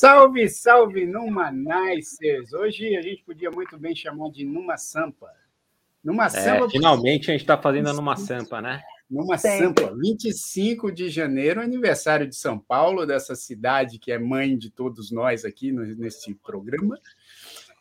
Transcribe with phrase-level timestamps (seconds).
[0.00, 2.54] Salve, salve, Numa Nicers!
[2.54, 5.30] Hoje a gente podia muito bem chamar de Numa Sampa.
[6.02, 6.70] Numa é, Sampa.
[6.70, 8.82] Finalmente a gente está fazendo a Numa Sampa, né?
[9.10, 9.84] Numa Sempre.
[9.84, 15.10] Sampa, 25 de janeiro, aniversário de São Paulo, dessa cidade que é mãe de todos
[15.10, 16.98] nós aqui nesse programa.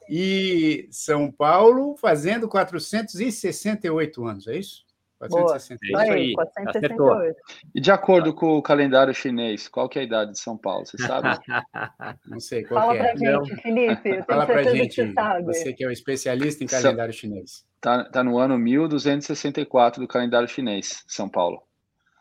[0.10, 4.84] E São Paulo fazendo 468 anos, é isso?
[5.20, 5.92] 468.
[5.92, 7.38] Boa, aí, 468.
[7.76, 10.86] E de acordo com o calendário chinês, qual que é a idade de São Paulo?
[10.86, 11.28] Você sabe?
[12.26, 13.00] Não sei qual Fala é.
[13.00, 14.24] pra gente, Felipe.
[14.24, 17.66] Fala pra gente, que você, você que é o um especialista em calendário chinês.
[17.76, 21.62] Está tá no ano 1264 do calendário chinês, São Paulo.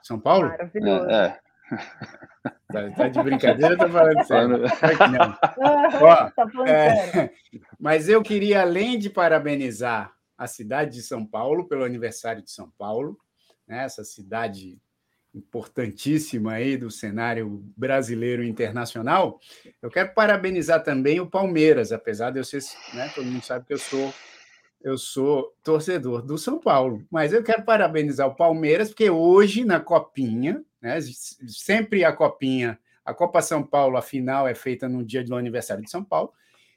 [0.03, 0.49] São Paulo?
[0.49, 1.09] Maravilhoso.
[1.11, 1.27] É.
[1.27, 1.39] é.
[2.71, 4.63] Tá, tá, de brincadeira, tá falando sério.
[6.03, 7.31] Ó, tá é,
[7.81, 12.71] mas eu queria, além de parabenizar a cidade de São Paulo pelo aniversário de São
[12.79, 13.19] Paulo,
[13.67, 13.85] né?
[13.85, 14.81] essa cidade
[15.35, 19.39] importantíssima aí do cenário brasileiro e internacional.
[19.83, 22.63] Eu quero parabenizar também o Palmeiras, apesar de eu ser,
[22.95, 24.15] né, todo mundo sabe que eu sou
[24.81, 29.81] eu sou torcedor do São Paulo, mas eu quero parabenizar o Palmeiras porque hoje na
[29.81, 31.01] Copinha, né,
[31.49, 35.83] sempre a Copinha, a Copa São Paulo, a final é feita no dia do aniversário
[35.83, 36.33] de São Paulo,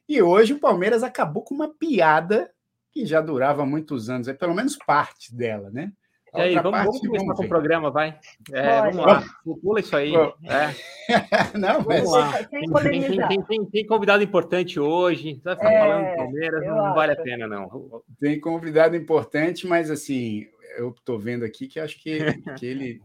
[0.10, 2.52] e hoje o Palmeiras acabou com uma piada
[2.92, 5.92] que já durava muitos anos, é pelo menos parte dela, né?
[6.34, 8.18] e aí, vamos, parte, vamos começar vamos com o programa, vai.
[8.54, 9.24] É, vamos lá,
[9.62, 10.14] pula isso aí.
[10.16, 10.74] É.
[11.58, 12.44] Não, vamos lá.
[12.46, 16.94] Tem, tem, tem, tem, convidado importante hoje, vai ficar é, falando do Palmeiras, não, não
[16.94, 18.02] vale a pena, não.
[18.20, 20.48] Tem convidado importante, mas assim,
[20.78, 22.20] eu estou vendo aqui que acho que,
[22.58, 23.02] que ele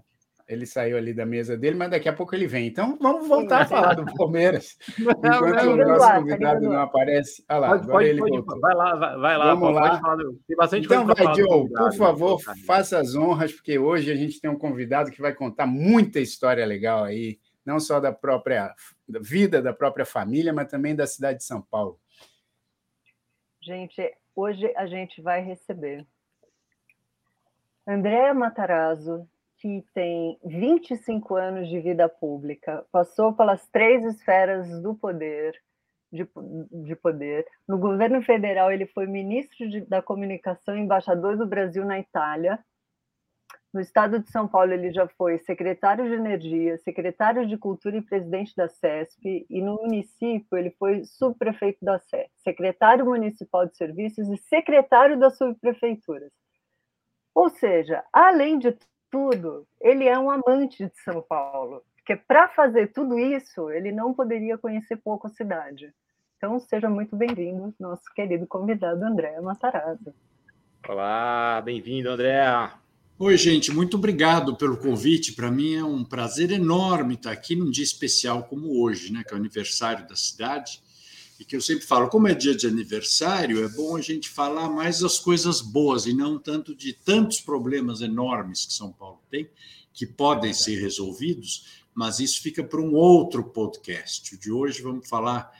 [0.48, 2.68] ele saiu ali da mesa dele, mas daqui a pouco ele vem.
[2.68, 4.78] Então vamos voltar a falar do Palmeiras.
[4.98, 7.44] enquanto não, o nosso convidado não aparece.
[7.48, 8.60] Olha lá, pode, agora pode, ele pode, voltou.
[8.60, 9.54] Vai lá, vai, vai lá.
[9.54, 10.16] Vamos lá.
[10.16, 10.40] Do...
[10.46, 14.50] Tem bastante então vai, Joe, por favor, faça as honras, porque hoje a gente tem
[14.50, 18.72] um convidado que vai contar muita história legal aí, não só da própria
[19.08, 21.98] da vida da própria família, mas também da cidade de São Paulo.
[23.60, 26.06] Gente, hoje a gente vai receber
[27.84, 35.54] Andréa Matarazzo, que tem 25 anos de vida pública, passou pelas três esferas do poder,
[36.12, 36.28] de,
[36.84, 37.46] de poder.
[37.66, 42.58] No governo federal, ele foi ministro de, da comunicação e embaixador do Brasil na Itália.
[43.72, 48.02] No estado de São Paulo, ele já foi secretário de Energia, secretário de Cultura e
[48.02, 54.28] presidente da CESP, e no município ele foi subprefeito da SE, secretário municipal de serviços
[54.28, 56.32] e secretário das subprefeituras.
[57.34, 58.74] Ou seja, além de
[59.10, 64.14] tudo, ele é um amante de São Paulo, porque para fazer tudo isso, ele não
[64.14, 65.92] poderia conhecer pouco a cidade.
[66.36, 70.14] Então, seja muito bem-vindo, nosso querido convidado André Matarazzo.
[70.88, 72.44] Olá, bem-vindo, André.
[73.18, 75.32] Oi, gente, muito obrigado pelo convite.
[75.32, 79.32] Para mim é um prazer enorme estar aqui num dia especial como hoje, né, que
[79.32, 80.85] é o aniversário da cidade
[81.38, 84.68] e que eu sempre falo, como é dia de aniversário, é bom a gente falar
[84.70, 89.48] mais das coisas boas e não tanto de tantos problemas enormes que São Paulo tem,
[89.92, 94.34] que podem ser resolvidos, mas isso fica para um outro podcast.
[94.34, 95.50] O de hoje vamos falar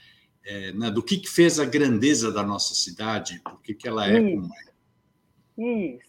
[0.44, 4.08] é, né, do que, que fez a grandeza da nossa cidade, por que, que ela
[4.08, 4.40] é isso.
[4.40, 5.86] como é.
[5.86, 6.06] Isso.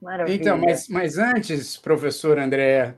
[0.00, 0.36] Maravilha.
[0.36, 2.96] Então, mas, mas antes, professor André,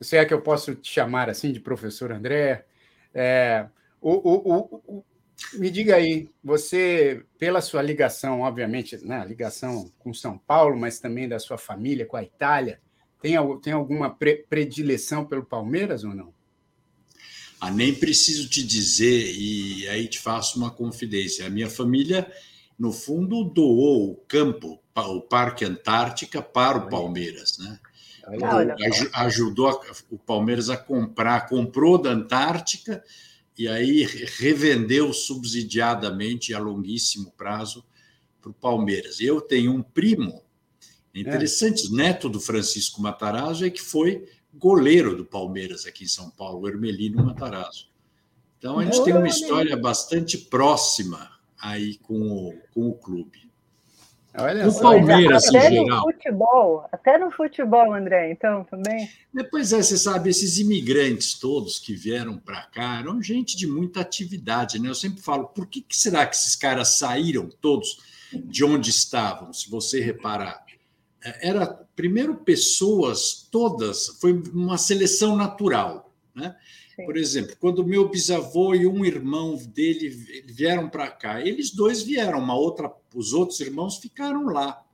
[0.00, 2.64] se é que eu posso te chamar assim de professor André,
[3.12, 3.66] é,
[4.00, 5.04] o, o, o,
[5.54, 11.28] me diga aí, você, pela sua ligação, obviamente, né, ligação com São Paulo, mas também
[11.28, 12.80] da sua família com a Itália,
[13.20, 16.32] tem, tem alguma pre predileção pelo Palmeiras ou não?
[17.60, 21.46] Ah, nem preciso te dizer, e aí te faço uma confidência.
[21.46, 22.30] A minha família,
[22.78, 27.78] no fundo, doou o campo, o Parque Antártica, para o Palmeiras, né?
[28.42, 28.76] Olha,
[29.14, 29.80] ajudou
[30.10, 33.02] o Palmeiras a comprar, comprou da Antártica
[33.58, 34.04] e aí
[34.38, 37.84] revendeu subsidiadamente a longuíssimo prazo
[38.40, 39.20] para o Palmeiras.
[39.20, 40.44] Eu tenho um primo
[41.12, 41.90] interessante, é.
[41.90, 46.68] neto do Francisco Matarazzo, é que foi goleiro do Palmeiras aqui em São Paulo, o
[46.68, 47.88] Hermelino Matarazzo.
[48.58, 51.30] Então a gente tem uma história bastante próxima
[51.60, 53.47] aí com o, com o clube.
[54.40, 56.06] Olha o Palmeiras até em geral.
[56.06, 59.10] No futebol, até no futebol, André, então também.
[59.32, 64.00] Depois é, você sabe, esses imigrantes todos que vieram para cá eram gente de muita
[64.00, 64.88] atividade, né?
[64.88, 67.98] Eu sempre falo, por que, que será que esses caras saíram todos
[68.32, 69.52] de onde estavam?
[69.52, 70.64] Se você reparar,
[71.24, 76.54] é, era primeiro pessoas todas, foi uma seleção natural, né?
[77.04, 80.08] Por exemplo, quando meu bisavô e um irmão dele
[80.46, 84.84] vieram para cá, eles dois vieram, uma outra, os outros irmãos ficaram lá.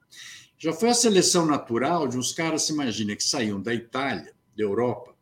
[0.58, 4.62] Já foi a seleção natural de uns caras, se imagina, que saíam da Itália, da
[4.62, 5.14] Europa,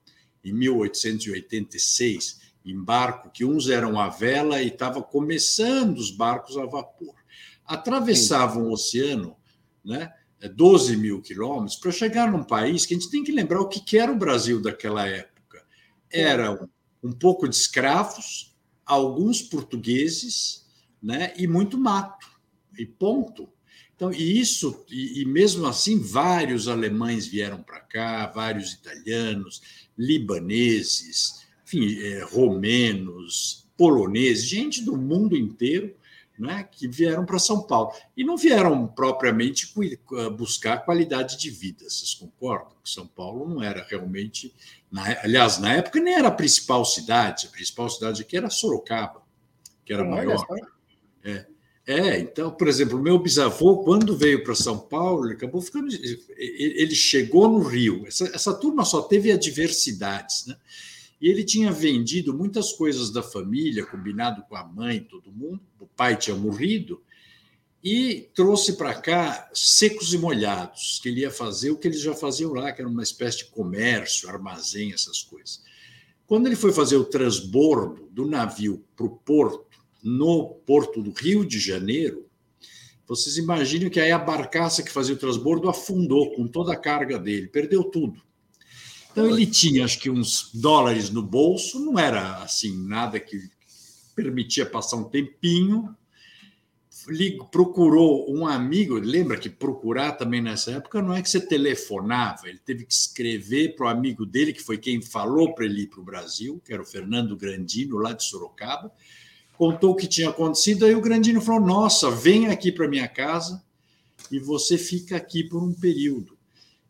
[0.45, 6.67] em 1886, em barco, que uns eram a vela e estava começando os barcos a
[6.67, 7.15] vapor.
[7.65, 8.69] Atravessavam Sim.
[8.69, 9.37] o oceano,
[9.85, 10.13] né?
[10.49, 13.97] 12 mil quilômetros, para chegar num país que a gente tem que lembrar o que
[13.97, 15.32] era o Brasil daquela época.
[16.13, 16.69] Eram
[17.03, 20.67] um pouco de escravos, alguns portugueses,
[21.03, 21.33] né?
[21.37, 22.27] e muito mato,
[22.79, 23.49] e ponto.
[23.95, 29.63] Então, e isso, e, e mesmo assim, vários alemães vieram para cá, vários italianos,
[29.97, 35.95] libaneses, enfim, é, romenos, poloneses, gente do mundo inteiro
[36.39, 37.93] né, que vieram para São Paulo.
[38.17, 39.73] E não vieram propriamente
[40.37, 42.77] buscar qualidade de vida, vocês concordam?
[42.83, 44.55] Que São Paulo não era realmente.
[44.93, 49.23] Na, aliás, na época nem era a principal cidade, a principal cidade aqui era Sorocaba,
[49.87, 50.47] que era maior.
[51.25, 51.47] É.
[51.85, 55.89] É, então, por exemplo, meu bisavô, quando veio para São Paulo, ele acabou ficando.
[56.37, 58.07] Ele chegou no Rio.
[58.07, 60.57] Essa, essa turma só teve adversidades, né?
[61.21, 65.61] E ele tinha vendido muitas coisas da família, combinado com a mãe, todo mundo.
[65.81, 67.03] O pai tinha morrido
[67.83, 72.15] e trouxe para cá secos e molhados, que ele ia fazer o que eles já
[72.15, 75.63] faziam lá, que era uma espécie de comércio, armazém, essas coisas.
[76.27, 79.67] Quando ele foi fazer o transbordo do navio para o porto,
[80.03, 82.27] no porto do Rio de Janeiro,
[83.07, 87.19] vocês imaginam que aí a barcaça que fazia o transbordo afundou com toda a carga
[87.19, 88.23] dele, perdeu tudo.
[89.11, 93.51] Então ele tinha, acho que uns dólares no bolso, não era assim nada que
[94.15, 95.95] permitia passar um tempinho.
[97.51, 102.59] Procurou um amigo, lembra que procurar também nessa época não é que você telefonava, ele
[102.59, 106.01] teve que escrever para o amigo dele, que foi quem falou para ele ir para
[106.01, 108.93] o Brasil, que era o Fernando Grandino, lá de Sorocaba,
[109.57, 113.63] contou o que tinha acontecido, aí o Grandino falou: Nossa, vem aqui para minha casa
[114.31, 116.37] e você fica aqui por um período.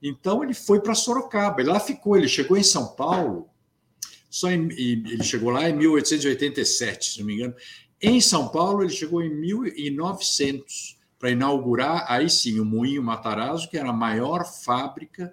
[0.02, 2.16] Então ele foi para Sorocaba, e lá ficou.
[2.16, 3.48] Ele chegou em São Paulo,
[4.28, 7.54] só em, ele chegou lá em 1887, se não me engano.
[8.02, 13.78] Em São Paulo, ele chegou em 1900 para inaugurar aí sim o Moinho Matarazzo, que
[13.78, 15.32] era a maior fábrica,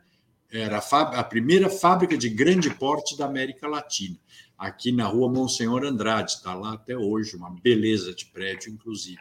[0.52, 4.20] era a, a primeira fábrica de grande porte da América Latina,
[4.56, 9.20] aqui na rua Monsenhor Andrade, está lá até hoje, uma beleza de prédio, inclusive.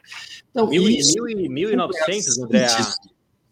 [0.51, 2.67] Então, mil, isso, mil, 1900, André.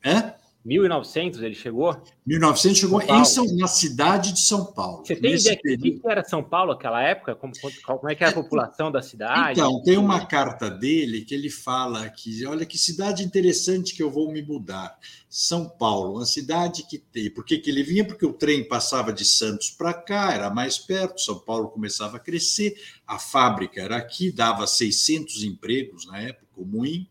[0.05, 0.35] Hã?
[0.67, 1.97] 1900 ele chegou?
[2.27, 5.07] 1900 chegou em São, na cidade de São Paulo.
[5.07, 5.83] Você tem ideia período...
[5.83, 7.37] de que era São Paulo naquela época?
[7.37, 7.53] Como,
[7.85, 9.61] como é que era a população da cidade?
[9.61, 14.11] Então, tem uma carta dele que ele fala que, olha que cidade interessante que eu
[14.11, 14.99] vou me mudar.
[15.31, 17.31] São Paulo, uma cidade que tem...
[17.31, 18.05] Por que, que ele vinha?
[18.05, 22.21] Porque o trem passava de Santos para cá, era mais perto, São Paulo começava a
[22.21, 22.75] crescer,
[23.07, 27.07] a fábrica era aqui, dava 600 empregos na época, o Moinho,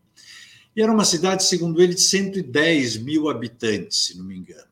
[0.76, 4.68] e era uma cidade, segundo ele, de 110 mil habitantes, se não me engano.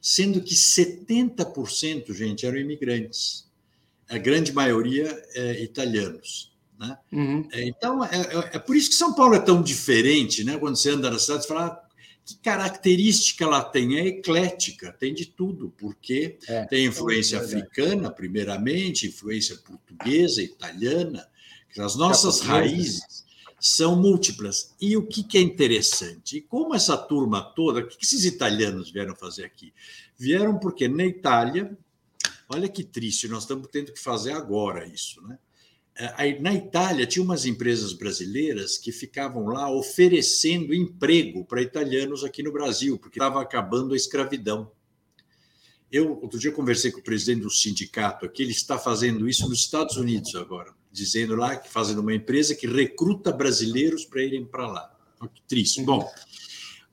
[0.00, 3.46] Sendo que 70%, gente, eram imigrantes.
[4.10, 6.52] A grande maioria é, italianos.
[6.76, 6.98] Né?
[7.12, 7.48] Uhum.
[7.52, 10.42] É, então, é, é, é, por isso que São Paulo é tão diferente.
[10.42, 10.58] Né?
[10.58, 11.88] Quando você anda na cidade, você fala ah,
[12.24, 13.96] que característica ela tem?
[13.96, 21.28] É eclética, tem de tudo, porque é, tem influência africana, primeiramente, influência portuguesa, italiana,
[21.78, 23.27] as nossas raízes
[23.60, 24.74] são múltiplas.
[24.80, 26.40] E o que, é interessante?
[26.42, 29.72] Como essa turma toda, o que esses italianos vieram fazer aqui?
[30.16, 31.76] Vieram porque na Itália,
[32.48, 35.38] olha que triste, nós estamos tendo que fazer agora isso, né?
[36.00, 42.40] É, na Itália, tinha umas empresas brasileiras que ficavam lá oferecendo emprego para italianos aqui
[42.40, 44.70] no Brasil, porque estava acabando a escravidão.
[45.90, 49.58] Eu, outro dia, conversei com o presidente do sindicato aqui, ele está fazendo isso nos
[49.58, 54.66] Estados Unidos agora dizendo lá que fazendo uma empresa que recruta brasileiros para irem para
[54.66, 54.90] lá.
[55.20, 55.82] Oh, que triste.
[55.82, 56.06] Bom,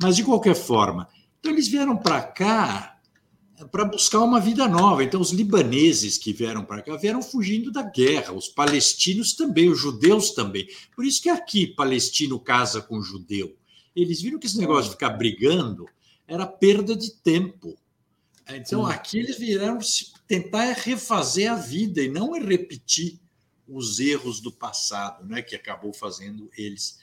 [0.02, 1.10] mas de qualquer forma,
[1.40, 2.96] então eles vieram para cá
[3.72, 5.04] para buscar uma vida nova.
[5.04, 9.80] Então, os libaneses que vieram para cá vieram fugindo da guerra, os palestinos também, os
[9.80, 10.68] judeus também.
[10.96, 13.56] Por isso que aqui palestino casa com judeu.
[13.96, 15.88] Eles viram que esse negócio de ficar brigando
[16.28, 17.78] era perda de tempo.
[18.50, 19.80] Então, aqui eles vieram
[20.28, 23.20] tentar refazer a vida e não repetir
[23.67, 27.00] os erros do passado, né, que acabou fazendo eles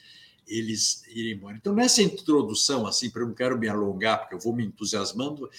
[0.47, 1.55] eles irem embora.
[1.55, 5.49] Então, nessa introdução, assim, para eu não quero me alongar, porque eu vou me entusiasmando,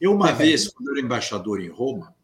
[0.00, 2.14] eu uma vez, quando eu era embaixador em Roma,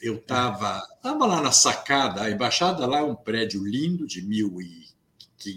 [0.00, 4.60] eu estava tava lá na sacada, a embaixada lá é um prédio lindo de mil
[4.60, 4.84] e,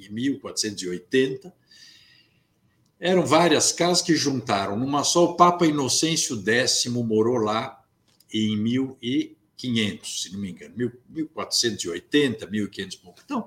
[0.09, 1.53] 1480,
[2.99, 5.25] eram várias casas que juntaram numa só.
[5.25, 7.83] O Papa Inocêncio X morou lá
[8.33, 10.75] em mil e 500, se não me engano,
[11.09, 13.45] 1480, 1500 Então,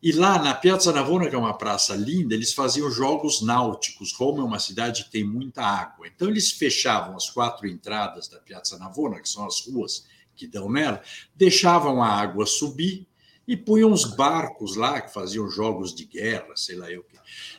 [0.00, 4.12] e lá na Piazza Navona, que é uma praça linda, eles faziam jogos náuticos.
[4.12, 6.06] Roma é uma cidade que tem muita água.
[6.06, 10.70] Então, eles fechavam as quatro entradas da Piazza Navona, que são as ruas que dão
[10.70, 11.02] nela,
[11.34, 13.08] deixavam a água subir
[13.46, 17.18] e punham uns barcos lá que faziam jogos de guerra, sei lá eu que.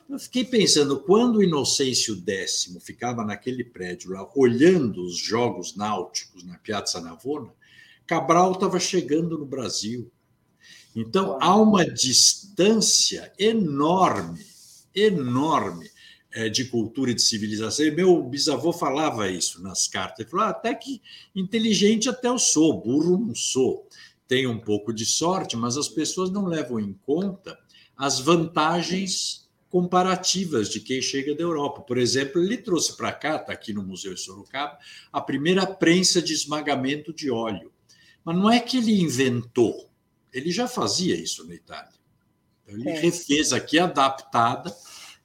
[0.09, 6.43] Eu fiquei pensando, quando o Inocêncio X ficava naquele prédio lá, olhando os jogos náuticos
[6.43, 7.53] na Piazza Navona,
[8.09, 10.11] Cabral estava chegando no Brasil.
[10.95, 14.43] Então, há uma distância enorme,
[14.95, 15.87] enorme
[16.31, 17.85] é, de cultura e de civilização.
[17.85, 20.21] E meu bisavô falava isso nas cartas.
[20.21, 21.03] Ele falou: ah, até que
[21.35, 23.87] inteligente até eu sou, burro não sou.
[24.27, 27.59] Tenho um pouco de sorte, mas as pessoas não levam em conta
[27.95, 31.81] as vantagens comparativas de quem chega da Europa.
[31.81, 34.79] Por exemplo, ele trouxe para cá, está aqui no Museu de Sorocaba,
[35.13, 37.71] a primeira prensa de esmagamento de óleo.
[38.23, 39.89] Mas não é que ele inventou,
[40.33, 41.93] ele já fazia isso na Itália.
[42.63, 42.99] Então, ele é.
[42.99, 44.75] refez aqui, adaptada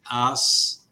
[0.04, 0.86] às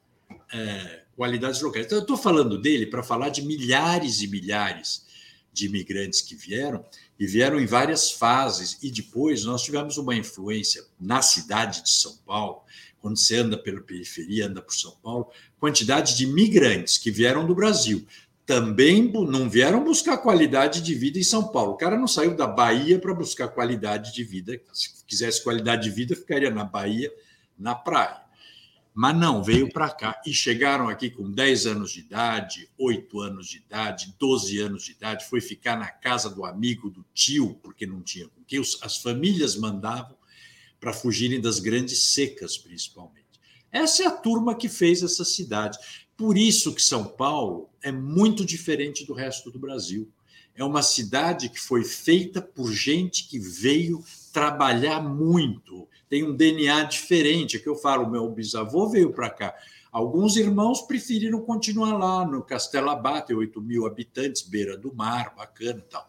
[0.52, 1.87] é, qualidades locais.
[1.87, 5.06] Então, eu estou falando dele para falar de milhares e milhares
[5.52, 6.85] de imigrantes que vieram,
[7.18, 12.16] e vieram em várias fases, e depois nós tivemos uma influência na cidade de São
[12.26, 12.62] Paulo,
[13.00, 17.54] quando você anda pela periferia, anda por São Paulo, quantidade de imigrantes que vieram do
[17.54, 18.06] Brasil.
[18.45, 21.73] Também não vieram buscar qualidade de vida em São Paulo.
[21.73, 24.61] O cara não saiu da Bahia para buscar qualidade de vida.
[24.73, 27.13] Se quisesse qualidade de vida, ficaria na Bahia,
[27.59, 28.23] na praia.
[28.95, 33.49] Mas não, veio para cá e chegaram aqui com 10 anos de idade, 8 anos
[33.49, 37.87] de idade, 12 anos de idade, foi ficar na casa do amigo, do tio, porque
[37.87, 38.61] não tinha com quem.
[38.61, 40.17] As famílias mandavam
[40.79, 43.23] para fugirem das grandes secas, principalmente.
[43.71, 45.79] Essa é a turma que fez essa cidade.
[46.23, 50.09] Por isso que São Paulo é muito diferente do resto do Brasil.
[50.55, 56.85] É uma cidade que foi feita por gente que veio trabalhar muito, tem um DNA
[56.85, 57.57] diferente.
[57.57, 59.52] É que eu falo, meu bisavô veio para cá.
[59.91, 65.81] Alguns irmãos preferiram continuar lá no Castelo Abate, 8 mil habitantes, beira do mar, bacana
[65.81, 66.09] e tal.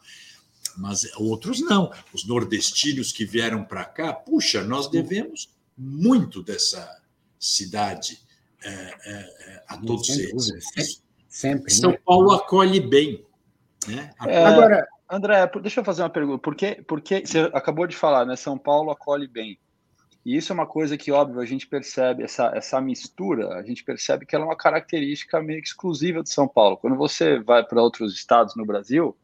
[0.78, 1.92] Mas outros não.
[2.14, 7.02] Os nordestinos que vieram para cá, puxa, nós devemos muito dessa
[7.40, 8.23] cidade
[8.64, 10.46] é, é, é, a todos eles.
[10.46, 10.94] Sempre.
[11.28, 12.00] sempre São né?
[12.06, 13.26] Paulo acolhe bem.
[13.88, 14.12] Né?
[14.28, 16.40] É, Agora, André, deixa eu fazer uma pergunta.
[16.40, 18.36] Por que, por que você acabou de falar, né?
[18.36, 19.60] São Paulo acolhe bem.
[20.26, 23.84] E isso é uma coisa que, óbvio, a gente percebe, essa, essa mistura, a gente
[23.84, 26.78] percebe que ela é uma característica meio exclusiva de São Paulo.
[26.78, 29.18] Quando você vai para outros estados no Brasil,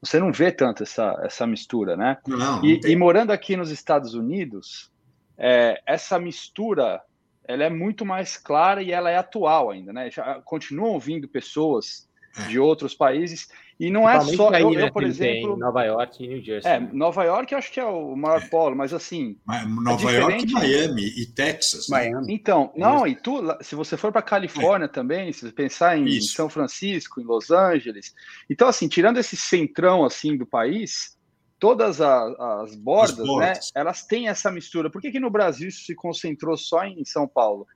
[0.00, 2.16] você não vê tanto essa, essa mistura, né?
[2.26, 4.90] Não, não e, e, morando aqui nos Estados Unidos,
[5.36, 7.02] é, essa mistura
[7.48, 10.10] ela é muito mais clara e ela é atual ainda, né?
[10.10, 12.06] Já continuam vindo pessoas
[12.38, 12.42] é.
[12.42, 13.48] de outros países
[13.80, 14.52] e não é só.
[14.52, 15.56] Aí, eu, né, eu, por exemplo.
[15.56, 16.70] Nova York e New Jersey.
[16.70, 18.46] É, Nova York eu acho que é o maior é.
[18.48, 19.36] polo, mas assim.
[19.82, 21.88] Nova é York, Miami e Texas.
[21.88, 22.10] Né?
[22.10, 22.34] Miami.
[22.34, 24.88] Então, não, e tu, se você for para Califórnia é.
[24.88, 26.34] também, se você pensar em Isso.
[26.34, 28.14] São Francisco, em Los Angeles.
[28.50, 31.16] Então, assim, tirando esse centrão assim do país,
[31.58, 34.90] todas as, as, bordas, as bordas, né, elas têm essa mistura.
[34.90, 37.66] Por que, que no Brasil isso se concentrou só em São Paulo?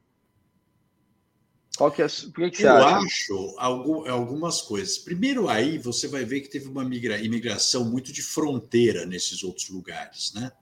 [1.77, 2.99] Qual que é, que que Eu acha?
[2.99, 4.99] acho algumas coisas.
[4.99, 10.33] Primeiro, aí você vai ver que teve uma imigração muito de fronteira nesses outros lugares.
[10.35, 10.53] Né?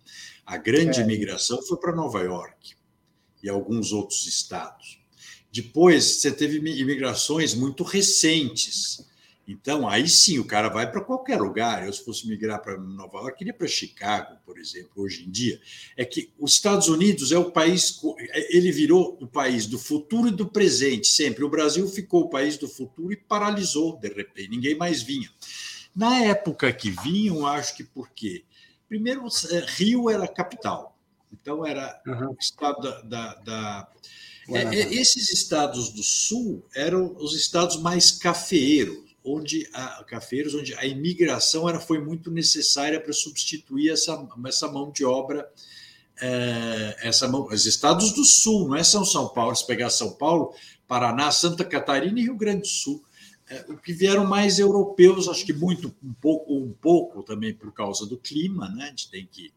[0.46, 1.02] A grande é.
[1.02, 2.74] imigração foi para Nova York
[3.42, 5.00] e alguns outros estados.
[5.52, 9.09] Depois, você teve imigrações muito recentes
[9.50, 11.84] então, aí sim, o cara vai para qualquer lugar.
[11.84, 15.60] Eu, se fosse migrar para Nova York, iria para Chicago, por exemplo, hoje em dia.
[15.96, 18.00] É que os Estados Unidos é o país,
[18.50, 21.42] ele virou o país do futuro e do presente, sempre.
[21.42, 25.28] O Brasil ficou o país do futuro e paralisou, de repente, ninguém mais vinha.
[25.96, 28.44] Na época que vinham, acho que por quê?
[28.88, 30.96] Primeiro, é, Rio era capital,
[31.32, 32.30] então era uhum.
[32.30, 33.02] o estado da.
[33.02, 33.88] da, da
[34.48, 40.74] é, é, esses estados do sul eram os estados mais cafeeiros onde a cafeiros, onde
[40.74, 45.48] a imigração era, foi muito necessária para substituir essa, essa mão de obra,
[46.20, 50.12] é, essa mão, os estados do sul, não é São São Paulo, se pegar São
[50.12, 50.54] Paulo,
[50.86, 53.02] Paraná, Santa Catarina e Rio Grande do Sul.
[53.48, 57.72] É, o que vieram mais europeus, acho que muito, um pouco, um pouco também por
[57.72, 58.84] causa do clima, né?
[58.84, 59.52] A gente tem que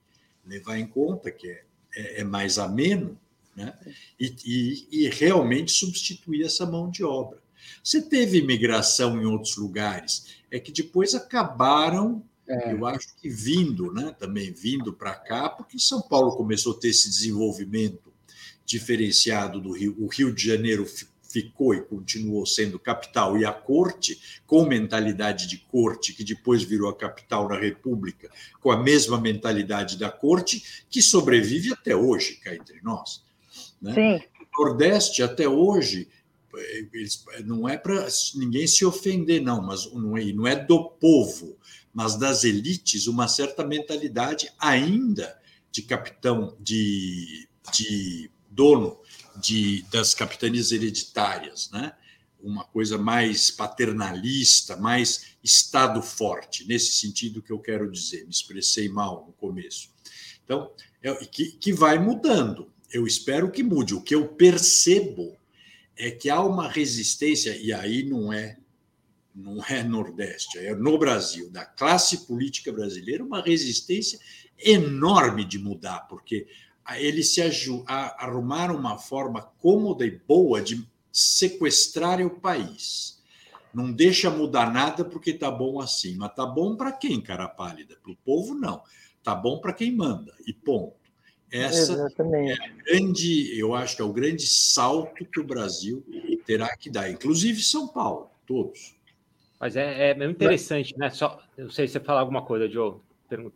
[0.45, 1.63] levar em conta que é,
[1.95, 3.19] é, é mais ameno,
[3.55, 3.77] né?
[4.19, 7.42] E, e, e realmente substituir essa mão de obra.
[7.83, 12.73] Você teve imigração em outros lugares, é que depois acabaram, é.
[12.73, 16.89] eu acho que vindo, né, também vindo para cá, porque São Paulo começou a ter
[16.89, 18.13] esse desenvolvimento
[18.65, 19.95] diferenciado do Rio.
[19.99, 20.85] O Rio de Janeiro
[21.33, 26.87] ficou e continuou sendo capital e a corte, com mentalidade de corte, que depois virou
[26.87, 28.29] a capital da República,
[28.61, 33.23] com a mesma mentalidade da corte, que sobrevive até hoje cá entre nós.
[33.81, 33.93] Né?
[33.95, 34.27] Sim.
[34.55, 36.07] O Nordeste, até hoje,
[36.93, 41.57] eles, não é para ninguém se ofender, não, mas não é, não é do povo,
[41.93, 45.39] mas das elites, uma certa mentalidade ainda
[45.71, 48.99] de capitão, de, de dono
[49.41, 51.93] de, das capitanias hereditárias, né?
[52.43, 58.89] uma coisa mais paternalista, mais Estado forte, nesse sentido que eu quero dizer, me expressei
[58.89, 59.89] mal no começo.
[60.43, 62.71] Então, é, que, que vai mudando.
[62.91, 63.95] Eu espero que mude.
[63.95, 65.35] O que eu percebo
[65.97, 68.57] é que há uma resistência, e aí não é
[69.35, 74.19] não é Nordeste, é no Brasil, da classe política brasileira, uma resistência
[74.59, 76.45] enorme de mudar, porque
[76.97, 77.41] eles se
[77.87, 83.21] arrumaram uma forma cômoda e boa de sequestrarem o país.
[83.73, 86.15] Não deixa mudar nada porque está bom assim.
[86.15, 87.95] Mas está bom para quem, cara pálida?
[88.03, 88.83] Para o povo, não.
[89.17, 90.95] Está bom para quem manda, e ponto.
[91.53, 92.59] Essa Exatamente.
[92.59, 96.03] é a grande, eu acho que é o grande salto que o Brasil
[96.47, 98.95] terá que dar, inclusive São Paulo, todos.
[99.59, 101.11] Mas é, é interessante, né?
[101.11, 102.95] Só, não sei se você falar alguma coisa, Joe.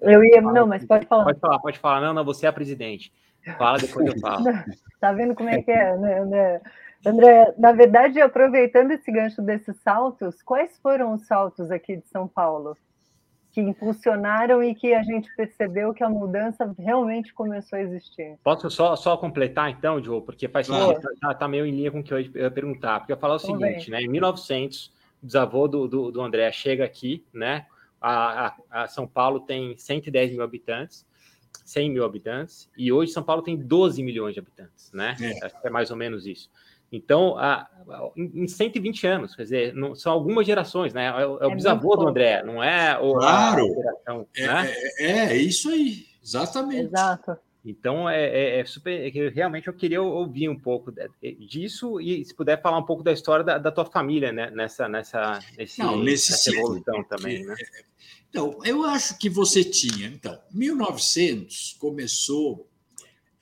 [0.01, 1.23] Eu ia, não, mas pode falar.
[1.23, 2.01] Pode falar, pode falar.
[2.01, 3.11] Não, não, você é a presidente.
[3.57, 4.45] Fala, depois eu falo.
[5.01, 6.61] tá vendo como é que é, né, André?
[7.05, 12.27] André, na verdade, aproveitando esse gancho desses saltos, quais foram os saltos aqui de São
[12.27, 12.77] Paulo?
[13.57, 18.37] Que impulsionaram e que a gente percebeu que a mudança realmente começou a existir.
[18.43, 21.01] Posso só, só completar, então, Joe, porque faz claro.
[21.19, 22.99] tá, tá, meio em linha com o que eu ia perguntar.
[22.99, 24.03] Porque eu ia falar o Tudo seguinte, né?
[24.03, 27.65] Em 1900, o bisavô do, do, do André chega aqui, né?
[27.99, 31.03] A, a, a, São Paulo tem 110 mil habitantes,
[31.65, 35.17] 100 mil habitantes, e hoje São Paulo tem 12 milhões de habitantes, né?
[35.19, 36.47] É, é mais ou menos isso.
[36.91, 41.07] Então, a, a, em 120 anos, quer dizer, não, são algumas gerações, né?
[41.07, 43.65] É, é o é bisavô do André, não é o, claro.
[43.65, 44.27] a geração.
[44.35, 44.71] É, né?
[44.71, 46.87] é, é, é, isso aí, exatamente.
[46.87, 47.37] Exato.
[47.65, 49.11] Então, é, é, é super.
[49.33, 50.93] realmente eu queria ouvir um pouco
[51.37, 54.49] disso e, se puder, falar um pouco da história da, da tua família, né?
[54.51, 57.55] Nessa, nessa, nesse, não, nesse nessa evolução também, né?
[58.29, 60.07] Então, eu acho que você tinha.
[60.07, 62.66] Então, 1900 começou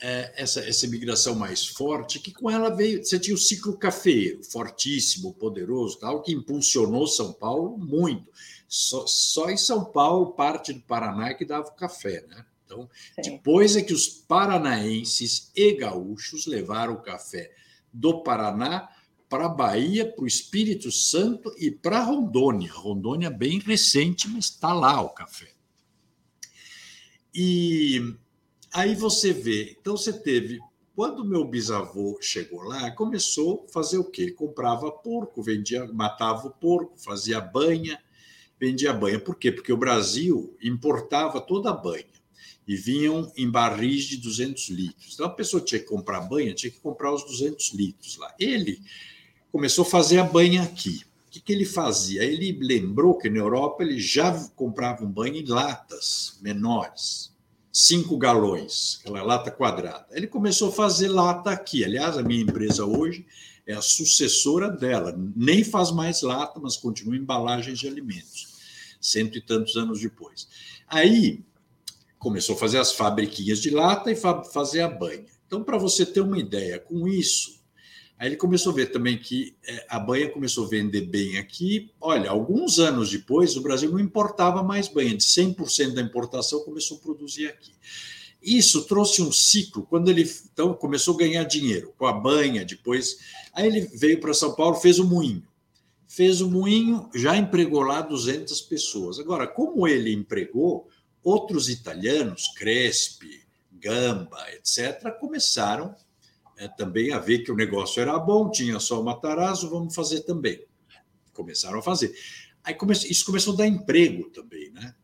[0.07, 3.03] é, essa, essa imigração mais forte, que com ela veio.
[3.03, 8.31] Você tinha o ciclo cafeiro, fortíssimo, poderoso, tal, que impulsionou São Paulo muito.
[8.67, 12.45] Só, só em São Paulo, parte do Paraná, é que dava o café, né?
[12.63, 13.31] Então, Sim.
[13.31, 17.51] depois é que os paranaenses e gaúchos levaram o café
[17.91, 18.87] do Paraná
[19.27, 22.71] para a Bahia, para o Espírito Santo e para Rondônia.
[22.71, 25.51] Rondônia bem recente, mas está lá o café.
[27.33, 28.15] E
[28.75, 30.59] Aí você vê, então você teve,
[30.93, 34.31] quando meu bisavô chegou lá, começou a fazer o quê?
[34.31, 37.97] Comprava porco, vendia, matava o porco, fazia banha,
[38.59, 39.17] vendia banha.
[39.17, 39.49] Por quê?
[39.49, 42.03] Porque o Brasil importava toda a banha
[42.67, 45.13] e vinham em barris de 200 litros.
[45.13, 48.35] Então a pessoa tinha que comprar banha, tinha que comprar os 200 litros lá.
[48.37, 48.81] Ele
[49.53, 50.99] começou a fazer a banha aqui.
[51.29, 52.25] O que, que ele fazia?
[52.25, 57.33] Ele lembrou que na Europa ele já comprava um banho em latas menores
[57.77, 60.07] cinco galões, aquela lata quadrada.
[60.11, 61.83] Ele começou a fazer lata aqui.
[61.83, 63.25] Aliás, a minha empresa hoje
[63.67, 65.13] é a sucessora dela.
[65.35, 68.47] Nem faz mais lata, mas continua embalagens de alimentos,
[69.01, 70.47] cento e tantos anos depois.
[70.87, 71.43] Aí
[72.17, 75.25] começou a fazer as fabriquinhas de lata e fazer a banha.
[75.45, 77.59] Então, para você ter uma ideia, com isso,
[78.17, 81.91] Aí ele começou a ver também que é, a banha começou a vender bem aqui.
[81.99, 86.97] Olha, alguns anos depois, o Brasil não importava mais banha, de 100% da importação começou
[86.97, 87.73] a produzir aqui.
[88.41, 93.17] Isso trouxe um ciclo, quando ele então, começou a ganhar dinheiro com a banha, depois.
[93.51, 95.43] Aí ele veio para São Paulo, fez o moinho.
[96.07, 99.19] Fez o moinho, já empregou lá 200 pessoas.
[99.19, 100.87] Agora, como ele empregou,
[101.23, 103.41] outros italianos, Crespi,
[103.73, 105.93] Gamba, etc., começaram
[106.57, 110.21] é, também a ver que o negócio era bom, tinha só o Matarazzo, vamos fazer
[110.21, 110.63] também.
[111.33, 112.15] Começaram a fazer.
[112.63, 112.75] Aí
[113.09, 114.95] isso começou a dar emprego também, né?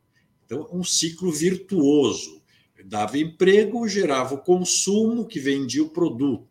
[0.46, 2.42] Então, um ciclo virtuoso.
[2.84, 6.50] Dava emprego, gerava o consumo que vendia o produto.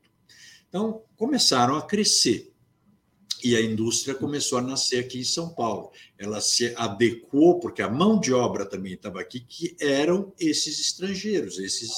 [0.68, 2.52] Então, começaram a crescer.
[3.42, 5.90] E a indústria começou a nascer aqui em São Paulo.
[6.16, 11.58] Ela se adequou, porque a mão de obra também estava aqui, que eram esses estrangeiros,
[11.58, 11.90] esses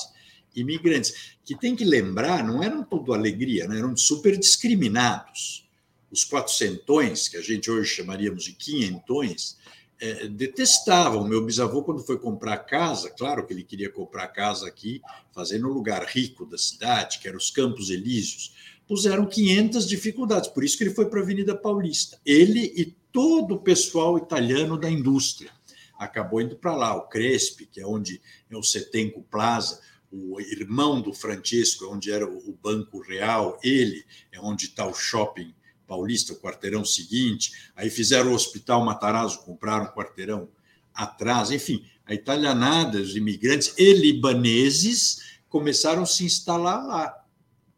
[0.54, 3.78] imigrantes, que tem que lembrar, não eram tudo alegria, né?
[3.78, 5.68] eram super discriminados.
[6.10, 9.56] Os quatrocentões, que a gente hoje chamaríamos de quinhentões,
[10.00, 11.26] é, detestavam.
[11.26, 15.00] Meu bisavô, quando foi comprar casa, claro que ele queria comprar casa aqui,
[15.32, 18.52] fazendo um lugar rico da cidade, que eram os Campos Elíseos,
[18.86, 22.18] puseram 500 dificuldades, por isso que ele foi para a Avenida Paulista.
[22.26, 25.50] Ele e todo o pessoal italiano da indústria
[25.98, 29.80] acabou indo para lá, o Crespi, que é onde é o Setenco Plaza,
[30.12, 35.54] o irmão do Francisco, onde era o Banco Real, ele é onde está o shopping
[35.86, 40.48] Paulista, o quarteirão seguinte, aí fizeram o Hospital Matarazzo, compraram o quarteirão
[40.94, 47.18] atrás, enfim, a italianada, os imigrantes e libaneses começaram a se instalar lá.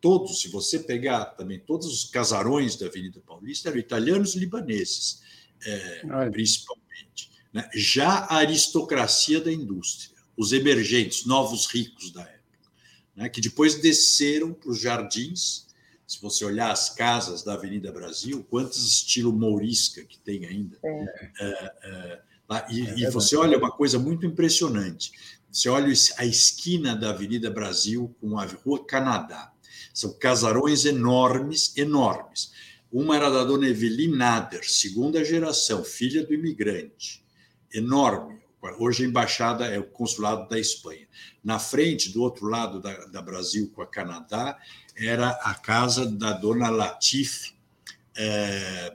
[0.01, 5.23] Todos, se você pegar também todos os casarões da Avenida Paulista, eram italianos e libaneses,
[5.65, 7.31] é, principalmente.
[7.53, 7.69] Né?
[7.75, 12.71] Já a aristocracia da indústria, os emergentes, novos ricos da época,
[13.15, 13.29] né?
[13.29, 15.65] que depois desceram para os jardins.
[16.07, 20.79] Se você olhar as casas da Avenida Brasil, quantos estilo mourisca que tem ainda.
[20.85, 21.31] É.
[21.41, 22.23] É, é
[22.71, 25.13] e, é e você olha uma coisa muito impressionante.
[25.51, 29.53] Você olha a esquina da Avenida Brasil com a Rua Canadá.
[29.95, 32.53] São casarões enormes, enormes.
[32.93, 37.25] Uma era da dona Evelyn Nader, segunda geração, filha do imigrante.
[37.73, 38.44] Enorme.
[38.79, 41.07] Hoje a embaixada é o consulado da Espanha.
[41.43, 44.59] Na frente, do outro lado da, da Brasil com a Canadá,
[44.97, 47.55] era a casa da dona Latif
[48.17, 48.95] é,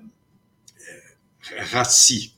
[1.52, 2.34] é, Rassi,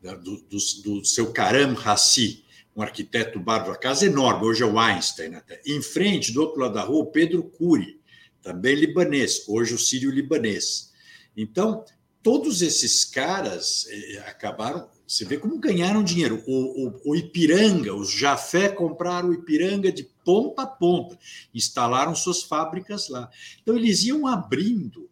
[0.00, 2.44] do, do, do seu Karam Rassi,
[2.76, 5.60] um arquiteto bárbaro, a casa enorme, hoje é o Einstein até.
[5.66, 8.00] Em frente, do outro lado da rua, Pedro Cury,
[8.40, 10.92] também libanês, hoje o sírio-libanês.
[11.36, 11.84] Então,
[12.22, 14.88] todos esses caras eh, acabaram.
[15.08, 16.44] Você vê como ganharam dinheiro.
[16.46, 21.18] O, o, o, Ipiranga, os Jafé compraram o Ipiranga de ponta a ponta,
[21.54, 23.30] instalaram suas fábricas lá.
[23.62, 25.08] Então, eles iam abrindo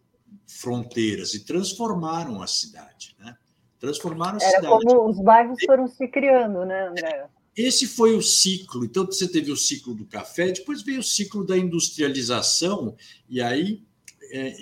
[0.46, 3.16] fronteiras e transformaram a cidade.
[3.18, 3.34] Né?
[3.80, 4.84] Transformaram a Era cidade.
[4.84, 7.30] como os bairros foram se criando, né, André?
[7.56, 8.84] Esse foi o ciclo.
[8.84, 12.94] Então, você teve o ciclo do café, depois veio o ciclo da industrialização,
[13.30, 13.82] e aí,
[14.30, 14.58] é,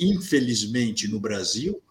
[0.00, 1.82] infelizmente, no Brasil,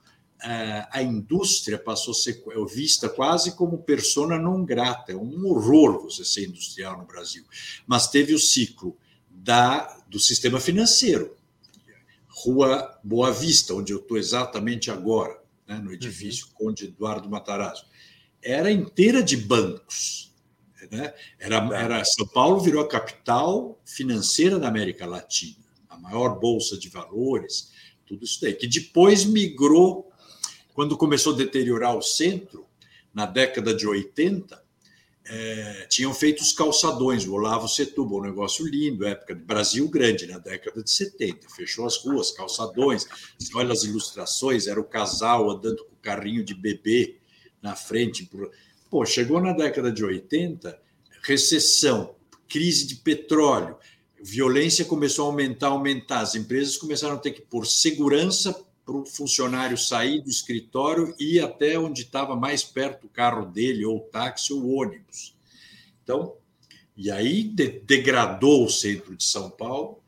[0.42, 5.12] a indústria passou a ser vista quase como persona não grata.
[5.12, 7.44] É um horror você ser industrial no Brasil.
[7.86, 8.98] Mas teve o ciclo
[9.30, 11.36] da, do sistema financeiro.
[12.28, 16.68] Rua Boa Vista, onde eu estou exatamente agora, né, no edifício uhum.
[16.68, 17.86] Conde Eduardo Matarazzo,
[18.44, 20.28] era inteira de bancos
[20.92, 21.14] né?
[21.40, 26.90] Era, era, São Paulo virou a capital financeira da América Latina, a maior bolsa de
[26.90, 27.72] valores,
[28.06, 30.12] tudo isso daí, que depois migrou,
[30.78, 32.68] quando começou a deteriorar o centro,
[33.12, 34.64] na década de 80,
[35.26, 40.28] é, tinham feito os calçadões, o Olavo Setúbal, um negócio lindo, época de Brasil Grande,
[40.28, 41.50] na década de 70.
[41.50, 43.08] Fechou as ruas, calçadões,
[43.56, 47.18] olha as ilustrações, era o casal andando com o carrinho de bebê
[47.60, 48.30] na frente.
[48.88, 50.80] Pô, chegou na década de 80,
[51.24, 52.14] recessão,
[52.48, 53.78] crise de petróleo,
[54.22, 56.20] violência começou a aumentar, aumentar.
[56.20, 61.36] As empresas começaram a ter que pôr segurança para o funcionário sair do escritório e
[61.36, 65.36] ir até onde estava mais perto o carro dele, ou táxi, ou ônibus.
[66.02, 66.36] Então,
[66.96, 70.00] e aí de, degradou o centro de São Paulo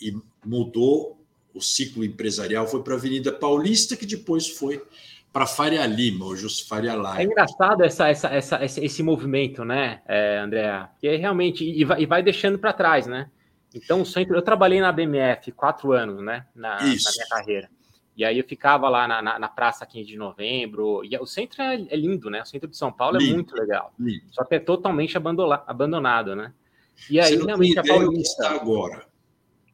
[0.00, 0.16] e
[0.46, 1.18] mudou
[1.52, 4.80] o ciclo empresarial, foi para a Avenida Paulista, que depois foi
[5.32, 7.20] para Faria Lima, hoje os Faria Lima.
[7.20, 10.88] É engraçado essa, essa, essa, esse movimento, né, é, André?
[11.00, 13.28] Que é realmente e vai, e vai deixando para trás, né?
[13.74, 17.68] Então, sempre eu trabalhei na BMF quatro anos, né, na, na minha carreira.
[18.20, 21.02] E aí eu ficava lá na, na, na, Praça 15 de Novembro.
[21.02, 22.42] E o centro é, é, lindo, né?
[22.42, 23.94] O centro de São Paulo é lindo, muito legal.
[23.98, 24.26] Lindo.
[24.30, 26.52] Só que é totalmente abandonado, né?
[27.08, 28.42] E aí, realmente, a Paulista...
[28.42, 29.06] está agora.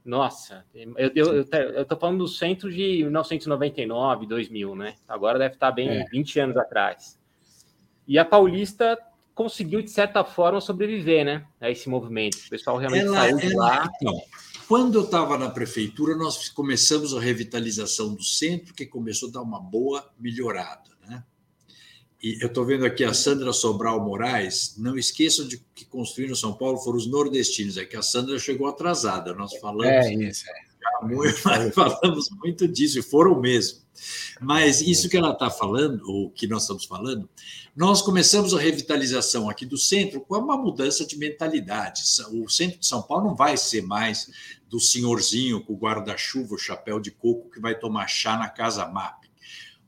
[0.05, 4.95] Nossa, eu, eu, eu, eu tô falando do centro de 1999, 2000, né?
[5.09, 6.05] Agora deve estar bem é.
[6.05, 7.19] 20 anos atrás.
[8.07, 8.97] E a Paulista
[9.35, 11.45] conseguiu, de certa forma, sobreviver, né?
[11.61, 12.37] A esse movimento.
[12.47, 13.91] O pessoal realmente ela, saiu de lá.
[14.01, 14.15] Então,
[14.69, 19.43] quando eu estava na prefeitura, nós começamos a revitalização do centro, que começou a dar
[19.43, 20.97] uma boa melhorada.
[22.23, 24.75] E eu estou vendo aqui a Sandra Sobral Moraes.
[24.79, 27.77] Não esqueçam de que construíram São Paulo foram os nordestinos.
[27.77, 29.35] É que a Sandra chegou atrasada.
[29.35, 30.07] Nós falamos.
[30.07, 30.45] É isso.
[30.49, 30.67] É.
[31.07, 31.37] Muito,
[31.73, 33.81] falamos muito disso, e foram mesmo.
[34.41, 37.29] Mas isso que ela está falando, ou que nós estamos falando,
[37.75, 42.03] nós começamos a revitalização aqui do centro com uma mudança de mentalidade.
[42.33, 44.31] O centro de São Paulo não vai ser mais
[44.69, 48.87] do senhorzinho com o guarda-chuva, o chapéu de coco que vai tomar chá na casa
[48.87, 49.25] MAP.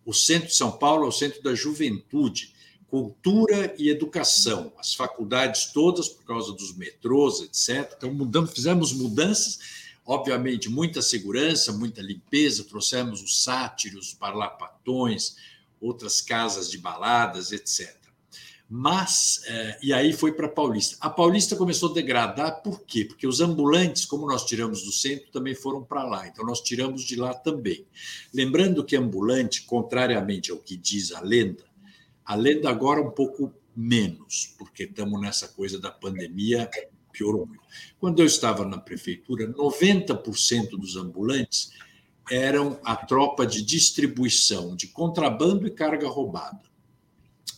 [0.05, 2.55] O centro de São Paulo é o centro da juventude,
[2.87, 4.73] cultura e educação.
[4.79, 7.93] As faculdades todas, por causa dos metrôs, etc.
[7.97, 9.59] Então, mudamos, fizemos mudanças,
[10.07, 15.37] obviamente, muita segurança, muita limpeza, trouxemos os sátiros, parlapatões,
[15.81, 17.98] outras casas de baladas, etc.
[18.71, 20.97] Mas, é, e aí foi para a Paulista.
[21.01, 23.05] A Paulista começou a degradar, por quê?
[23.05, 26.29] Porque os ambulantes, como nós tiramos do centro, também foram para lá.
[26.29, 27.87] Então, nós tiramos de lá também.
[28.33, 31.65] Lembrando que ambulante, contrariamente ao que diz a lenda,
[32.23, 36.69] a lenda agora é um pouco menos, porque estamos nessa coisa da pandemia,
[37.11, 37.63] piorou muito.
[37.99, 41.73] Quando eu estava na prefeitura, 90% dos ambulantes
[42.31, 46.68] eram a tropa de distribuição de contrabando e carga roubada.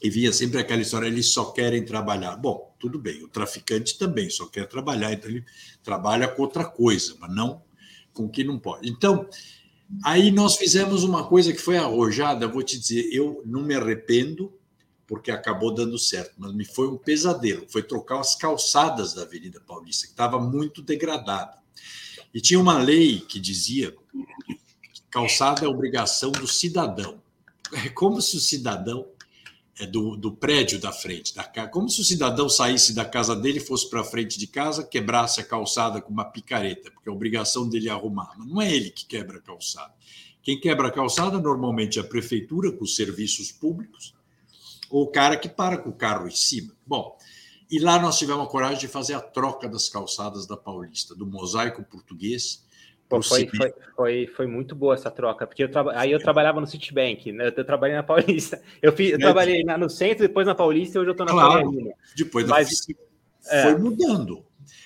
[0.03, 2.37] E via sempre aquela história, eles só querem trabalhar.
[2.37, 5.45] Bom, tudo bem, o traficante também só quer trabalhar, então ele
[5.83, 7.63] trabalha com outra coisa, mas não
[8.13, 8.89] com o que não pode.
[8.89, 9.29] Então,
[10.05, 14.53] aí nós fizemos uma coisa que foi arrojada, vou te dizer, eu não me arrependo,
[15.07, 17.67] porque acabou dando certo, mas me foi um pesadelo.
[17.69, 21.59] Foi trocar as calçadas da Avenida Paulista, que estava muito degradada.
[22.33, 23.91] E tinha uma lei que dizia
[24.95, 27.21] que calçada é obrigação do cidadão.
[27.73, 29.09] É como se o cidadão
[29.87, 33.61] do, do prédio da frente da casa, como se o cidadão saísse da casa dele,
[33.61, 37.89] fosse para frente de casa, quebrasse a calçada com uma picareta, porque a obrigação dele
[37.89, 38.35] é arrumar.
[38.39, 39.93] Mas não é ele que quebra a calçada.
[40.43, 44.15] Quem quebra a calçada normalmente é a prefeitura com os serviços públicos
[44.91, 46.73] ou o cara que para com o carro em cima.
[46.87, 47.17] Bom,
[47.71, 51.25] e lá nós tivemos a coragem de fazer a troca das calçadas da Paulista, do
[51.25, 52.65] mosaico português.
[53.11, 55.85] Pô, foi, foi, foi, foi, muito boa essa troca, porque eu tra...
[55.99, 57.53] aí eu trabalhava no Citibank, né?
[57.57, 58.63] eu trabalhei na Paulista.
[58.81, 61.27] Eu, fiz, eu é, trabalhei na, no centro, depois na Paulista e hoje eu estou
[61.27, 62.87] na claro, Depois da Mas,
[63.49, 64.45] é, foi mudando.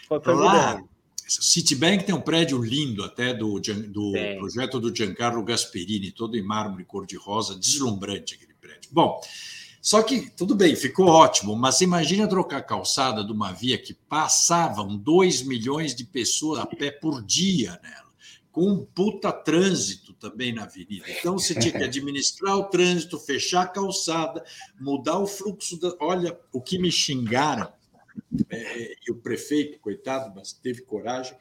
[0.09, 0.89] Foi, foi lá, mudando.
[1.29, 6.85] Citibank tem um prédio lindo até do, do projeto do Giancarlo Gasperini, todo em mármore
[6.85, 8.89] cor-de-rosa, deslumbrante aquele prédio.
[8.91, 9.21] Bom,
[9.83, 13.93] só que, tudo bem, ficou ótimo, mas imagina trocar a calçada de uma via que
[13.93, 18.04] passavam 2 milhões de pessoas a pé por dia nela,
[18.55, 21.05] com um puta trânsito também na avenida.
[21.11, 24.45] Então, você tinha que administrar o trânsito, fechar a calçada,
[24.81, 25.77] mudar o fluxo.
[25.81, 25.93] Da...
[25.99, 27.73] Olha, o que me xingaram,
[28.49, 31.37] é, e o prefeito, coitado, mas teve coragem,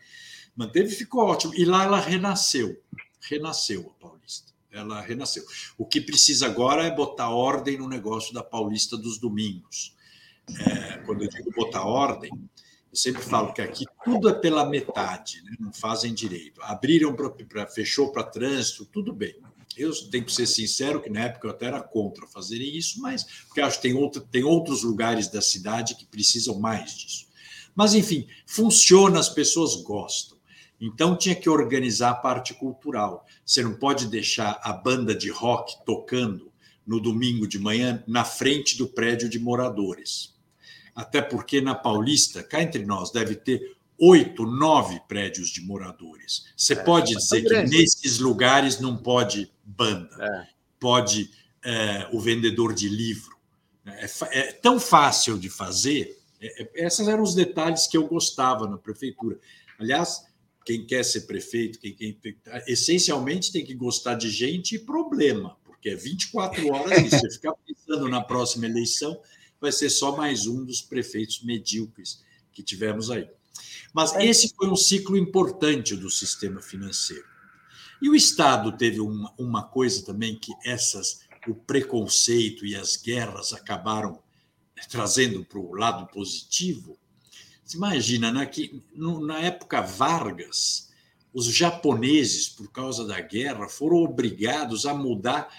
[0.55, 1.53] manteve, ficou ótimo.
[1.53, 2.81] E lá ela renasceu,
[3.21, 5.43] renasceu a Paulista ela renasceu.
[5.77, 9.95] O que precisa agora é botar ordem no negócio da Paulista dos Domingos.
[10.49, 12.31] É, quando eu digo botar ordem,
[12.93, 15.55] eu sempre falo que aqui tudo é pela metade, né?
[15.59, 16.61] não fazem direito.
[16.61, 19.35] Abriram para fechou para trânsito, tudo bem.
[19.75, 23.23] Eu tenho que ser sincero que na época eu até era contra fazerem isso, mas
[23.47, 27.25] porque acho que tem, outro, tem outros lugares da cidade que precisam mais disso.
[27.73, 30.37] Mas, enfim, funciona, as pessoas gostam.
[30.79, 33.25] Então tinha que organizar a parte cultural.
[33.43, 36.51] Você não pode deixar a banda de rock tocando
[36.85, 40.32] no domingo de manhã na frente do prédio de moradores.
[40.95, 46.45] Até porque na Paulista, cá entre nós, deve ter oito, nove prédios de moradores.
[46.55, 50.47] Você é, pode dizer que nesses lugares não pode banda, é.
[50.79, 51.31] pode
[51.63, 53.37] é, o vendedor de livro.
[53.85, 56.17] É, é tão fácil de fazer.
[56.39, 59.39] É, é, esses eram os detalhes que eu gostava na prefeitura.
[59.79, 60.25] Aliás,
[60.65, 62.17] quem quer ser prefeito, quem, quem
[62.67, 67.53] essencialmente tem que gostar de gente e problema, porque é 24 horas e você ficar
[67.65, 69.19] pensando na próxima eleição,
[69.63, 72.21] vai ser só mais um dos prefeitos medíocres
[72.51, 73.29] que tivemos aí.
[73.93, 74.25] Mas é.
[74.25, 77.23] esse foi um ciclo importante do sistema financeiro.
[78.01, 83.53] E o Estado teve uma, uma coisa também que essas o preconceito e as guerras
[83.53, 84.21] acabaram
[84.89, 86.97] trazendo para o lado positivo,
[87.63, 90.89] você imagina, né, que na época Vargas,
[91.33, 95.49] os japoneses, por causa da guerra, foram obrigados a mudar,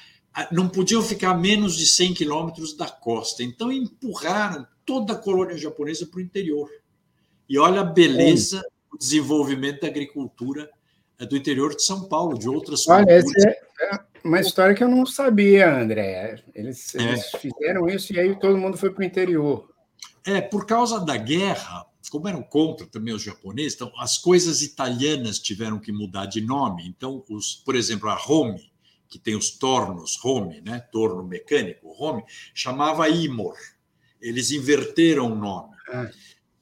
[0.51, 3.43] não podiam ficar menos de 100 quilômetros da costa.
[3.43, 6.71] Então, empurraram toda a colônia japonesa para o interior.
[7.49, 10.71] E olha a beleza, o desenvolvimento da agricultura
[11.19, 14.83] é do interior de São Paulo, de outras Olha, essa é, é uma história que
[14.83, 16.43] eu não sabia, André.
[16.55, 17.39] Eles, eles é.
[17.39, 19.69] fizeram isso e aí todo mundo foi para o interior.
[20.27, 25.39] É, por causa da guerra, como eram contra também os japoneses, então as coisas italianas
[25.39, 26.87] tiveram que mudar de nome.
[26.89, 28.73] Então, os, por exemplo, a Home,
[29.15, 33.57] que tem os tornos Home, né, torno mecânico Home, chamava Imor.
[34.21, 35.77] Eles inverteram o nome.
[35.89, 36.11] É.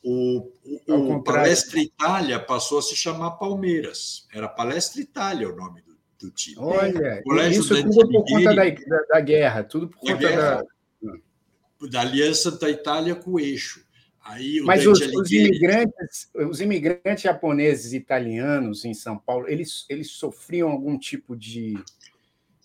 [0.05, 0.53] O,
[0.87, 4.29] o, o Palestra Itália passou a se chamar Palmeiras.
[4.31, 6.59] Era Palestra Itália o nome do, do time.
[6.59, 10.63] Olha, isso tudo por conta da, da, da, guerra, tudo por conta da,
[11.89, 13.83] da aliança da Itália com o eixo.
[14.23, 20.11] Aí, Mas os, os, imigrantes, os imigrantes japoneses e italianos em São Paulo, eles, eles
[20.11, 21.83] sofriam algum tipo de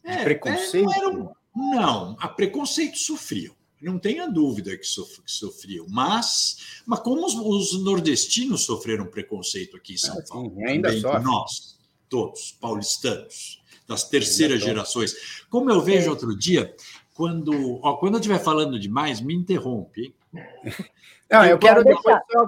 [0.08, 0.92] é, preconceito?
[0.92, 3.56] É, não, não, a preconceito sofriam.
[3.82, 9.78] Não tenha dúvida que, sof, que sofriam, mas, mas como os, os, nordestinos sofreram preconceito
[9.78, 11.24] aqui em São ah, Paulo, sim, ainda sofrem.
[11.24, 11.78] nós,
[12.10, 15.46] todos, paulistanos, das terceiras gerações.
[15.50, 16.10] Como eu vejo é.
[16.10, 16.76] outro dia,
[17.14, 20.16] quando, ó, quando eu estiver falando demais, me interrompe.
[21.30, 22.48] Não, eu, eu quero depois só,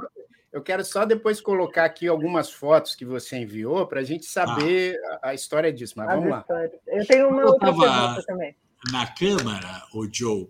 [0.52, 4.96] eu quero só depois colocar aqui algumas fotos que você enviou para a gente saber
[5.06, 5.20] ah.
[5.24, 5.94] a, a, história disso.
[5.98, 6.46] Mas As vamos lá.
[6.88, 8.56] Eu tenho uma eu outra pergunta também.
[8.92, 10.48] Na Câmara, o Joe,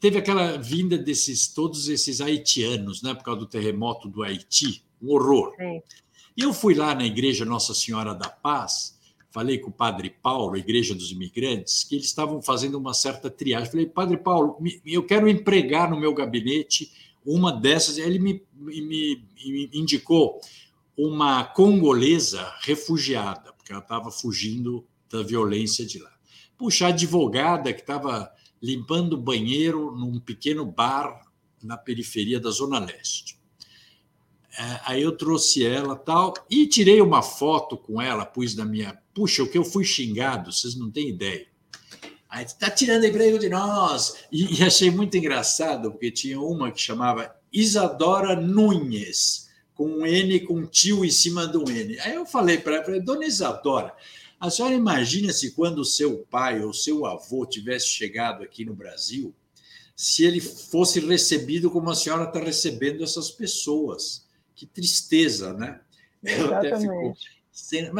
[0.00, 5.12] teve aquela vinda desses todos esses haitianos, né, por causa do terremoto do Haiti, um
[5.12, 5.54] horror.
[5.56, 5.82] Sim.
[6.36, 8.98] E eu fui lá na igreja Nossa Senhora da Paz
[9.30, 13.70] falei com o Padre Paulo, Igreja dos Imigrantes, que eles estavam fazendo uma certa triagem.
[13.70, 16.90] Falei, Padre Paulo, eu quero empregar no meu gabinete
[17.28, 17.98] uma dessas.
[17.98, 20.40] Ele me, me, me indicou
[20.96, 26.10] uma congolesa refugiada, porque ela estava fugindo da violência de lá.
[26.56, 31.24] Puxa, advogada que estava limpando banheiro num pequeno bar
[31.62, 33.38] na periferia da Zona Leste.
[34.58, 38.98] É, aí eu trouxe ela tal e tirei uma foto com ela, pus na minha.
[39.14, 41.46] Puxa, o que eu fui xingado, vocês não têm ideia.
[42.28, 44.16] Aí está tirando emprego de nós.
[44.30, 50.40] E, e, achei muito engraçado, porque tinha uma que chamava Isadora Nunes, com um N
[50.40, 51.98] com um tio em cima do N.
[52.00, 53.94] Aí eu falei para ela, Dona Isadora,
[54.38, 58.74] a senhora imagina se quando o seu pai ou seu avô tivesse chegado aqui no
[58.74, 59.34] Brasil,
[59.96, 64.26] se ele fosse recebido como a senhora está recebendo essas pessoas.
[64.54, 65.80] Que tristeza, né?
[66.22, 67.38] Exatamente.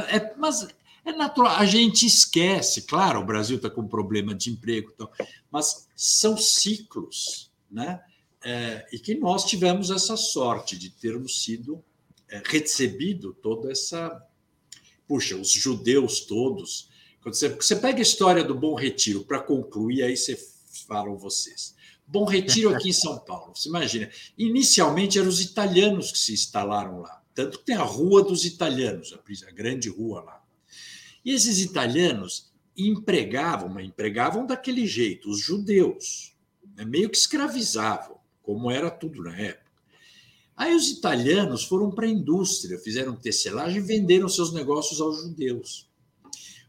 [0.08, 0.68] É, mas
[1.08, 5.10] é natural, a gente esquece, claro, o Brasil está com problema de emprego, então,
[5.50, 8.00] mas são ciclos, né?
[8.44, 11.82] É, e que nós tivemos essa sorte de termos sido
[12.28, 14.24] é, recebido toda essa.
[15.06, 16.88] Puxa, os judeus todos.
[17.20, 20.38] Quando você, você pega a história do Bom Retiro para concluir, aí você
[20.86, 21.74] falam vocês.
[22.06, 23.54] Bom Retiro aqui em São Paulo.
[23.54, 27.22] Você imagina, inicialmente eram os italianos que se instalaram lá.
[27.34, 29.12] Tanto que tem a Rua dos Italianos,
[29.46, 30.37] a grande rua lá.
[31.24, 36.34] E esses italianos empregavam, mas empregavam daquele jeito, os judeus,
[36.76, 36.84] né?
[36.84, 39.68] meio que escravizavam, como era tudo na época.
[40.56, 45.88] Aí os italianos foram para a indústria, fizeram tecelagem e venderam seus negócios aos judeus.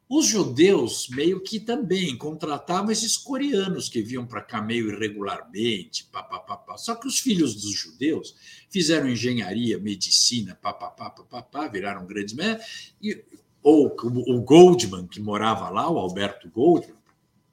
[0.07, 6.23] Os judeus meio que também contratavam esses coreanos que vinham para cá meio irregularmente, pá,
[6.23, 6.77] pá, pá, pá.
[6.77, 8.35] só que os filhos dos judeus
[8.71, 12.35] fizeram engenharia, medicina, pá, pá, pá, pá, pá, pá viraram grandes
[12.99, 13.23] e
[13.69, 13.95] ou
[14.27, 16.97] o Goldman que morava lá, o Alberto Goldman,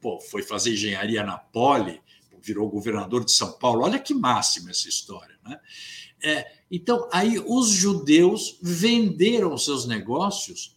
[0.00, 2.00] pô, foi fazer engenharia na Poli,
[2.40, 3.82] virou governador de São Paulo.
[3.82, 5.60] Olha que máxima essa história, né?
[6.22, 10.76] É, então aí os judeus venderam seus negócios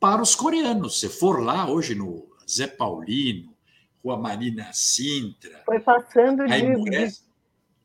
[0.00, 0.98] para os coreanos.
[0.98, 3.54] Se for lá hoje no Zé Paulino,
[4.02, 5.62] Rua Marina Sintra.
[5.64, 7.20] Foi passando de.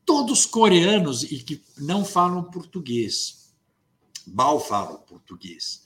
[0.04, 3.54] todos coreanos e que não falam português.
[4.26, 5.83] Mal falam português.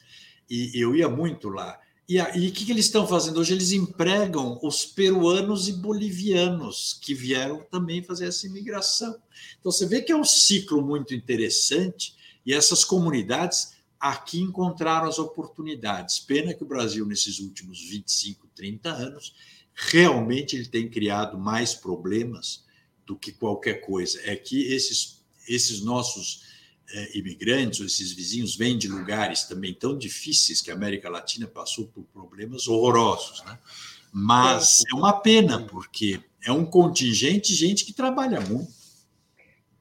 [0.48, 1.78] E eu ia muito lá.
[2.08, 3.52] E o que, que eles estão fazendo hoje?
[3.52, 9.14] Eles empregam os peruanos e bolivianos que vieram também fazer essa imigração.
[9.60, 12.14] Então você vê que é um ciclo muito interessante
[12.46, 16.18] e essas comunidades aqui encontraram as oportunidades.
[16.18, 19.34] Pena que o Brasil, nesses últimos 25, 30 anos,
[19.74, 22.64] realmente ele tem criado mais problemas
[23.04, 24.18] do que qualquer coisa.
[24.24, 26.47] É que esses, esses nossos
[27.14, 31.86] imigrantes, ou esses vizinhos, vêm de lugares também tão difíceis que a América Latina passou
[31.88, 33.44] por problemas horrorosos.
[33.44, 33.58] Né?
[34.12, 38.78] Mas é uma pena, porque é um contingente de gente que trabalha muito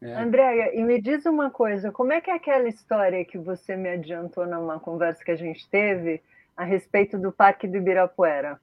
[0.02, 0.13] é.
[0.13, 3.89] Andréia, e me diz uma coisa, como é que é aquela história que você me
[3.89, 6.22] adiantou numa conversa que a gente teve
[6.56, 8.60] a respeito do Parque do Ibirapuera?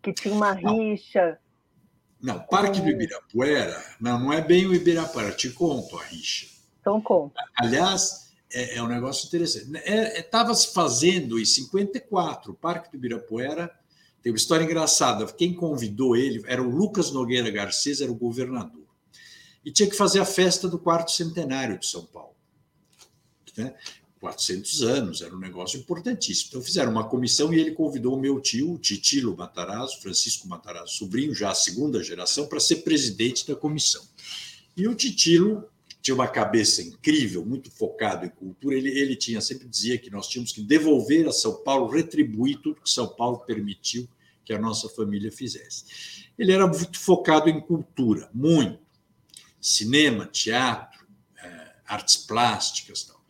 [0.00, 0.78] Que tinha uma não.
[0.78, 1.38] rixa.
[2.20, 2.84] Não, o Parque com...
[2.84, 6.46] do Ibirapuera, não, não é bem o Ibirapuera, te conto a rixa.
[6.82, 7.40] Então conta.
[7.56, 9.66] Aliás, é, é um negócio interessante.
[10.18, 13.74] Estava é, é, se fazendo em 54, o Parque do Ibirapuera
[14.22, 15.24] tem uma história engraçada.
[15.32, 18.82] Quem convidou ele era o Lucas Nogueira Garcês, era o governador
[19.64, 22.34] e tinha que fazer a festa do quarto centenário de São Paulo.
[23.56, 23.74] Né?
[24.20, 26.48] 400 anos, era um negócio importantíssimo.
[26.50, 31.34] Então fizeram uma comissão e ele convidou o meu tio, Titilo Matarazzo, Francisco Matarazzo, sobrinho
[31.34, 34.02] já a segunda geração, para ser presidente da comissão.
[34.76, 35.68] E o Titilo
[36.02, 38.76] tinha uma cabeça incrível, muito focado em cultura.
[38.76, 42.80] Ele, ele tinha sempre dizia que nós tínhamos que devolver a São Paulo, retribuir tudo
[42.80, 44.08] que São Paulo permitiu
[44.44, 46.26] que a nossa família fizesse.
[46.36, 48.80] Ele era muito focado em cultura, muito
[49.60, 51.06] cinema, teatro,
[51.40, 53.04] é, artes plásticas.
[53.04, 53.22] Tal.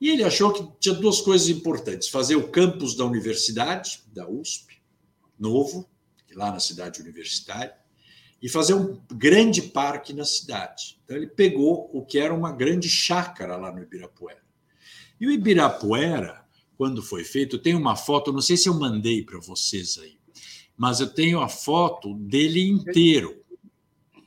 [0.00, 4.80] E ele achou que tinha duas coisas importantes: fazer o campus da universidade, da USP,
[5.36, 5.88] novo,
[6.32, 7.74] lá na cidade universitária,
[8.44, 11.00] e fazer um grande parque na cidade.
[11.02, 14.42] Então, ele pegou o que era uma grande chácara lá no Ibirapuera.
[15.18, 16.44] E o Ibirapuera,
[16.76, 20.18] quando foi feito, tem uma foto, não sei se eu mandei para vocês aí,
[20.76, 23.42] mas eu tenho a foto dele inteiro.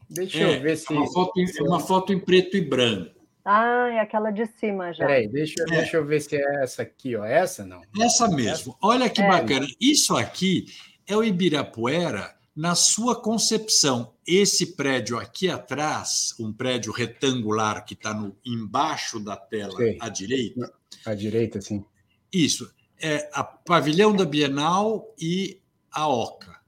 [0.09, 0.91] Deixa é, eu ver se.
[0.91, 3.11] É uma, foto, é uma foto em preto e branco.
[3.45, 5.05] Ah, é aquela de cima já.
[5.05, 5.65] Peraí, deixa, é.
[5.65, 7.23] deixa eu ver se é essa aqui, ó.
[7.23, 7.83] Essa não?
[7.99, 8.75] Essa mesmo.
[8.81, 9.27] Olha que é.
[9.27, 9.67] bacana.
[9.79, 10.65] Isso aqui
[11.05, 14.15] é o Ibirapuera na sua concepção.
[14.25, 19.97] Esse prédio aqui atrás, um prédio retangular que está embaixo da tela Sei.
[20.01, 20.73] à direita.
[21.05, 21.85] À direita, sim.
[22.33, 22.73] Isso.
[22.99, 26.59] é a pavilhão da Bienal e a Oca.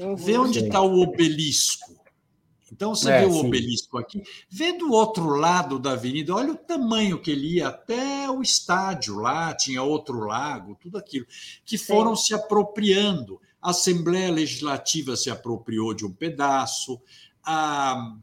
[0.00, 1.94] Uhum, Vê onde está o obelisco.
[2.70, 3.46] Então você é, vê o sim.
[3.46, 8.28] obelisco aqui, vê do outro lado da avenida, olha o tamanho que ele ia até
[8.28, 11.24] o estádio lá, tinha outro lago, tudo aquilo,
[11.64, 12.26] que foram sim.
[12.26, 13.40] se apropriando.
[13.66, 17.00] A Assembleia Legislativa se apropriou de um pedaço,
[17.42, 18.14] a,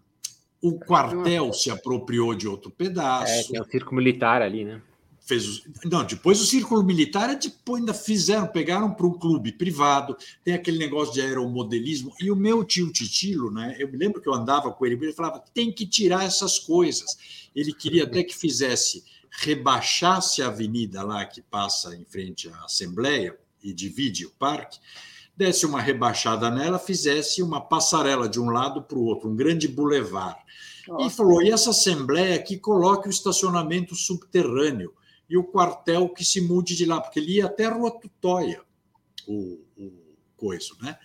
[0.61, 3.29] o quartel se apropriou de outro pedaço.
[3.29, 4.81] É, tem o circo militar ali, né?
[5.19, 10.17] fez não depois o círculo militar é depois ainda fizeram pegaram para um clube privado
[10.43, 14.27] tem aquele negócio de aeromodelismo e o meu tio Titilo né eu me lembro que
[14.27, 18.35] eu andava com ele ele falava tem que tirar essas coisas ele queria até que
[18.35, 24.77] fizesse rebaixasse a avenida lá que passa em frente à Assembleia e divide o parque
[25.35, 29.67] desse uma rebaixada nela fizesse uma passarela de um lado para o outro um grande
[29.67, 30.37] bulevar
[30.99, 34.93] e falou e essa Assembleia que coloque o estacionamento subterrâneo
[35.29, 38.61] e o quartel que se mude de lá, porque ele ia até a Rua Tutóia,
[39.25, 39.91] o, o
[40.35, 40.97] coiso, né?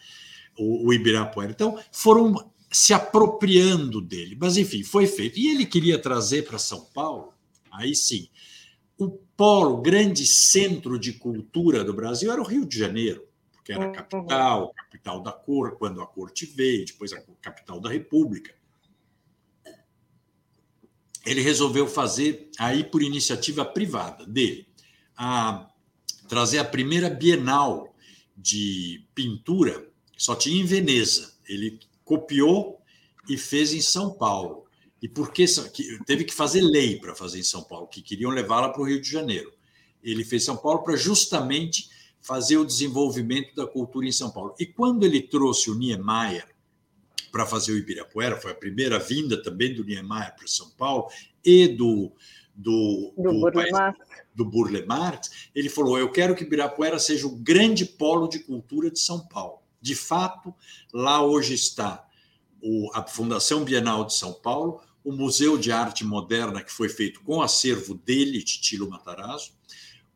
[0.59, 1.53] O, o Ibirapuera.
[1.53, 4.37] Então, foram se apropriando dele.
[4.39, 5.39] Mas, enfim, foi feito.
[5.39, 7.33] E ele queria trazer para São Paulo,
[7.71, 8.29] aí sim,
[8.99, 13.28] o polo, grande centro de cultura do Brasil era o Rio de Janeiro,
[13.69, 13.93] porque era a uhum.
[13.93, 18.55] capital, capital da cor, quando a corte veio, depois a capital da República
[21.27, 24.67] ele resolveu fazer, aí por iniciativa privada dele,
[25.15, 25.69] a
[26.27, 27.95] trazer a primeira Bienal
[28.35, 31.35] de pintura, só tinha em Veneza.
[31.47, 32.81] Ele copiou
[33.29, 34.65] e fez em São Paulo.
[35.03, 35.45] E por que
[36.07, 39.01] teve que fazer lei para fazer em São Paulo, que queriam levá-la para o Rio
[39.01, 39.53] de Janeiro.
[40.03, 41.91] Ele fez São Paulo para justamente
[42.21, 44.55] fazer o desenvolvimento da cultura em São Paulo.
[44.59, 46.47] E quando ele trouxe o Niemeyer
[47.31, 51.09] para fazer o Ibirapuera, foi a primeira vinda também do Niemeyer para São Paulo
[51.45, 52.13] e do
[52.59, 53.99] do, do, do, Burle Marx.
[54.35, 58.91] do Burle Marx, ele falou: Eu quero que Ibirapuera seja o grande polo de cultura
[58.91, 59.61] de São Paulo.
[59.81, 60.53] De fato,
[60.93, 62.05] lá hoje está
[62.61, 67.21] o, a Fundação Bienal de São Paulo, o Museu de Arte Moderna, que foi feito
[67.23, 69.53] com acervo dele, Titilo Matarazzo,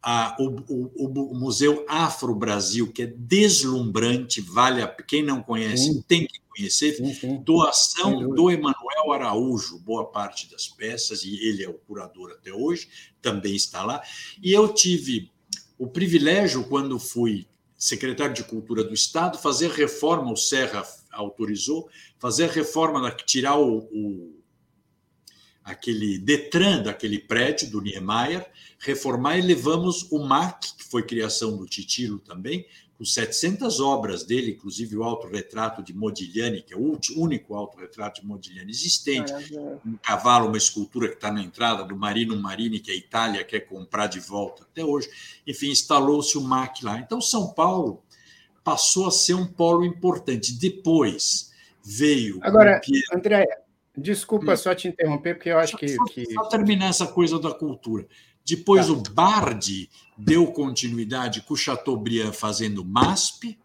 [0.03, 5.85] a, o, o, o, Museu Afro Brasil, que é deslumbrante, vale a quem não conhece
[5.85, 6.03] sim.
[6.03, 6.97] tem que conhecer.
[6.97, 7.37] Sim, sim.
[7.43, 12.89] Doação do Emanuel Araújo, boa parte das peças, e ele é o curador até hoje,
[13.21, 14.03] também está lá.
[14.43, 15.31] E eu tive
[15.79, 17.47] o privilégio, quando fui
[17.79, 21.89] secretário de Cultura do Estado, fazer reforma, o Serra autorizou,
[22.19, 24.42] fazer reforma, tirar o, o
[25.65, 28.47] aquele Detran daquele prédio do Niemeyer,
[28.79, 32.67] reformar e levamos o MAC, que foi criação do Titilo também,
[32.99, 38.27] com 700 obras dele, inclusive o autorretrato de Modigliani, que é o único autorretrato de
[38.27, 39.33] Modigliani existente,
[39.85, 43.61] um cavalo, uma escultura que está na entrada do Marino Marini, que a Itália quer
[43.61, 45.09] comprar de volta até hoje.
[45.47, 46.99] Enfim, instalou-se o MAC lá.
[46.99, 48.03] Então, São Paulo
[48.63, 50.53] passou a ser um polo importante.
[50.53, 51.51] Depois
[51.83, 52.39] veio...
[52.43, 52.81] Agora,
[53.13, 53.47] André,
[53.97, 54.57] desculpa hum.
[54.57, 55.89] só te interromper, porque eu acho só, que...
[55.89, 56.33] Só, que...
[56.33, 58.07] só terminar essa coisa da cultura.
[58.45, 58.93] Depois tá.
[58.93, 63.59] o Bardi deu continuidade com o Chateaubriand fazendo MASP.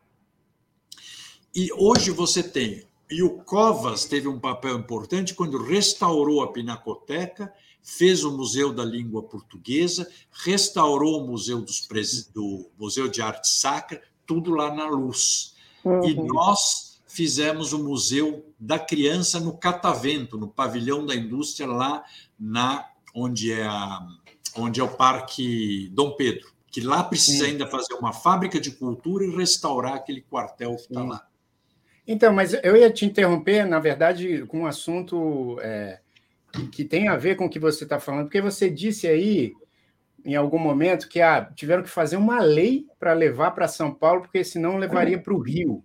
[1.55, 2.85] E hoje você tem.
[3.09, 7.51] E o Covas teve um papel importante quando restaurou a Pinacoteca,
[7.81, 10.11] fez o Museu da Língua Portuguesa,
[10.43, 11.87] restaurou o Museu dos
[12.33, 15.55] do Museu de Arte Sacra, tudo lá na Luz.
[15.85, 16.03] Uhum.
[16.03, 16.86] E nós
[17.17, 22.03] fizemos o Museu da Criança no Catavento, no pavilhão da indústria lá
[22.39, 24.07] na onde é a
[24.55, 27.51] onde é o Parque Dom Pedro, que lá precisa Sim.
[27.51, 31.27] ainda fazer uma fábrica de cultura e restaurar aquele quartel que está lá.
[32.07, 35.99] Então, mas eu ia te interromper, na verdade, com um assunto é,
[36.71, 39.53] que tem a ver com o que você está falando, porque você disse aí,
[40.23, 44.21] em algum momento, que ah, tiveram que fazer uma lei para levar para São Paulo,
[44.21, 45.83] porque senão levaria para o Rio.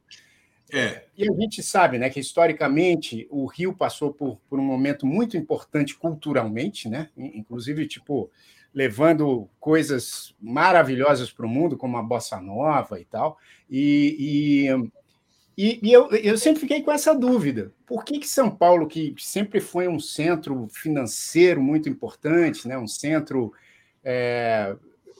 [0.72, 1.04] É.
[1.18, 5.36] E a gente sabe né, que, historicamente, o Rio passou por, por um momento muito
[5.36, 7.10] importante culturalmente, né?
[7.14, 8.30] inclusive, tipo,
[8.72, 13.36] levando coisas maravilhosas para o mundo, como a bossa nova e tal.
[13.68, 14.64] E,
[15.58, 19.14] e, e, eu, eu sempre fiquei com essa dúvida: por que, que São Paulo, que
[19.18, 23.52] sempre foi um centro financeiro muito importante, né, um centro
[24.02, 24.74] é,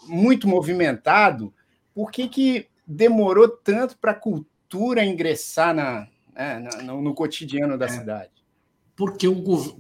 [0.07, 1.53] muito movimentado,
[1.95, 4.52] por que, que demorou tanto para a cultura
[5.05, 8.31] ingressar na, né, na no, no, cotidiano da é, cidade?
[8.97, 9.35] Porque, o,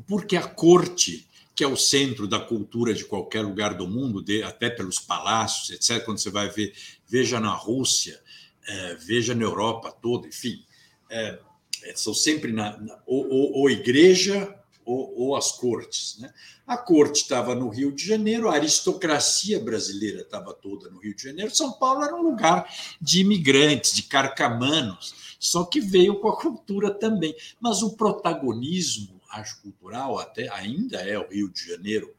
[0.06, 4.70] porque a corte que é o centro da cultura de qualquer lugar do mundo, até
[4.70, 6.04] pelos palácios, etc.
[6.04, 6.72] Quando você vai ver,
[7.06, 8.20] veja na Rússia,
[8.66, 10.64] é, veja na Europa toda, enfim,
[11.10, 11.38] é,
[11.84, 14.54] é, são sempre na, na ou, ou, ou, igreja
[14.84, 16.18] ou, ou as cortes.
[16.18, 16.32] Né?
[16.66, 21.22] A corte estava no Rio de Janeiro, a aristocracia brasileira estava toda no Rio de
[21.22, 21.54] Janeiro.
[21.54, 22.68] São Paulo era um lugar
[23.00, 27.34] de imigrantes, de carcamanos, só que veio com a cultura também.
[27.60, 32.14] Mas o protagonismo, acho, cultural até ainda é o Rio de Janeiro.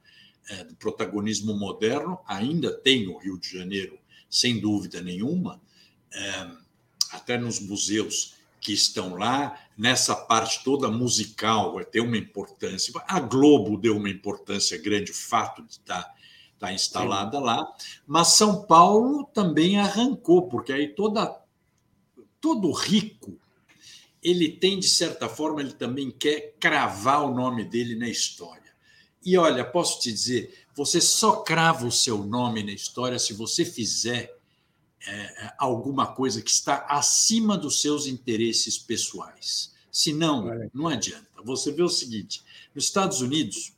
[0.49, 3.97] É, do protagonismo moderno ainda tem o Rio de Janeiro,
[4.29, 5.61] sem dúvida nenhuma.
[6.11, 6.47] É,
[7.13, 8.33] até nos museus
[8.63, 12.93] que estão lá, nessa parte toda musical vai ter uma importância.
[13.05, 16.15] A Globo deu uma importância grande, o fato de estar, estar
[16.57, 17.43] tá instalada Sim.
[17.43, 17.75] lá,
[18.07, 21.39] mas São Paulo também arrancou, porque aí toda,
[22.39, 23.37] todo rico
[24.23, 28.63] ele tem, de certa forma, ele também quer cravar o nome dele na história.
[29.25, 33.65] E olha, posso te dizer, você só crava o seu nome na história se você
[33.65, 34.33] fizer
[35.05, 39.73] é, é, alguma coisa que está acima dos seus interesses pessoais.
[39.91, 41.27] Se não, não adianta.
[41.43, 42.41] Você vê o seguinte:
[42.73, 43.73] nos Estados Unidos,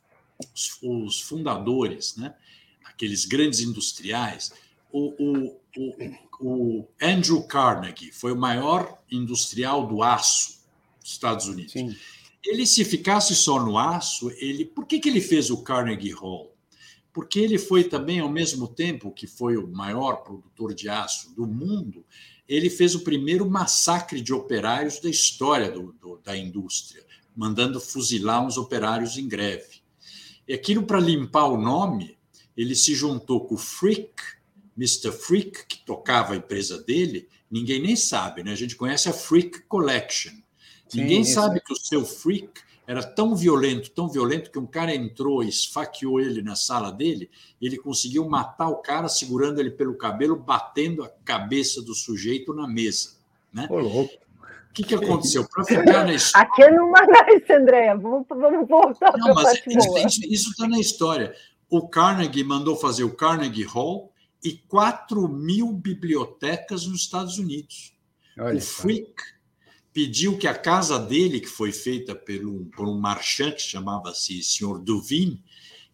[0.54, 2.34] os, os fundadores, né,
[2.84, 4.52] aqueles grandes industriais,
[4.92, 10.60] o, o, o, o, Andrew Carnegie foi o maior industrial do aço
[11.00, 11.72] dos Estados Unidos.
[11.72, 11.94] Sim.
[12.44, 16.55] Ele, se ficasse só no aço, ele, por que, que ele fez o Carnegie Hall?
[17.16, 21.46] Porque ele foi também, ao mesmo tempo que foi o maior produtor de aço do
[21.46, 22.04] mundo,
[22.46, 27.02] ele fez o primeiro massacre de operários da história do, do, da indústria,
[27.34, 29.80] mandando fuzilar uns operários em greve.
[30.46, 32.18] E aquilo para limpar o nome,
[32.54, 34.22] ele se juntou com o Frick,
[34.76, 35.10] Mr.
[35.10, 38.52] Frick, que tocava a empresa dele, ninguém nem sabe, né?
[38.52, 40.34] A gente conhece a Frick Collection.
[40.86, 44.94] Sim, ninguém sabe que o seu Frick era tão violento, tão violento, que um cara
[44.94, 47.28] entrou e esfaqueou ele na sala dele,
[47.60, 52.54] e ele conseguiu matar o cara segurando ele pelo cabelo, batendo a cabeça do sujeito
[52.54, 53.16] na mesa.
[53.52, 53.66] Né?
[53.68, 54.14] Ô, louco.
[54.70, 55.48] O que, que aconteceu?
[55.48, 56.48] Para ficar na história.
[56.48, 57.96] Aqui não merece, Andréia.
[57.96, 61.34] Vamos, vamos voltar para a Isso está na história.
[61.68, 64.12] O Carnegie mandou fazer o Carnegie Hall
[64.44, 67.96] e 4 mil bibliotecas nos Estados Unidos.
[68.38, 69.14] Olha o Frick
[69.96, 74.42] pediu que a casa dele, que foi feita por um, por um marchand que chamava-se
[74.42, 74.78] Sr.
[74.78, 75.42] Duvin,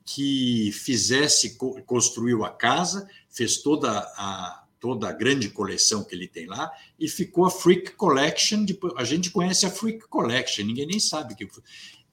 [0.04, 6.46] que fizesse, construiu a casa, fez toda a, toda a grande coleção que ele tem
[6.48, 8.66] lá, e ficou a Freak Collection.
[8.96, 11.62] A gente conhece a Freak Collection, ninguém nem sabe que foi.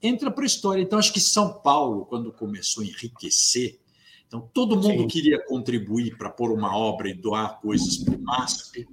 [0.00, 0.80] Entra para a história.
[0.80, 3.80] Então, acho que São Paulo, quando começou a enriquecer,
[4.28, 5.08] então todo mundo Sim.
[5.08, 8.86] queria contribuir para pôr uma obra e doar coisas para o MASP.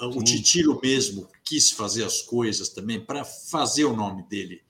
[0.00, 4.62] O Titilo mesmo quis fazer as coisas também para fazer o nome dele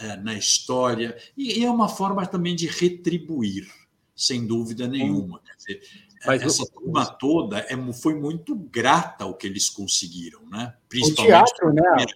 [0.00, 3.70] é, na história, e, e, é uma forma também de retribuir,
[4.16, 5.40] sem dúvida nenhuma.
[5.44, 5.82] Quer dizer,
[6.26, 6.70] Mas essa eu...
[6.70, 10.74] turma toda é, foi muito grata ao que eles conseguiram, né?
[10.88, 11.20] principalmente.
[11.20, 12.06] O teatro, né?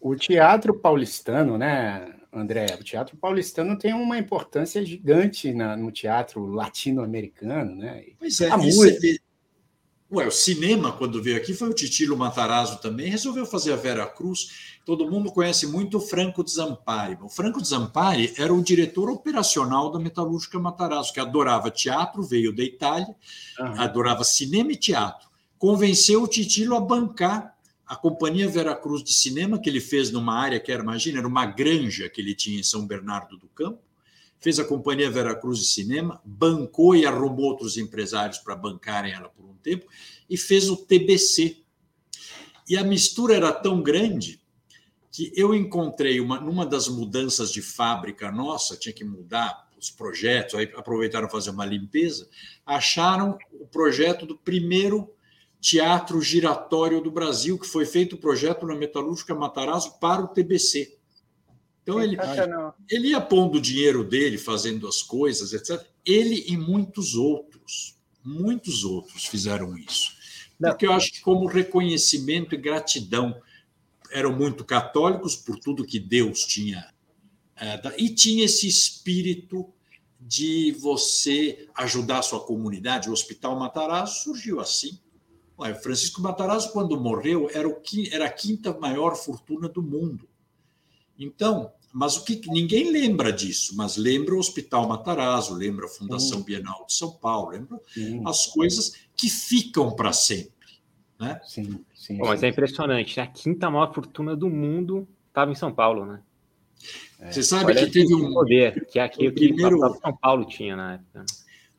[0.00, 2.66] O teatro paulistano, né, André?
[2.78, 8.04] O teatro paulistano tem uma importância gigante na, no teatro latino-americano, né?
[8.16, 9.18] Pois é, a música.
[10.10, 14.06] Ué, o cinema, quando veio aqui, foi o Titilo Matarazzo também, resolveu fazer a Vera
[14.06, 14.78] Cruz.
[14.82, 17.18] Todo mundo conhece muito o Franco Zampari.
[17.20, 22.64] O Franco Zampari era o diretor operacional da Metalúrgica Matarazzo, que adorava teatro, veio da
[22.64, 23.14] Itália,
[23.76, 25.28] adorava cinema e teatro.
[25.58, 27.54] Convenceu o Titilo a bancar
[27.86, 31.28] a Companhia Vera Cruz de Cinema, que ele fez numa área que era, imagina, era
[31.28, 33.80] uma granja que ele tinha em São Bernardo do Campo.
[34.38, 39.28] Fez a Companhia Vera Cruz de Cinema, bancou e arrumou outros empresários para bancarem ela
[39.28, 39.86] por tempo,
[40.28, 41.58] e fez o TBC.
[42.68, 44.40] E a mistura era tão grande
[45.10, 50.54] que eu encontrei uma numa das mudanças de fábrica nossa, tinha que mudar os projetos,
[50.54, 52.28] aí aproveitaram fazer uma limpeza,
[52.66, 55.12] acharam o projeto do primeiro
[55.60, 60.97] teatro giratório do Brasil, que foi feito o projeto na Metalúrgica Matarazzo para o TBC.
[61.88, 62.16] Então ele,
[62.88, 65.84] ele ia pondo o dinheiro dele, fazendo as coisas, etc.
[66.04, 70.12] Ele e muitos outros muitos outros fizeram isso.
[70.60, 73.40] Porque eu acho que, como reconhecimento e gratidão,
[74.10, 76.92] eram muito católicos por tudo que Deus tinha.
[77.56, 79.72] É, e tinha esse espírito
[80.20, 83.08] de você ajudar a sua comunidade.
[83.08, 84.98] O Hospital Matarazzo surgiu assim.
[85.56, 87.80] Olha, Francisco Matarazzo, quando morreu, era, o,
[88.10, 90.28] era a quinta maior fortuna do mundo.
[91.18, 96.42] Então, mas o que ninguém lembra disso, mas lembra o Hospital Matarazzo, lembra a Fundação
[96.42, 98.22] Bienal de São Paulo, lembra sim.
[98.26, 100.52] as coisas que ficam para sempre.
[101.18, 101.40] Né?
[101.44, 103.24] Sim, sim, Bom, mas é impressionante, né?
[103.24, 106.20] a quinta maior fortuna do mundo estava em São Paulo, né?
[107.30, 111.26] Você sabe que teve um poder que aqui o primeiro São Paulo tinha na época.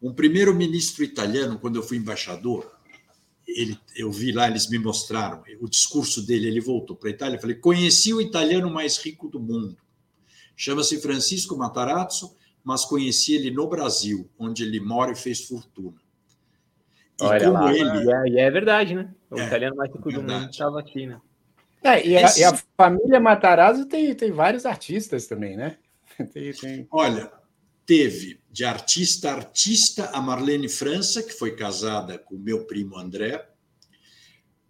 [0.01, 2.70] Um primeiro ministro italiano, quando eu fui embaixador,
[3.47, 6.47] ele, eu vi lá, eles me mostraram o discurso dele.
[6.47, 7.38] Ele voltou para a Itália.
[7.38, 9.78] Eu falei: conheci o italiano mais rico do mundo
[10.62, 15.95] Chama-se Francisco Matarazzo, mas conheci ele no Brasil, onde ele mora e fez fortuna.
[17.18, 18.12] E Olha lá, ele...
[18.12, 19.10] é, e é verdade, né?
[19.32, 21.22] O é, italiano mais rico do mundo estava aqui, né?
[21.82, 22.43] É, e, Esse...
[22.43, 25.78] a, e, a, família Matarazzo tem, tem vários artistas também, né?
[26.34, 26.86] Tem, tem...
[26.91, 27.32] Olha,
[27.86, 33.47] teve de artista artista a Marlene França, que foi casada com o meu primo André,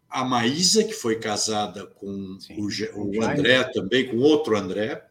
[0.08, 5.10] a Maísa, que foi casada com Sim, o, o André também, com outro André,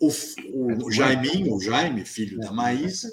[0.00, 3.12] o, o, o Jaiminho, o Jaime, filho da Maísa,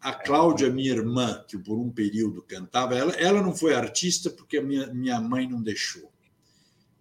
[0.00, 4.58] a Cláudia, minha irmã, que por um período cantava, ela, ela não foi artista porque
[4.58, 6.12] a minha, minha mãe não deixou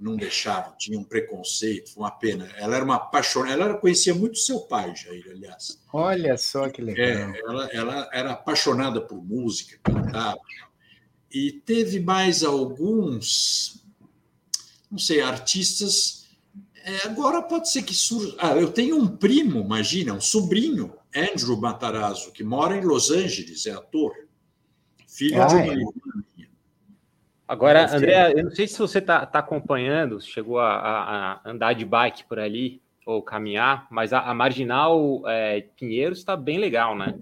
[0.03, 2.51] não deixava, tinha um preconceito, foi uma pena.
[2.57, 5.79] Ela era uma apaixonada, ela conhecia muito seu pai, Jair, aliás.
[5.93, 7.05] Olha só que legal.
[7.05, 10.39] É, ela, ela era apaixonada por música, cantava.
[11.31, 13.83] E teve mais alguns,
[14.91, 16.22] não sei, artistas.
[16.85, 18.35] É, agora pode ser que surja.
[18.37, 23.65] Ah, eu tenho um primo, imagina, um sobrinho, Andrew Matarazzo, que mora em Los Angeles,
[23.65, 24.11] é ator,
[25.07, 25.77] filho ah, de uma é.
[27.47, 31.85] Agora, André, eu não sei se você está tá acompanhando, chegou a, a, andar de
[31.85, 37.17] bike por ali ou caminhar, mas a, a Marginal é, Pinheiros está bem legal, né?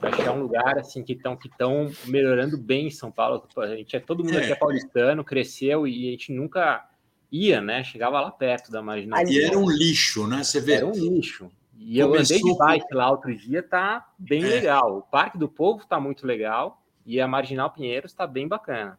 [0.00, 3.46] Acho que é um lugar assim que estão que estão melhorando bem em São Paulo.
[3.58, 4.42] A gente é todo mundo é.
[4.42, 6.84] aqui é paulistano, cresceu e a gente nunca
[7.32, 7.82] ia, né?
[7.82, 9.26] Chegava lá perto da Marginal.
[9.26, 10.44] E era um lixo, né?
[10.44, 10.74] Você vê.
[10.74, 11.50] Era um lixo.
[11.74, 14.46] E Começou eu andei de bike lá outro dia, tá bem é.
[14.46, 14.98] legal.
[14.98, 18.98] O Parque do Povo tá muito legal e a Marginal Pinheiros está bem bacana.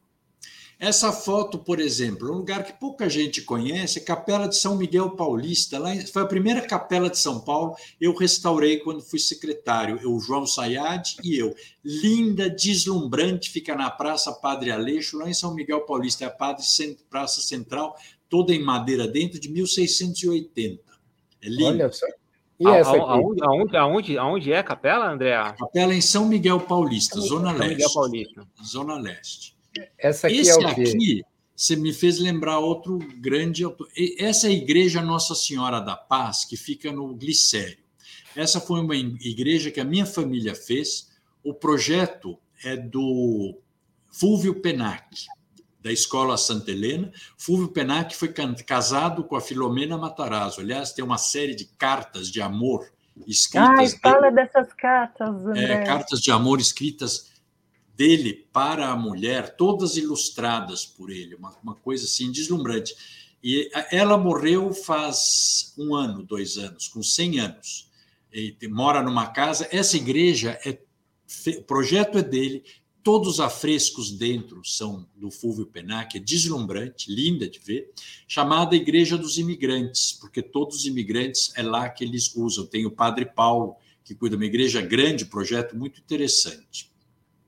[0.79, 5.11] Essa foto, por exemplo, um lugar que pouca gente conhece, é Capela de São Miguel
[5.11, 5.79] Paulista.
[5.79, 7.75] Lá foi a primeira capela de São Paulo.
[8.01, 9.97] Eu restaurei quando fui secretário.
[10.01, 11.55] Eu, João Sayad e eu.
[11.86, 16.25] Linda, deslumbrante, fica na Praça Padre Aleixo, lá em São Miguel Paulista.
[16.25, 16.65] É a Padre
[17.09, 17.95] Praça Central,
[18.34, 20.81] toda em madeira dentro, de 1680.
[21.39, 21.67] É linda.
[21.67, 22.07] Olha só.
[22.59, 22.99] E essa aqui?
[22.99, 25.36] Aonde, aonde, aonde, aonde é a capela, André?
[25.36, 27.75] A capela é em São Miguel Paulista, Zona São Leste.
[27.75, 28.47] Miguel Paulista.
[28.65, 29.55] Zona Leste.
[29.99, 30.81] Essa aqui Esse é o quê?
[30.81, 31.23] aqui,
[31.55, 33.63] você me fez lembrar outro grande.
[34.17, 37.84] Essa é a Igreja Nossa Senhora da Paz, que fica no Glicério.
[38.36, 41.11] Essa foi uma igreja que a minha família fez.
[41.43, 43.59] O projeto é do
[44.11, 45.27] Fúvio Penac,
[45.84, 47.11] da Escola Santa Helena.
[47.38, 48.34] Fúvio Penac foi
[48.65, 50.61] casado com a Filomena Matarazzo.
[50.61, 52.89] Aliás, tem uma série de cartas de amor
[53.27, 53.93] escritas.
[53.93, 55.73] Ah, fala dessas cartas, André.
[55.73, 57.34] É, cartas de amor escritas
[57.95, 62.95] dele para a mulher, todas ilustradas por ele, uma, uma coisa assim deslumbrante.
[63.43, 67.91] E ela morreu faz um ano, dois anos, com 100 anos.
[68.31, 69.67] E mora numa casa.
[69.69, 70.79] Essa igreja é
[71.57, 72.63] o projeto é dele.
[73.04, 77.91] Todos os afrescos dentro são do Fulvio Penac, é deslumbrante, linda de ver,
[78.28, 82.66] chamada Igreja dos Imigrantes, porque todos os imigrantes é lá que eles usam.
[82.66, 83.76] Tem o Padre Paulo,
[84.06, 86.91] que cuida de uma igreja grande, projeto muito interessante.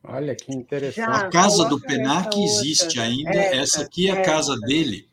[0.03, 1.05] Olha que interessante.
[1.05, 3.31] Já, a casa do Penac existe ainda.
[3.31, 5.07] Essa, essa aqui é a casa dele.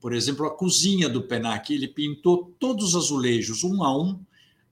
[0.00, 1.72] Por exemplo, a cozinha do Penac.
[1.72, 4.20] Ele pintou todos os azulejos, um a um,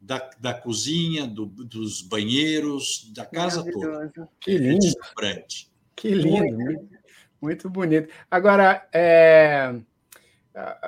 [0.01, 4.13] da, da cozinha, do, dos banheiros, da casa toda.
[4.41, 4.87] Que é lindo.
[5.23, 5.45] É
[5.97, 6.57] que lindo.
[6.57, 6.89] Muito,
[7.41, 8.13] muito bonito.
[8.31, 9.75] Agora, é...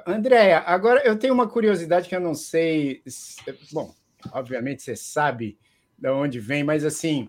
[0.07, 3.03] Andréia, agora eu tenho uma curiosidade que eu não sei.
[3.73, 3.95] Bom,
[4.33, 5.57] obviamente você sabe
[5.97, 7.29] de onde vem, mas assim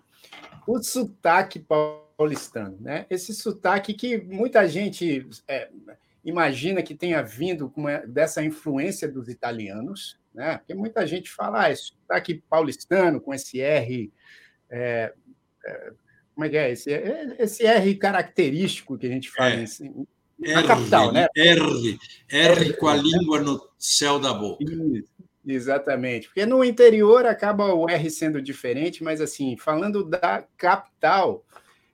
[0.66, 3.06] o sotaque paulistano, né?
[3.10, 5.70] Esse sotaque que muita gente é,
[6.24, 7.72] imagina que tenha vindo
[8.08, 10.58] dessa influência dos italianos, né?
[10.58, 14.12] Porque muita gente fala, ah, esse sotaque paulistano com esse R.
[14.70, 15.14] É,
[15.66, 15.92] é,
[16.34, 16.72] como é que é?
[16.72, 16.92] Esse,
[17.38, 19.64] esse R característico que a gente fala é.
[19.64, 20.08] assim,
[20.40, 21.28] na R, capital, né?
[21.36, 24.64] R, R com a língua no céu da boca.
[24.64, 25.12] Isso.
[25.46, 31.44] Exatamente, porque no interior acaba o R sendo diferente, mas assim, falando da capital,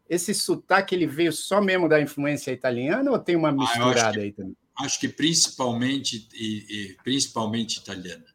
[0.10, 4.20] esse sotaque ele veio só mesmo da influência italiana ou tem uma misturada ah, que,
[4.20, 4.56] aí também?
[4.80, 8.26] Acho que principalmente e, e principalmente italiana.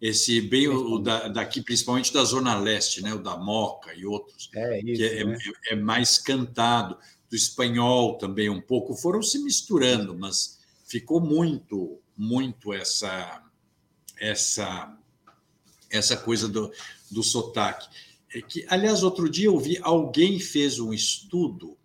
[0.00, 3.12] Esse bem o, da, daqui, principalmente da Zona Leste, né?
[3.12, 5.38] o da Moca e outros, é, isso, que é, né?
[5.66, 6.96] é, é mais cantado,
[7.28, 13.44] do espanhol também um pouco, foram se misturando, mas ficou muito, muito essa
[14.20, 14.96] essa
[15.90, 16.72] essa coisa do,
[17.10, 17.88] do sotaque.
[18.34, 21.77] É que, aliás, outro dia eu vi alguém fez um estudo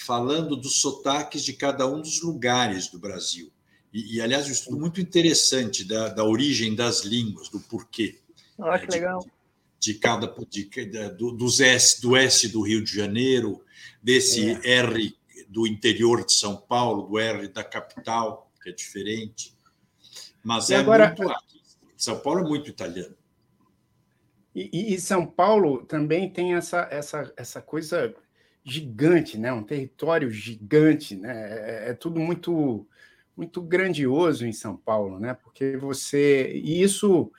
[0.00, 3.50] falando dos sotaques de cada um dos lugares do Brasil.
[3.92, 8.18] E, e aliás, um estudo muito interessante da, da origem das línguas, do porquê.
[8.58, 9.20] Ah, que legal.
[9.78, 10.68] De, de cada de,
[11.16, 13.62] do, dos S, do S do Rio de Janeiro,
[14.02, 14.78] desse é.
[14.78, 15.16] R
[15.48, 19.54] do interior de São Paulo, do R da capital, que é diferente.
[20.42, 21.34] Mas e é agora, muito
[21.96, 23.16] São Paulo é muito italiano.
[24.54, 28.14] E, e, São Paulo também tem essa, essa, essa coisa
[28.64, 29.52] gigante, né?
[29.52, 31.32] um território gigante, né?
[31.32, 32.86] é, é tudo muito
[33.36, 35.32] muito grandioso em São Paulo, né?
[35.32, 37.32] Porque você e isso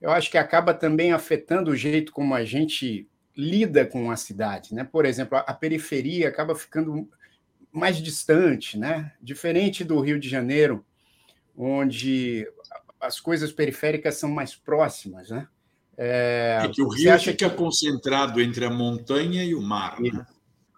[0.00, 4.74] eu acho que acaba também afetando o jeito como a gente lida com a cidade,
[4.74, 4.84] né?
[4.84, 7.08] Por exemplo, a, a periferia acaba ficando
[7.72, 9.12] mais distante, né?
[9.20, 10.84] Diferente do Rio de Janeiro,
[11.56, 12.46] onde
[13.00, 15.48] as coisas periféricas são mais próximas, né?
[15.96, 17.56] É, é que o rio fica que...
[17.56, 20.00] concentrado entre a montanha e o mar.
[20.00, 20.24] Né?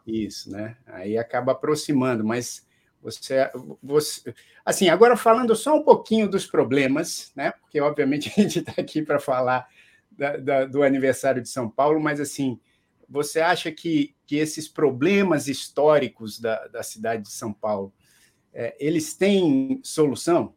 [0.07, 0.77] Isso, né?
[0.87, 2.67] Aí acaba aproximando, mas
[3.01, 3.51] você,
[3.83, 4.35] você,
[4.65, 7.53] assim, agora falando só um pouquinho dos problemas, né?
[7.53, 9.69] Porque obviamente a gente está aqui para falar
[10.11, 12.59] da, da, do aniversário de São Paulo, mas assim,
[13.09, 17.93] você acha que, que esses problemas históricos da, da cidade de São Paulo,
[18.53, 20.55] é, eles têm solução?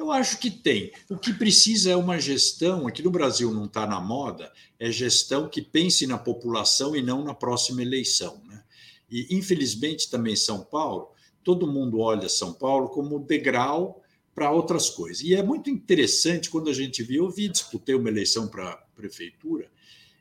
[0.00, 0.90] Eu acho que tem.
[1.10, 5.46] O que precisa é uma gestão, aqui no Brasil não está na moda, é gestão
[5.46, 8.40] que pense na população e não na próxima eleição.
[8.46, 8.62] Né?
[9.10, 11.10] E, infelizmente, também São Paulo,
[11.44, 14.02] todo mundo olha São Paulo como degrau
[14.34, 15.22] para outras coisas.
[15.22, 19.70] E é muito interessante quando a gente viu, eu vi, disputei uma eleição para prefeitura,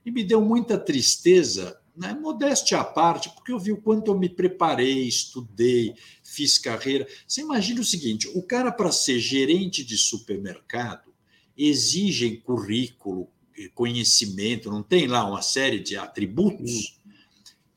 [0.06, 4.18] e me deu muita tristeza, né, modéstia à parte, porque eu vi o quanto eu
[4.18, 5.93] me preparei, estudei,
[6.24, 7.06] fiz carreira.
[7.28, 11.14] Você imagina o seguinte: o cara, para ser gerente de supermercado,
[11.58, 13.28] exige currículo,
[13.76, 16.97] conhecimento, não tem lá uma série de atributos.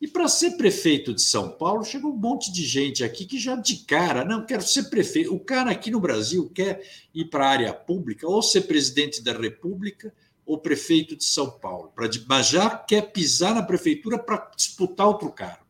[0.01, 3.57] E para ser prefeito de São Paulo, chegou um monte de gente aqui que já
[3.57, 5.35] de cara, não, quero ser prefeito.
[5.35, 6.83] O cara aqui no Brasil quer
[7.15, 10.13] ir para a área pública, ou ser presidente da República,
[10.45, 15.31] ou prefeito de São Paulo, pra, mas já quer pisar na prefeitura para disputar outro
[15.31, 15.63] cargo.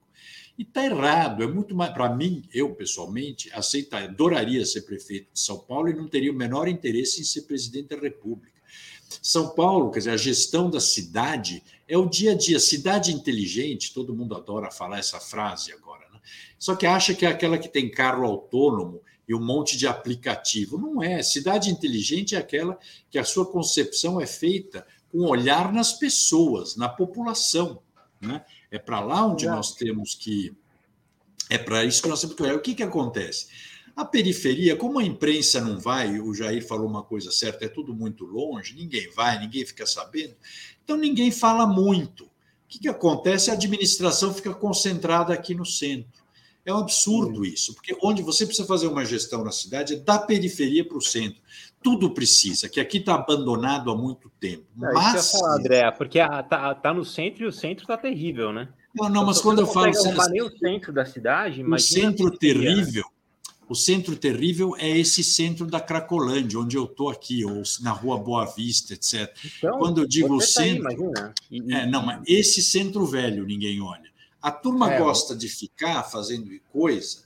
[0.58, 1.92] E está errado, é muito mais.
[1.92, 6.34] Para mim, eu pessoalmente, aceitar, adoraria ser prefeito de São Paulo e não teria o
[6.34, 8.52] menor interesse em ser presidente da República.
[9.20, 12.58] São Paulo, quer dizer, a gestão da cidade é o dia a dia.
[12.58, 16.20] Cidade inteligente, todo mundo adora falar essa frase agora, né?
[16.58, 19.00] só que acha que é aquela que tem carro autônomo
[19.32, 20.78] e um monte de aplicativo.
[20.78, 21.22] Não é.
[21.22, 22.78] Cidade inteligente é aquela
[23.10, 27.82] que a sua concepção é feita com olhar nas pessoas, na população.
[28.20, 28.44] Né?
[28.70, 30.54] É para lá onde nós temos que.
[31.48, 32.56] É para isso que nós temos que olhar.
[32.56, 33.46] O que, que acontece?
[33.96, 37.94] A periferia, como a imprensa não vai, o Jair falou uma coisa certa, é tudo
[37.94, 40.34] muito longe, ninguém vai, ninguém fica sabendo,
[40.82, 42.24] então ninguém fala muito.
[42.24, 42.30] O
[42.68, 43.50] que, que acontece?
[43.50, 46.21] A administração fica concentrada aqui no centro.
[46.64, 50.18] É um absurdo isso, porque onde você precisa fazer uma gestão na cidade é da
[50.18, 51.40] periferia para o centro.
[51.82, 54.64] Tudo precisa, que aqui está abandonado há muito tempo.
[54.80, 55.32] É, mas.
[55.32, 58.68] Falar, André, porque está tá no centro e o centro está terrível, né?
[58.94, 59.90] Não, não, mas quando eu falo.
[60.30, 63.04] Nem o centro da cidade, O centro terrível
[63.72, 68.18] o centro terrível é esse centro da Cracolândia, onde eu estou aqui, ou na Rua
[68.18, 69.34] Boa Vista, etc.
[69.56, 71.10] Então, Quando eu digo o centro.
[71.12, 74.11] Tá aí, é, não, mas esse centro velho ninguém olha.
[74.42, 77.22] A turma é, gosta de ficar fazendo coisa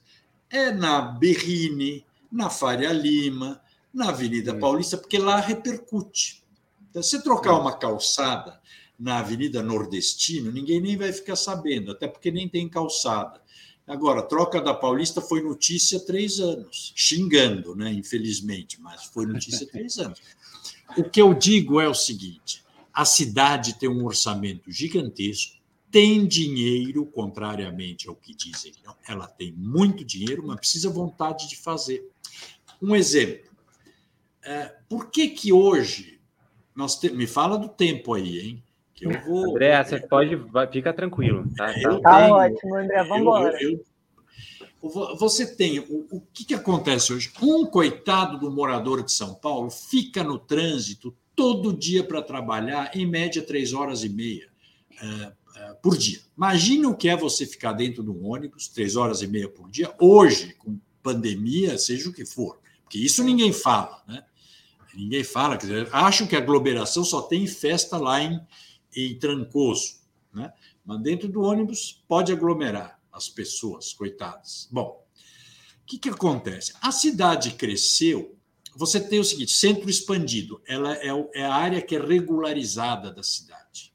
[0.51, 3.61] é na Berrine, na Faria Lima,
[3.93, 6.45] na Avenida Paulista, porque lá repercute.
[6.91, 8.61] Então, se trocar uma calçada
[8.99, 13.41] na Avenida Nordestino, ninguém nem vai ficar sabendo, até porque nem tem calçada.
[13.87, 17.93] Agora, troca da Paulista foi notícia há três anos, xingando, né?
[17.93, 20.21] infelizmente, mas foi notícia há três anos.
[20.97, 25.56] O que eu digo é o seguinte: a cidade tem um orçamento gigantesco,
[25.97, 28.71] tem dinheiro, contrariamente ao que dizem,
[29.09, 32.07] ela tem muito dinheiro, mas precisa vontade de fazer.
[32.83, 33.51] Um exemplo.
[34.45, 36.21] É, por que que hoje
[36.75, 37.09] nós te...
[37.09, 38.63] me fala do tempo aí, hein?
[38.95, 39.53] Que eu vou.
[39.53, 40.37] André, você pode.
[40.37, 41.49] Vai, fica tranquilo.
[41.57, 43.03] Tá, tá, tá ótimo, André.
[43.03, 43.59] Vamos embora.
[45.19, 45.79] você tem.
[45.81, 47.33] O, o que, que acontece hoje?
[47.41, 53.07] Um coitado do morador de São Paulo fica no trânsito todo dia para trabalhar, em
[53.07, 54.55] média, três horas e meia
[55.03, 55.33] é,
[55.87, 56.19] por dia.
[56.37, 59.71] Imagina o que é você ficar dentro de um ônibus três horas e meia por
[59.71, 62.59] dia, hoje, com pandemia, seja o que for.
[62.83, 64.25] Porque isso ninguém fala, né?
[64.93, 65.57] Ninguém fala.
[65.57, 68.41] Quer dizer, acham que aglomeração só tem festa lá em
[68.97, 70.01] em Trancoso,
[70.33, 70.53] né?
[70.85, 74.69] mas dentro do ônibus pode aglomerar as pessoas, coitadas.
[74.73, 75.05] Bom,
[75.83, 76.73] o que, que acontece?
[76.81, 78.35] A cidade cresceu,
[78.75, 83.23] você tem o seguinte: centro expandido, ela é, é a área que é regularizada da
[83.23, 83.95] cidade.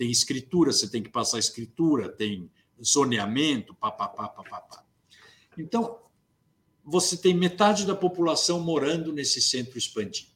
[0.00, 2.50] Tem escritura, você tem que passar escritura, tem
[2.82, 4.82] zoneamento, papapá, papapá.
[5.58, 5.98] Então,
[6.82, 10.30] você tem metade da população morando nesse centro expandido.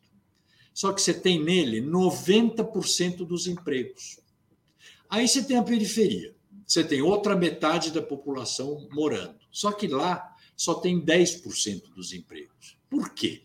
[0.74, 4.20] Só que você tem nele 90% dos empregos.
[5.08, 6.36] Aí você tem a periferia.
[6.66, 9.38] Você tem outra metade da população morando.
[9.50, 12.76] Só que lá só tem 10% dos empregos.
[12.90, 13.40] Por quê?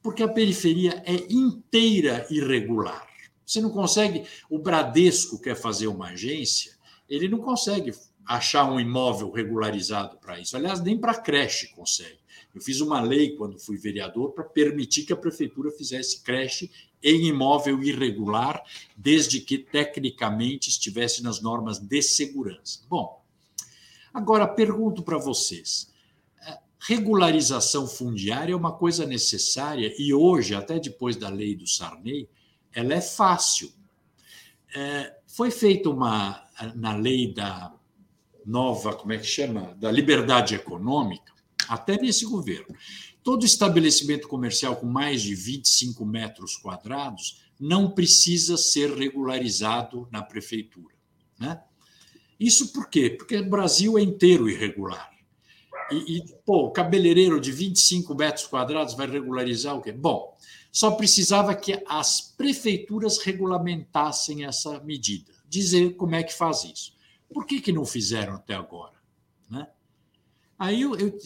[0.00, 3.09] Porque a periferia é inteira irregular.
[3.50, 4.24] Você não consegue.
[4.48, 6.78] O Bradesco quer fazer uma agência,
[7.08, 7.92] ele não consegue
[8.24, 10.56] achar um imóvel regularizado para isso.
[10.56, 12.20] Aliás, nem para creche consegue.
[12.54, 16.70] Eu fiz uma lei quando fui vereador para permitir que a prefeitura fizesse creche
[17.02, 18.62] em imóvel irregular,
[18.96, 22.82] desde que tecnicamente estivesse nas normas de segurança.
[22.88, 23.20] Bom,
[24.14, 25.92] agora pergunto para vocês:
[26.78, 32.28] regularização fundiária é uma coisa necessária e hoje, até depois da lei do Sarney,
[32.74, 33.72] ela é fácil.
[34.74, 36.44] É, foi feita uma
[36.74, 37.72] na lei da
[38.44, 41.32] nova, como é que chama, da liberdade econômica,
[41.68, 42.74] até nesse governo.
[43.22, 50.94] Todo estabelecimento comercial com mais de 25 metros quadrados não precisa ser regularizado na prefeitura.
[51.38, 51.60] Né?
[52.38, 53.10] Isso por quê?
[53.10, 55.10] Porque o Brasil é inteiro irregular.
[55.90, 59.92] E, e pô, cabeleireiro de 25 metros quadrados vai regularizar o quê?
[59.92, 60.36] Bom,
[60.72, 66.92] só precisava que as prefeituras regulamentassem essa medida, dizer como é que faz isso.
[67.32, 68.94] Por que, que não fizeram até agora?
[69.48, 69.66] Né?
[70.58, 71.18] Aí eu, eu,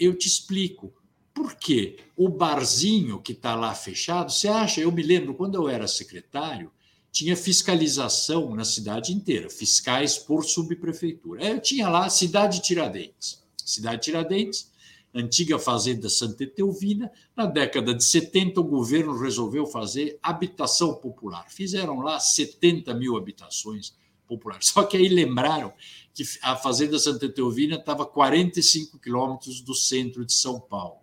[0.00, 0.92] eu te explico.
[1.32, 1.98] Por quê?
[2.16, 4.80] O barzinho que está lá fechado, você acha?
[4.80, 6.72] Eu me lembro, quando eu era secretário,
[7.10, 11.44] tinha fiscalização na cidade inteira, fiscais por subprefeitura.
[11.44, 13.42] Eu tinha lá a Cidade Tiradentes.
[13.68, 14.70] Cidade Tiradentes,
[15.14, 17.10] antiga fazenda Santa Etelvina.
[17.36, 21.46] Na década de 70, o governo resolveu fazer habitação popular.
[21.50, 23.94] Fizeram lá 70 mil habitações
[24.26, 24.68] populares.
[24.68, 25.72] Só que aí lembraram
[26.14, 30.98] que a fazenda Santa Etelvina estava a 45 quilômetros do centro de São Paulo.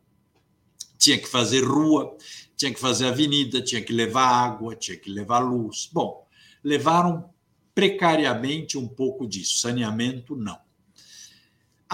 [0.98, 2.16] Tinha que fazer rua,
[2.56, 5.90] tinha que fazer avenida, tinha que levar água, tinha que levar luz.
[5.92, 6.28] Bom,
[6.64, 7.30] levaram
[7.74, 10.65] precariamente um pouco disso, saneamento não.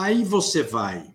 [0.01, 1.13] Aí você vai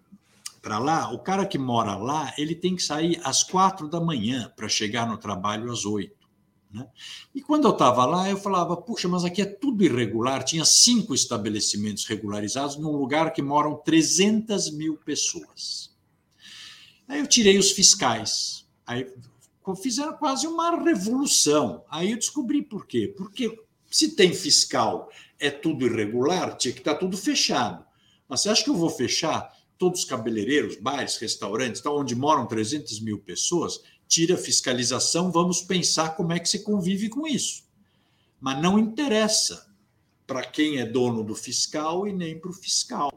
[0.63, 4.53] para lá, o cara que mora lá, ele tem que sair às quatro da manhã
[4.55, 6.29] para chegar no trabalho às oito.
[6.73, 6.87] Né?
[7.35, 10.45] E quando eu estava lá, eu falava, puxa, mas aqui é tudo irregular.
[10.45, 15.93] Tinha cinco estabelecimentos regularizados num lugar que moram 300 mil pessoas.
[17.09, 18.67] Aí eu tirei os fiscais.
[18.87, 19.13] Aí
[19.83, 21.85] fizeram quase uma revolução.
[21.91, 23.13] Aí eu descobri por quê.
[23.17, 23.59] Porque
[23.91, 25.11] se tem fiscal,
[25.41, 27.86] é tudo irregular, tinha que estar tá tudo fechado.
[28.29, 32.47] Mas você acha que eu vou fechar todos os cabeleireiros, bares, restaurantes, tá, onde moram
[32.47, 37.65] 300 mil pessoas, tira a fiscalização, vamos pensar como é que se convive com isso.
[38.41, 39.67] Mas não interessa
[40.27, 43.13] para quem é dono do fiscal e nem para o fiscal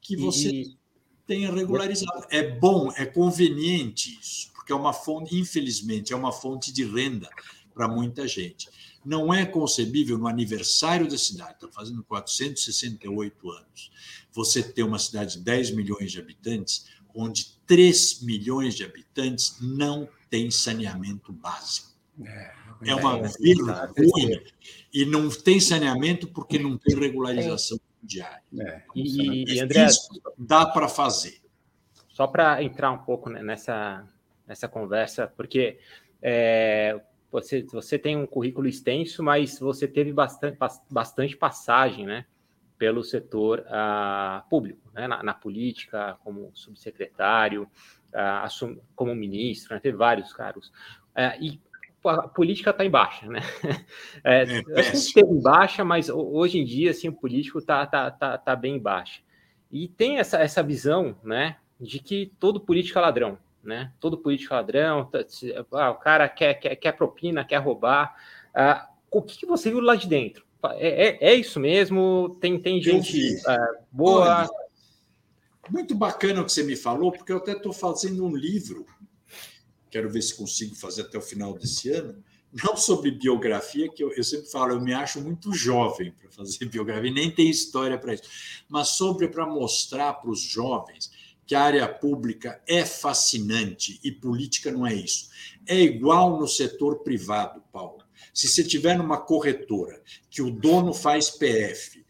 [0.00, 0.76] que você e...
[1.26, 2.26] tenha regularizado.
[2.30, 7.28] É bom, é conveniente isso, porque é uma fonte, infelizmente, é uma fonte de renda
[7.74, 8.68] para muita gente.
[9.06, 13.92] Não é concebível no aniversário da cidade, está fazendo 468 anos,
[14.32, 20.08] você ter uma cidade de 10 milhões de habitantes, onde 3 milhões de habitantes não
[20.28, 21.92] têm saneamento básico.
[22.24, 22.52] É,
[22.84, 24.42] é uma é, vergonha.
[24.92, 28.42] E não tem saneamento porque não tem regularização diária.
[28.58, 29.86] É, e, e André,
[30.36, 31.40] dá para fazer.
[32.08, 34.04] Só para entrar um pouco nessa,
[34.48, 35.78] nessa conversa, porque
[36.20, 37.00] é,
[37.40, 40.56] você, você tem um currículo extenso, mas você teve bastante,
[40.90, 42.24] bastante passagem, né?
[42.78, 47.62] Pelo setor uh, público, né, na, na, política, como subsecretário,
[48.12, 50.68] uh, assum, como ministro, né, teve vários cargos.
[51.14, 51.60] Uh, e
[52.04, 53.40] a política está em baixa, né?
[54.24, 54.42] É,
[54.74, 58.56] é, sempre em baixa, mas hoje em dia, assim, o político está tá, tá, tá
[58.56, 59.20] bem baixa.
[59.70, 63.92] E tem essa, essa visão, né, de que todo político é ladrão, né?
[64.00, 65.24] Todo político ladrão, tá,
[65.72, 68.14] ah, o cara quer, quer, quer propina, quer roubar.
[68.54, 70.44] Ah, o que, que, você viu lá de dentro?
[70.74, 72.36] É, é, é isso mesmo?
[72.40, 74.40] Tem, tem gente ah, boa?
[74.40, 74.48] Olha,
[75.70, 78.86] muito bacana o que você me falou, porque eu até estou fazendo um livro,
[79.90, 82.22] quero ver se consigo fazer até o final desse ano,
[82.64, 86.64] não sobre biografia, que eu, eu sempre falo, eu me acho muito jovem para fazer
[86.70, 88.24] biografia, nem tem história para isso,
[88.68, 91.10] mas sobre para mostrar para os jovens
[91.46, 95.30] que a área pública é fascinante e política não é isso.
[95.66, 98.04] É igual no setor privado, Paulo.
[98.34, 102.04] Se você tiver numa corretora que o dono faz PF,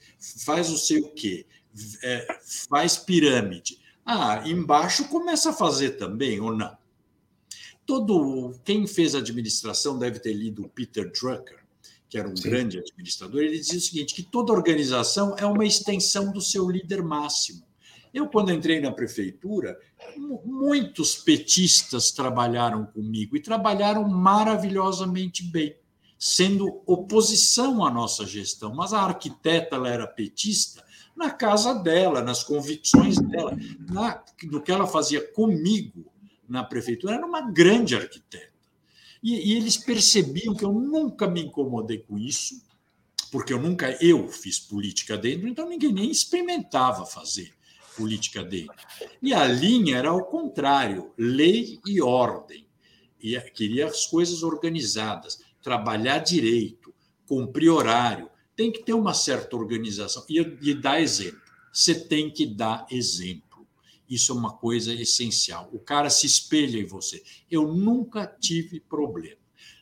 [0.44, 1.46] faz não sei o quê,
[2.02, 2.26] é,
[2.68, 6.76] faz pirâmide, ah, embaixo começa a fazer também ou não?
[7.84, 11.64] Todo quem fez administração deve ter lido o Peter Drucker,
[12.08, 12.48] que era um Sim.
[12.48, 13.42] grande administrador.
[13.42, 17.65] Ele dizia o seguinte: que toda organização é uma extensão do seu líder máximo.
[18.16, 19.78] Eu, quando entrei na prefeitura,
[20.42, 25.76] muitos petistas trabalharam comigo e trabalharam maravilhosamente bem,
[26.18, 28.74] sendo oposição à nossa gestão.
[28.74, 30.82] Mas a arquiteta ela era petista
[31.14, 33.54] na casa dela, nas convicções dela,
[33.86, 36.10] na, no que ela fazia comigo.
[36.48, 38.56] na prefeitura era uma grande arquiteta.
[39.22, 42.62] E, e eles percebiam que eu nunca me incomodei com isso,
[43.30, 47.55] porque eu nunca eu fiz política dentro, então ninguém nem experimentava fazer
[47.96, 48.76] política dentro.
[49.22, 52.66] E a linha era ao contrário, lei e ordem.
[53.20, 56.94] E queria as coisas organizadas, trabalhar direito,
[57.26, 61.40] cumprir horário, tem que ter uma certa organização e, e dar exemplo.
[61.72, 63.66] Você tem que dar exemplo.
[64.08, 65.68] Isso é uma coisa essencial.
[65.72, 67.22] O cara se espelha em você.
[67.50, 69.36] Eu nunca tive problema.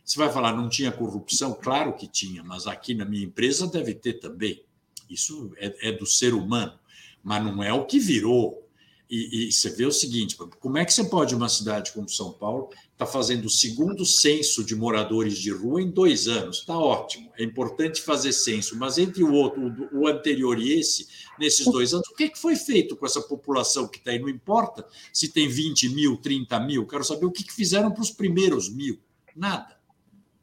[0.04, 1.54] Você vai falar, não tinha corrupção?
[1.54, 4.62] Claro que tinha, mas aqui na minha empresa deve ter também.
[5.08, 6.78] Isso é, é do ser humano,
[7.24, 8.62] mas não é o que virou.
[9.10, 12.32] E, e, você vê o seguinte: como é que você pode, uma cidade como São
[12.32, 16.58] Paulo, estar tá fazendo o segundo censo de moradores de rua em dois anos?
[16.58, 21.06] Está ótimo, é importante fazer censo, mas entre o outro, o anterior e esse,
[21.38, 24.18] nesses dois anos, o que, que foi feito com essa população que está aí?
[24.18, 28.02] Não importa se tem 20 mil, 30 mil, quero saber o que, que fizeram para
[28.02, 28.98] os primeiros mil.
[29.36, 29.73] Nada.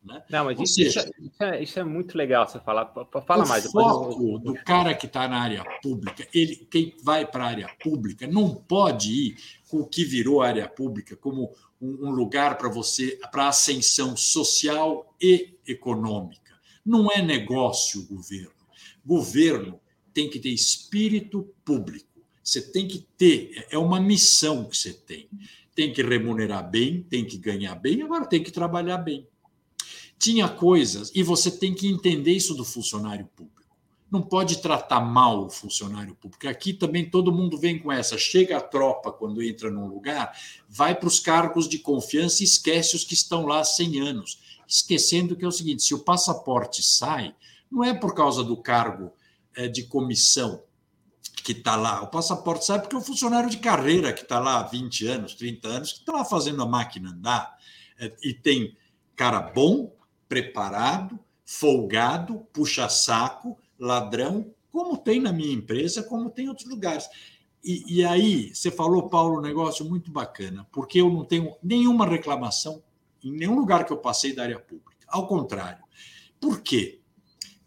[0.04, 0.24] Né?
[0.32, 2.91] Não, mas isso, seja, isso, é, isso, é, muito legal você falar.
[3.26, 3.66] Fala o mais.
[3.66, 7.70] O foco do cara que está na área pública, ele, quem vai para a área
[7.82, 9.36] pública, não pode ir
[9.70, 15.16] com o que virou área pública como um, um lugar para você, para ascensão social
[15.22, 16.60] e econômica.
[16.84, 18.52] Não é negócio o governo.
[19.06, 19.80] Governo
[20.12, 22.10] tem que ter espírito público.
[22.43, 25.30] Você tem que ter, é uma missão que você tem.
[25.76, 29.28] Tem que remunerar bem, tem que ganhar bem, agora tem que trabalhar bem
[30.22, 33.59] tinha coisas, e você tem que entender isso do funcionário público.
[34.11, 36.47] Não pode tratar mal o funcionário público.
[36.47, 38.19] Aqui também todo mundo vem com essa.
[38.19, 40.38] Chega a tropa quando entra num lugar,
[40.69, 44.39] vai para os cargos de confiança e esquece os que estão lá há 100 anos.
[44.67, 47.34] Esquecendo que é o seguinte: se o passaporte sai,
[47.72, 49.11] não é por causa do cargo
[49.55, 50.61] é, de comissão
[51.43, 52.03] que está lá.
[52.03, 55.34] O passaporte sai porque é o funcionário de carreira que está lá há 20 anos,
[55.34, 57.57] 30 anos, que está lá fazendo a máquina andar.
[57.97, 58.78] É, e tem
[59.15, 59.91] cara bom,
[60.32, 67.05] preparado, folgado, puxa-saco, ladrão, como tem na minha empresa, como tem em outros lugares.
[67.61, 72.07] E, e, aí, você falou, Paulo, um negócio muito bacana, porque eu não tenho nenhuma
[72.07, 72.82] reclamação
[73.21, 75.05] em nenhum lugar que eu passei da área pública.
[75.05, 75.84] Ao contrário.
[76.39, 77.01] Por quê?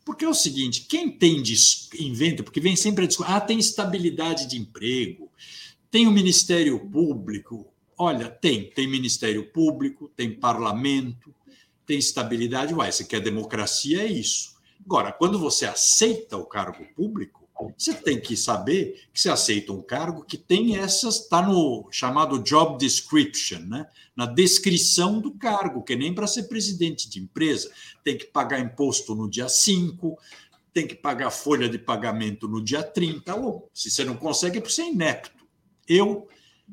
[0.03, 1.43] Porque é o seguinte: quem tem
[2.01, 5.31] inventa, porque vem sempre a discussão, ah, tem estabilidade de emprego,
[5.91, 7.67] tem o Ministério Público.
[7.99, 11.35] Olha, tem, tem Ministério Público, tem parlamento,
[11.87, 14.55] tem estabilidade, uai, você quer democracia, é isso.
[14.85, 17.45] Agora, quando você aceita o cargo público,
[17.79, 22.43] você tem que saber que você aceita um cargo que tem essas, está no chamado
[22.43, 23.87] job description, né?
[24.17, 27.71] na descrição do cargo, que nem para ser presidente de empresa.
[28.03, 30.19] Tem que pagar imposto no dia 5,
[30.73, 34.61] tem que pagar folha de pagamento no dia 30, ou se você não consegue, é
[34.61, 35.45] porque você é inepto.
[35.89, 36.29] Eu,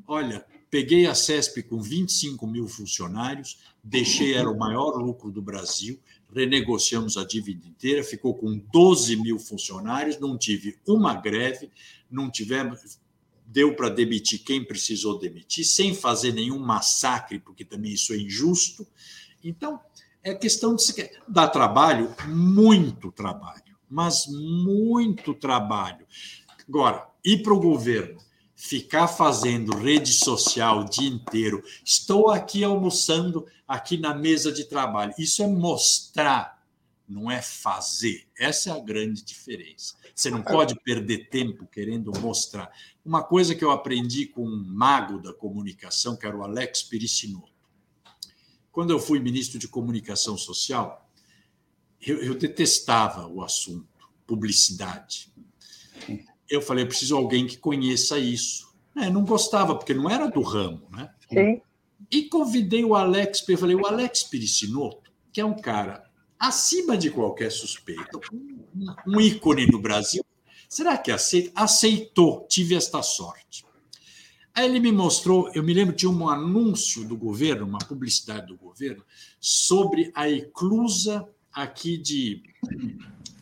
[0.08, 6.00] olha, peguei a CESP com 25 mil funcionários, deixei, era o maior lucro do Brasil,
[6.34, 11.70] renegociamos a dívida inteira, ficou com 12 mil funcionários, não tive uma greve,
[12.10, 13.00] não tivemos.
[13.46, 18.88] Deu para demitir quem precisou demitir, sem fazer nenhum massacre, porque também isso é injusto.
[19.44, 19.80] Então,
[20.24, 26.06] é questão de se dar trabalho, muito trabalho, mas muito trabalho.
[26.66, 28.20] Agora, ir para o governo
[28.62, 31.64] ficar fazendo rede social o dia inteiro.
[31.84, 35.16] Estou aqui almoçando aqui na mesa de trabalho.
[35.18, 36.64] Isso é mostrar,
[37.10, 38.28] não é fazer.
[38.38, 39.96] Essa é a grande diferença.
[40.14, 42.72] Você não pode perder tempo querendo mostrar.
[43.04, 47.52] Uma coisa que eu aprendi com um mago da comunicação, que era o Alex Pericinoto.
[48.72, 51.10] Quando eu fui ministro de Comunicação Social,
[52.00, 55.32] eu, eu detestava o assunto, publicidade
[56.52, 58.70] eu falei, eu preciso de alguém que conheça isso.
[58.96, 61.10] É, não gostava, porque não era do ramo, né?
[61.30, 61.62] Sim.
[62.12, 66.04] E convidei o Alex, eu falei, o Alex Pericinoto, que é um cara
[66.38, 68.20] acima de qualquer suspeita,
[69.08, 70.26] um ícone no Brasil,
[70.68, 71.52] será que aceita?
[71.56, 73.64] Aceitou, tive esta sorte.
[74.54, 78.58] Aí ele me mostrou, eu me lembro, tinha um anúncio do governo, uma publicidade do
[78.58, 79.06] governo,
[79.40, 82.44] sobre a eclusa aqui de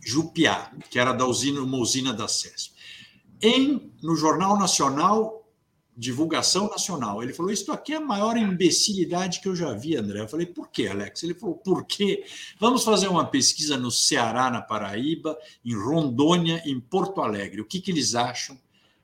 [0.06, 2.79] Jupiá, que era da usina, uma usina da CESP
[3.42, 5.40] em no Jornal Nacional,
[6.00, 7.22] divulgação nacional.
[7.22, 10.22] Ele falou: Isso aqui é a maior imbecilidade que eu já vi, André.
[10.22, 11.22] Eu falei: Por quê, Alex?
[11.24, 12.24] Ele falou: Por quê?
[12.58, 17.60] Vamos fazer uma pesquisa no Ceará, na Paraíba, em Rondônia, em Porto Alegre.
[17.60, 18.58] O que, que eles acham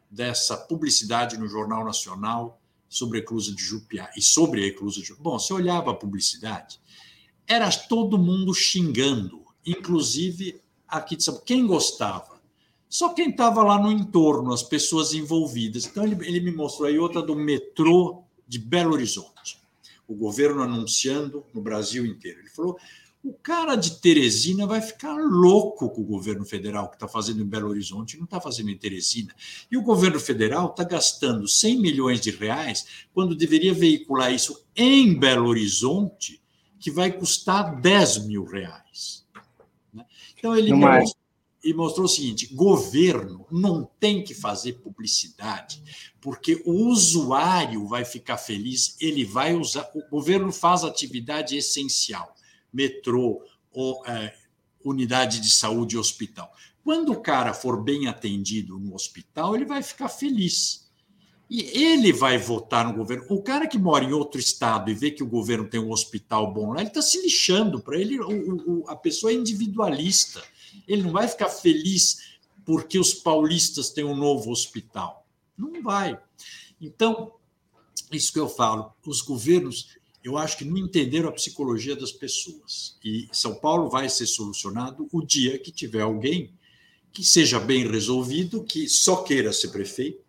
[0.10, 5.14] dessa publicidade no Jornal Nacional sobre a eclusa de Jupiá e sobre a eclusa de?
[5.16, 6.80] Bom, você olhava a publicidade,
[7.46, 11.46] era todo mundo xingando, inclusive aqui de São Paulo.
[11.46, 12.35] Quem gostava?
[12.90, 15.86] Só quem estava lá no entorno, as pessoas envolvidas.
[15.86, 19.60] Então, ele, ele me mostrou aí outra do metrô de Belo Horizonte.
[20.08, 22.40] O governo anunciando no Brasil inteiro.
[22.40, 22.78] Ele falou:
[23.26, 27.46] o cara de Teresina vai ficar louco com o governo federal que está fazendo em
[27.46, 29.34] Belo Horizonte, não está fazendo em Teresina.
[29.72, 35.18] E o governo federal está gastando 100 milhões de reais quando deveria veicular isso em
[35.18, 36.40] Belo Horizonte,
[36.80, 39.26] que vai custar 10 mil reais.
[39.92, 40.06] Né?
[40.38, 41.16] Então ele mostrou,
[41.66, 45.82] e mostrou o seguinte: governo não tem que fazer publicidade,
[46.22, 49.90] porque o usuário vai ficar feliz, ele vai usar.
[49.96, 52.36] O governo faz atividade essencial
[52.72, 53.42] metrô,
[53.72, 54.36] ou, é,
[54.84, 56.52] unidade de saúde hospital.
[56.84, 60.86] Quando o cara for bem atendido no hospital, ele vai ficar feliz.
[61.50, 63.26] E ele vai votar no governo.
[63.30, 66.52] O cara que mora em outro estado e vê que o governo tem um hospital
[66.52, 67.80] bom lá, ele está se lixando.
[67.80, 70.44] Para ele, o, o, a pessoa é individualista.
[70.88, 75.28] Ele não vai ficar feliz porque os paulistas têm um novo hospital.
[75.58, 76.20] Não vai.
[76.82, 77.34] Então,
[78.12, 79.96] isso que eu falo, os governos
[80.26, 82.98] eu acho que não entenderam a psicologia das pessoas.
[83.06, 86.52] E São Paulo vai ser solucionado o dia que tiver alguém
[87.14, 90.26] que seja bem resolvido, que só queira ser prefeito,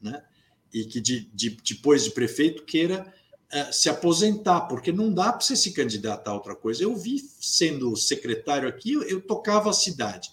[0.00, 0.22] né?
[0.72, 3.12] e que de, de, depois de prefeito queira
[3.72, 6.82] se aposentar, porque não dá para você se candidatar a outra coisa.
[6.82, 10.30] Eu vi, sendo secretário aqui, eu, tocava a cidade.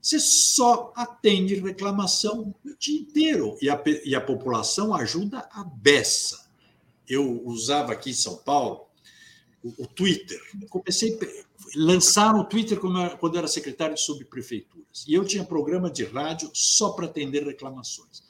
[0.00, 6.50] Você só atende reclamação o dia inteiro, e a, e a população ajuda a beça
[7.10, 8.86] eu usava aqui em São Paulo
[9.62, 10.40] o, o Twitter.
[10.68, 15.04] comecei a lançar o Twitter quando eu era secretário de subprefeituras.
[15.06, 18.22] E eu tinha programa de rádio só para atender reclamações.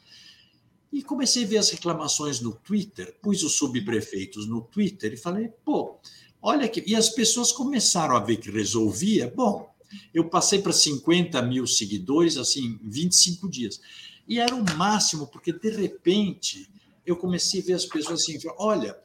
[0.92, 5.48] E comecei a ver as reclamações no Twitter, pus os subprefeitos no Twitter e falei,
[5.64, 5.98] pô,
[6.42, 6.82] olha que.
[6.86, 9.32] E as pessoas começaram a ver que resolvia.
[9.34, 9.72] Bom,
[10.12, 13.80] eu passei para 50 mil seguidores assim em 25 dias.
[14.26, 16.68] E era o máximo, porque de repente
[17.04, 18.96] eu comecei a ver as pessoas assim, olha,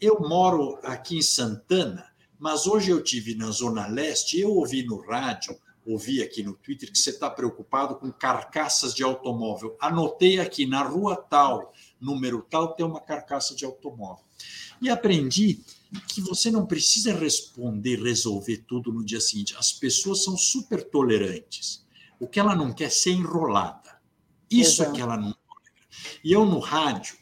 [0.00, 2.06] eu moro aqui em Santana,
[2.38, 5.56] mas hoje eu tive na Zona Leste, eu ouvi no rádio,
[5.86, 9.76] ouvi aqui no Twitter que você está preocupado com carcaças de automóvel.
[9.80, 14.24] Anotei aqui, na rua tal, número tal, tem uma carcaça de automóvel.
[14.80, 15.60] E aprendi
[16.08, 19.54] que você não precisa responder, resolver tudo no dia seguinte.
[19.56, 21.84] As pessoas são super tolerantes.
[22.18, 24.00] O que ela não quer é ser enrolada.
[24.50, 24.90] Isso Exato.
[24.90, 26.20] é que ela não tolera.
[26.22, 27.16] E eu no rádio,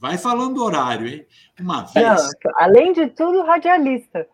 [0.00, 1.26] Vai falando horário, hein?
[1.60, 2.06] Uma vez.
[2.06, 4.26] Não, além de tudo, radialista.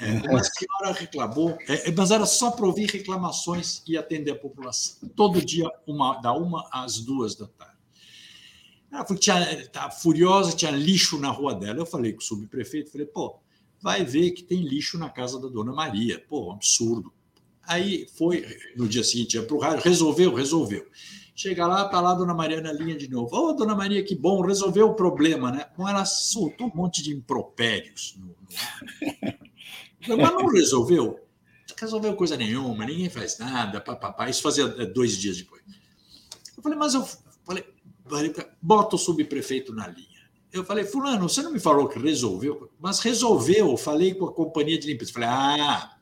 [0.00, 4.36] É, uma senhora reclamou, é, é, mas era só para ouvir reclamações e atender a
[4.36, 5.08] população.
[5.10, 7.72] Todo dia, uma, da uma às duas da tarde.
[8.90, 11.78] Ela falou que tinha, tá furiosa, tinha lixo na rua dela.
[11.78, 13.38] Eu falei com o subprefeito, falei, pô,
[13.80, 16.22] vai ver que tem lixo na casa da dona Maria.
[16.28, 17.12] Pô, absurdo.
[17.62, 18.44] Aí foi,
[18.76, 20.86] no dia seguinte, ia para o rádio, resolveu, resolveu.
[21.34, 23.34] Chega lá, tá lá a dona Maria na linha de novo.
[23.34, 25.66] Ô, oh, dona Maria, que bom, resolveu o problema, né?
[25.76, 29.51] Bom, ela soltou um monte de impropérios no, no...
[30.08, 31.20] Mas não resolveu.
[31.68, 34.28] Não resolveu coisa nenhuma, ninguém faz nada, papapá.
[34.28, 35.62] Isso fazia é, dois dias depois.
[36.56, 37.06] Eu falei, mas eu
[37.44, 37.64] falei,
[38.60, 40.08] bota o subprefeito na linha.
[40.52, 42.70] Eu falei, Fulano, você não me falou que resolveu?
[42.78, 45.12] Mas resolveu, eu falei com a companhia de limpeza.
[45.12, 45.96] Falei, ah,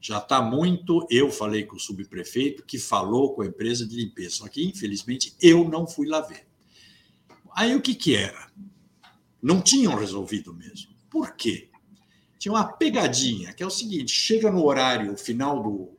[0.00, 1.06] já está muito.
[1.08, 5.34] Eu falei com o subprefeito, que falou com a empresa de limpeza, só que, infelizmente,
[5.40, 6.46] eu não fui lá ver.
[7.54, 8.50] Aí o que, que era?
[9.40, 10.90] Não tinham resolvido mesmo.
[11.08, 11.70] Por quê?
[12.44, 15.96] Tinha uma pegadinha, que é o seguinte: chega no horário final do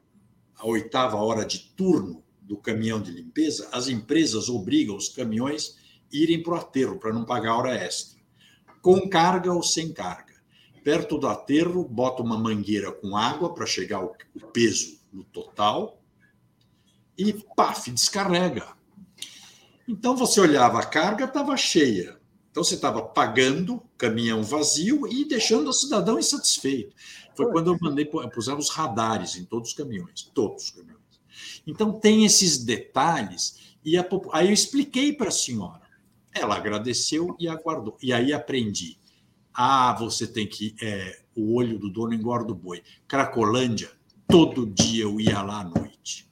[0.56, 5.76] a oitava hora de turno do caminhão de limpeza, as empresas obrigam os caminhões
[6.14, 8.20] a irem para o aterro para não pagar hora extra,
[8.80, 10.36] com carga ou sem carga
[10.84, 14.16] perto do aterro, bota uma mangueira com água para chegar o,
[14.54, 16.00] peso no total
[17.18, 18.68] e, paf, descarrega.
[19.88, 22.20] Então você olhava a carga, estava cheia.
[22.56, 26.96] Então você estava pagando caminhão vazio e deixando o cidadão insatisfeito.
[27.36, 31.02] Foi quando eu mandei pusemos radares em todos os caminhões, todos os caminhões.
[31.68, 35.82] Então tem esses detalhes e a, aí eu expliquei para a senhora.
[36.34, 37.98] Ela agradeceu e aguardou.
[38.02, 38.98] E aí aprendi
[39.54, 40.76] ah, você tem que.
[40.82, 42.82] É, o olho do dono engorda o boi.
[43.06, 43.92] Cracolândia,
[44.30, 46.26] todo dia eu ia lá à noite.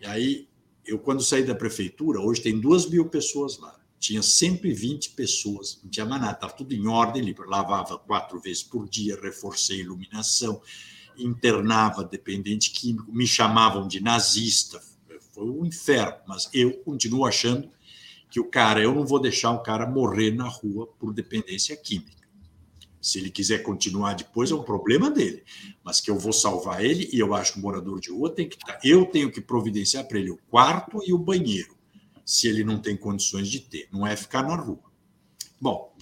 [0.00, 0.48] E aí,
[0.84, 3.79] eu, quando saí da prefeitura, hoje tem duas mil pessoas lá.
[4.00, 8.88] Tinha 120 pessoas, não tinha mais nada, estava tudo em ordem, lavava quatro vezes por
[8.88, 10.60] dia, reforcei a iluminação,
[11.16, 14.82] internava dependente químico, me chamavam de nazista,
[15.32, 17.68] foi um inferno, mas eu continuo achando
[18.30, 22.20] que o cara, eu não vou deixar o cara morrer na rua por dependência química.
[23.00, 25.42] Se ele quiser continuar depois, é um problema dele.
[25.82, 28.48] Mas que eu vou salvar ele, e eu acho que o morador de rua tem
[28.48, 28.78] que estar.
[28.84, 31.74] Eu tenho que providenciar para ele o quarto e o banheiro,
[32.30, 33.88] se ele não tem condições de ter.
[33.90, 34.78] Não é ficar na rua.
[35.60, 35.92] Bom,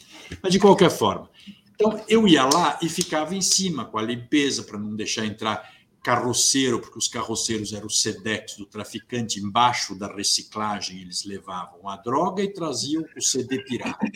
[0.42, 1.30] mas de qualquer forma.
[1.72, 5.72] Então, eu ia lá e ficava em cima com a limpeza para não deixar entrar
[6.04, 11.96] carroceiro, porque os carroceiros eram os sedex do traficante, embaixo da reciclagem eles levavam a
[11.96, 14.06] droga e traziam o CD pirata.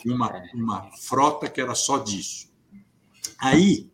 [0.00, 2.50] Tinha uma, uma frota que era só disso.
[3.38, 3.90] Aí,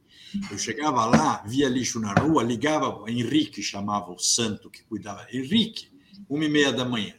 [0.53, 5.98] eu chegava lá, via lixo na rua, ligava, Henrique chamava o santo que cuidava, Henrique,
[6.29, 7.15] uma e meia da manhã,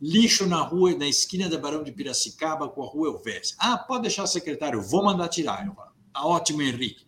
[0.00, 3.56] lixo na rua, na esquina da Barão de Piracicaba com a rua Elvésio.
[3.58, 5.64] Ah, pode deixar, secretário, vou mandar tirar.
[5.66, 7.04] Eu falo, tá ótimo, Henrique.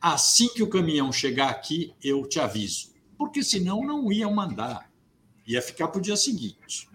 [0.00, 2.92] Assim que o caminhão chegar aqui, eu te aviso.
[3.18, 4.88] Porque senão não iam mandar.
[5.46, 6.88] Ia ficar para o dia seguinte.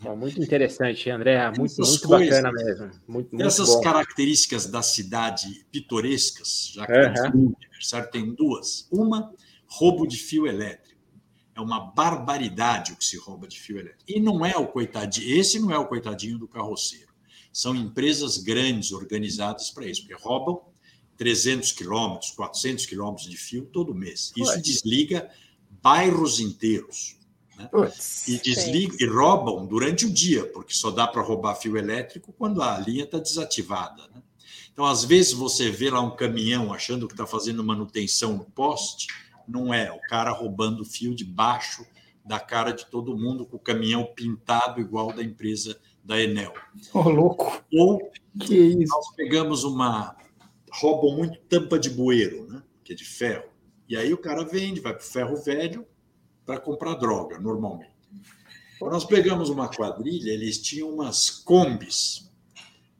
[0.00, 1.46] Bom, muito interessante, André.
[1.58, 2.90] Muito, muito coisas, bacana mesmo.
[3.06, 3.80] Muito, muito essas bom.
[3.82, 7.48] características da cidade pitorescas, já que uhum.
[7.48, 8.88] o aniversário tem duas.
[8.90, 9.34] Uma,
[9.66, 10.79] roubo de fio elétrico.
[11.54, 14.04] É uma barbaridade o que se rouba de fio elétrico.
[14.06, 17.10] E não é o coitadinho, esse não é o coitadinho do carroceiro.
[17.52, 20.62] São empresas grandes organizadas para isso, porque roubam
[21.16, 24.32] 300 quilômetros, 400 quilômetros de fio todo mês.
[24.36, 25.28] Isso desliga
[25.82, 27.18] bairros inteiros.
[27.56, 27.68] Né?
[28.26, 32.62] e desligam e roubam durante o dia, porque só dá para roubar fio elétrico quando
[32.62, 34.08] a linha está desativada.
[34.14, 34.22] Né?
[34.72, 39.08] Então, às vezes, você vê lá um caminhão achando que está fazendo manutenção no poste,
[39.50, 39.90] não é.
[39.90, 41.86] O cara roubando fio debaixo
[42.24, 46.54] da cara de todo mundo com o caminhão pintado igual da empresa da Enel.
[46.94, 47.62] Oh, louco!
[47.72, 50.16] Ou nós pegamos uma.
[50.70, 52.62] roubam muito tampa de bueiro, né?
[52.84, 53.48] que é de ferro.
[53.88, 55.86] E aí o cara vende, vai para o ferro velho
[56.46, 57.90] para comprar droga, normalmente.
[58.80, 62.29] Nós pegamos uma quadrilha, eles tinham umas combis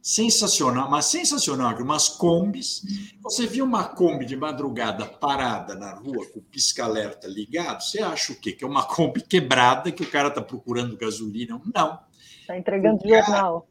[0.01, 2.81] sensacional, mas sensacional, umas combis.
[3.21, 8.33] Você viu uma Kombi de madrugada parada na rua com o pisca-alerta ligado, você acha
[8.33, 8.51] o quê?
[8.51, 11.61] Que é uma Kombi quebrada que o cara está procurando gasolina?
[11.73, 11.99] Não.
[12.41, 13.67] Está entregando cara, jornal.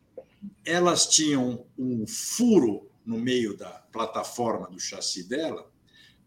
[0.64, 5.68] Elas tinham um furo no meio da plataforma do chassi dela,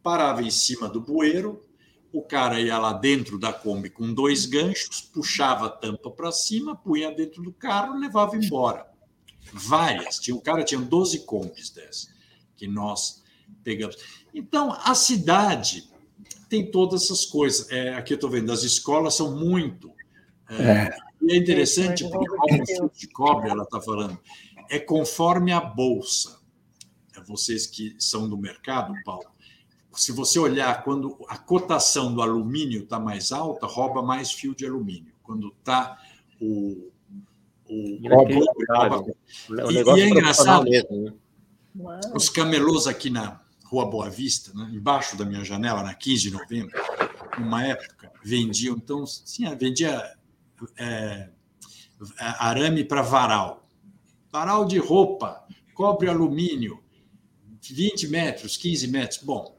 [0.01, 1.63] parava em cima do bueiro,
[2.11, 6.75] o cara ia lá dentro da Kombi com dois ganchos, puxava a tampa para cima,
[6.75, 8.93] punha dentro do carro, levava embora
[9.53, 10.19] várias.
[10.19, 12.09] Tinha, o cara tinha 12 compes dessas
[12.55, 13.23] que nós
[13.63, 13.95] pegamos.
[14.34, 15.89] Então, a cidade
[16.49, 17.71] tem todas essas coisas.
[17.71, 19.91] É, aqui eu estou vendo, as escolas são muito.
[20.49, 20.97] É, é.
[21.21, 24.19] E é interessante, porque o de cobre, ela está falando,
[24.69, 26.41] é conforme a bolsa.
[27.15, 29.31] É vocês que são do mercado, Paulo,
[29.93, 34.65] se você olhar quando a cotação do alumínio está mais alta, rouba mais fio de
[34.65, 35.13] alumínio.
[35.21, 35.97] Quando está
[36.41, 36.91] o,
[37.74, 41.14] o, cobre, o, e, e é engraçado, mesmo,
[41.76, 42.00] né?
[42.14, 46.32] os camelôs aqui na Rua Boa Vista, né, embaixo da minha janela, na 15 de
[46.32, 46.80] novembro,
[47.40, 50.16] numa época, vendiam, então, sim, vendia
[50.78, 51.30] é,
[52.20, 53.68] arame para varal.
[54.32, 55.44] Varal de roupa,
[55.74, 56.84] cobre alumínio,
[57.62, 59.24] 20 metros, 15 metros.
[59.24, 59.58] Bom,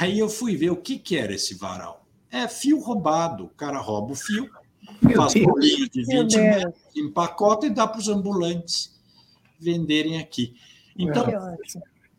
[0.00, 2.06] aí eu fui ver o que, que era esse varal.
[2.30, 3.44] É fio roubado.
[3.44, 4.50] O cara rouba o fio,
[5.14, 8.94] faz bolinho de 20 metros, empacota e dá para os ambulantes
[9.58, 10.54] venderem aqui.
[10.98, 11.26] Então,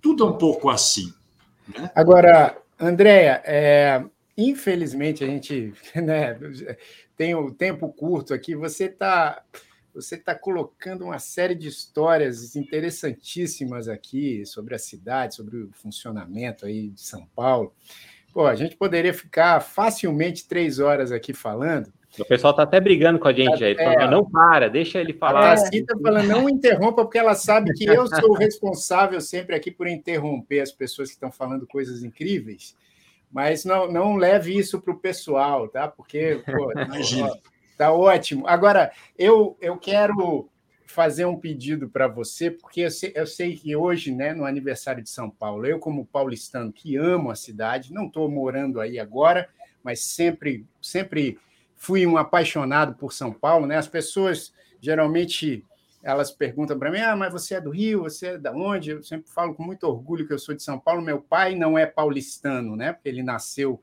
[0.02, 1.14] tudo é um pouco assim.
[1.68, 1.92] Né?
[1.96, 4.04] Agora, Andréia, é,
[4.38, 6.38] infelizmente a gente né,
[7.16, 9.44] tem o tempo curto aqui, você está
[9.94, 16.68] você tá colocando uma série de histórias interessantíssimas aqui sobre a cidade, sobre o funcionamento
[16.68, 17.74] aí de São Paulo.
[18.32, 23.20] Pô, a gente poderia ficar facilmente três horas aqui falando, o pessoal está até brigando
[23.20, 23.76] com a gente aí.
[23.78, 25.54] É, não para, deixa ele falar.
[25.54, 29.70] A Cita falando, não interrompa, porque ela sabe que eu sou o responsável sempre aqui
[29.70, 32.76] por interromper as pessoas que estão falando coisas incríveis.
[33.32, 35.88] Mas não, não leve isso para o pessoal, tá?
[35.88, 37.32] Porque, pô, Imagina.
[37.78, 38.48] tá ótimo.
[38.48, 40.50] Agora, eu, eu quero
[40.88, 45.04] fazer um pedido para você, porque eu sei, eu sei, que hoje, né, no aniversário
[45.04, 49.50] de São Paulo, eu, como paulistano que amo a cidade, não estou morando aí agora,
[49.84, 51.38] mas sempre, sempre
[51.78, 53.78] fui um apaixonado por São Paulo, né?
[53.78, 54.52] As pessoas
[54.82, 55.64] geralmente
[56.04, 58.04] elas perguntam para mim: "Ah, mas você é do Rio?
[58.04, 60.80] Você é da onde?" Eu sempre falo com muito orgulho que eu sou de São
[60.80, 61.02] Paulo.
[61.02, 62.92] Meu pai não é paulistano, né?
[62.92, 63.82] Porque ele nasceu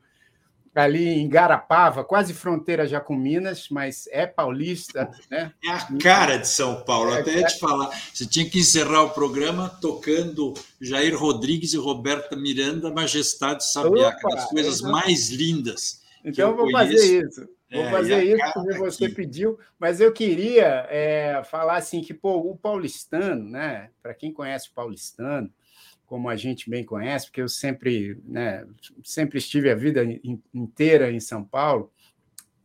[0.75, 5.53] ali em Garapava, quase fronteira já com Minas, mas é paulista, né?
[5.63, 7.13] É a cara de São Paulo.
[7.13, 11.77] É, Até ia te falar, você tinha que encerrar o programa tocando Jair Rodrigues e
[11.77, 16.01] Roberta Miranda, Majestade Sabiá, das coisas então, mais lindas.
[16.25, 16.93] Então eu vou conheço.
[16.93, 17.54] fazer isso.
[17.71, 19.15] Vou é, fazer isso porque você aqui.
[19.15, 23.89] pediu, mas eu queria é, falar assim que pô, o paulistano, né?
[24.01, 25.51] Para quem conhece o paulistano,
[26.05, 28.65] como a gente bem conhece, porque eu sempre, né,
[29.03, 30.03] sempre estive a vida
[30.53, 31.91] inteira em São Paulo.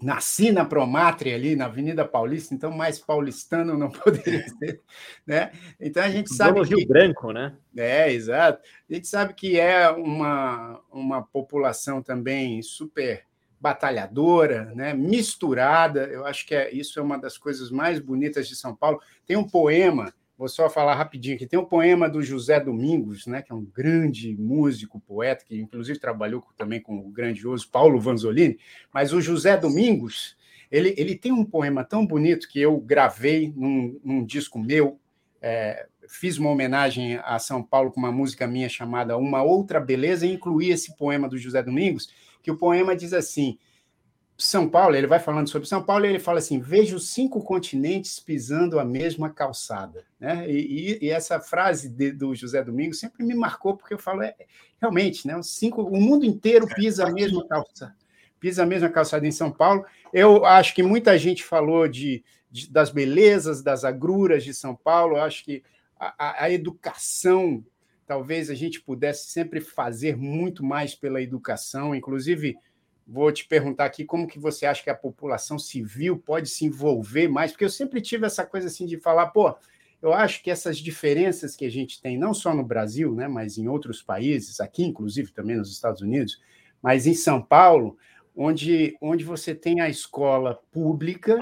[0.02, 4.82] nasci na Promátria ali na Avenida Paulista, então mais paulistano não poderia ser,
[5.26, 5.52] né?
[5.78, 6.86] Então a gente sabe Rio que...
[6.86, 7.54] Branco, né?
[7.76, 8.62] É, exato.
[8.88, 13.29] A gente sabe que é uma, uma população também super
[13.60, 14.94] batalhadora, né?
[14.94, 16.04] misturada.
[16.04, 19.00] Eu acho que é, isso é uma das coisas mais bonitas de São Paulo.
[19.26, 21.46] Tem um poema Vou só falar rapidinho aqui.
[21.46, 25.98] Tem um poema do José Domingos, né, que é um grande músico, poeta, que inclusive
[25.98, 28.58] trabalhou também com o grandioso Paulo Vanzolini.
[28.90, 30.38] Mas o José Domingos,
[30.70, 34.98] ele, ele tem um poema tão bonito que eu gravei num, num disco meu.
[35.42, 40.24] É, fiz uma homenagem a São Paulo com uma música minha chamada Uma Outra Beleza
[40.24, 42.08] e incluí esse poema do José Domingos,
[42.42, 43.58] que o poema diz assim:
[44.40, 48.18] são Paulo, ele vai falando sobre São Paulo, e ele fala assim: vejo cinco continentes
[48.18, 50.04] pisando a mesma calçada.
[50.18, 50.50] Né?
[50.50, 54.22] E, e, e essa frase de, do José Domingos sempre me marcou, porque eu falo,
[54.22, 54.34] é,
[54.80, 57.94] realmente, né, cinco, o mundo inteiro pisa a mesma calçada,
[58.38, 59.84] pisa a mesma calçada em São Paulo.
[60.12, 65.16] Eu acho que muita gente falou de, de das belezas, das agruras de São Paulo,
[65.16, 65.62] eu acho que
[65.98, 67.62] a, a educação,
[68.10, 72.56] talvez a gente pudesse sempre fazer muito mais pela educação, inclusive
[73.12, 77.26] Vou te perguntar aqui como que você acha que a população civil pode se envolver
[77.26, 79.52] mais, porque eu sempre tive essa coisa assim de falar, pô,
[80.00, 83.58] eu acho que essas diferenças que a gente tem, não só no Brasil, né, mas
[83.58, 86.40] em outros países, aqui inclusive também nos Estados Unidos,
[86.80, 87.98] mas em São Paulo,
[88.34, 91.36] onde, onde você tem a escola pública,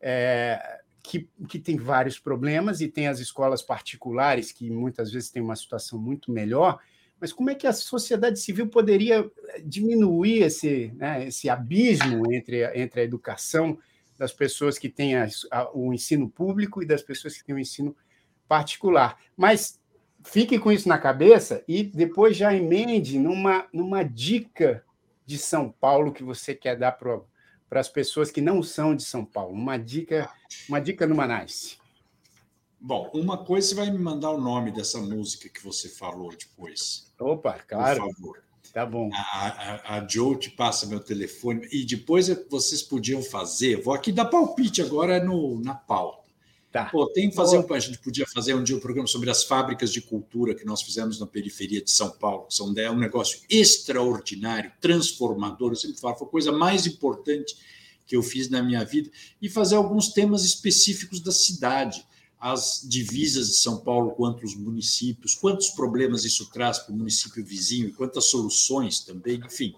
[0.00, 5.42] é, que, que tem vários problemas, e tem as escolas particulares, que muitas vezes têm
[5.42, 6.78] uma situação muito melhor,
[7.20, 12.64] mas como é que a sociedade civil poderia eh, diminuir esse, né, esse abismo entre,
[12.80, 13.78] entre a educação
[14.18, 17.58] das pessoas que têm a, a, o ensino público e das pessoas que têm o
[17.58, 17.94] ensino
[18.48, 19.18] particular?
[19.36, 19.78] Mas
[20.24, 24.82] fique com isso na cabeça e depois já emende numa, numa dica
[25.26, 27.20] de São Paulo que você quer dar para
[27.78, 29.52] as pessoas que não são de São Paulo.
[29.52, 30.28] Uma dica,
[30.68, 31.78] uma dica no Manais.
[32.80, 37.12] Bom, uma coisa você vai me mandar o nome dessa música que você falou depois.
[37.20, 38.02] Opa, claro.
[38.02, 38.42] Por favor.
[38.72, 39.10] Tá bom.
[39.12, 43.82] A, a, a Joe te passa meu telefone e depois vocês podiam fazer.
[43.82, 46.19] Vou aqui dar palpite agora no, na pauta.
[46.72, 46.84] Tá.
[46.84, 49.42] Pô, tem que fazer um, a gente podia fazer um dia um programa sobre as
[49.42, 52.46] fábricas de cultura que nós fizemos na periferia de São Paulo.
[52.48, 55.72] São é um negócio extraordinário, transformador.
[55.72, 57.56] Eu sempre falo, foi a coisa mais importante
[58.06, 59.10] que eu fiz na minha vida
[59.42, 62.04] e fazer alguns temas específicos da cidade
[62.40, 67.44] as divisas de São Paulo quanto os municípios, quantos problemas isso traz para o município
[67.44, 69.74] vizinho e quantas soluções também, enfim.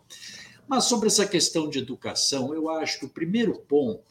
[0.68, 4.02] Mas sobre essa questão de educação, eu acho que o primeiro ponto,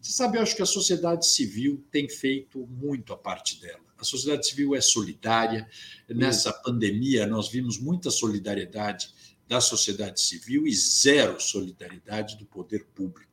[0.00, 3.80] você sabe, eu acho que a sociedade civil tem feito muito a parte dela.
[3.96, 5.68] A sociedade civil é solidária.
[6.08, 9.14] Nessa pandemia, nós vimos muita solidariedade
[9.46, 13.30] da sociedade civil e zero solidariedade do poder público.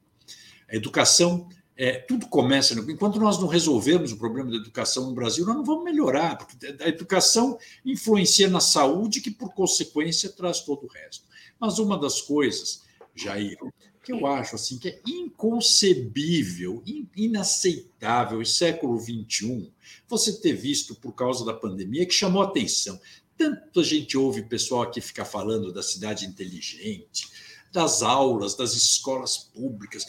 [0.70, 1.48] A educação
[1.78, 2.74] é, tudo começa.
[2.74, 6.58] Enquanto nós não resolvermos o problema da educação no Brasil, nós não vamos melhorar, porque
[6.84, 11.26] a educação influencia na saúde, que por consequência traz todo o resto.
[11.60, 12.82] Mas uma das coisas,
[13.16, 13.58] Jair,
[14.04, 16.82] que eu acho assim que é inconcebível,
[17.16, 19.72] inaceitável em século XXI,
[20.08, 23.00] você ter visto por causa da pandemia que chamou atenção.
[23.38, 27.28] Tanto a gente ouve pessoal aqui ficar falando da cidade inteligente,
[27.72, 30.08] das aulas, das escolas públicas.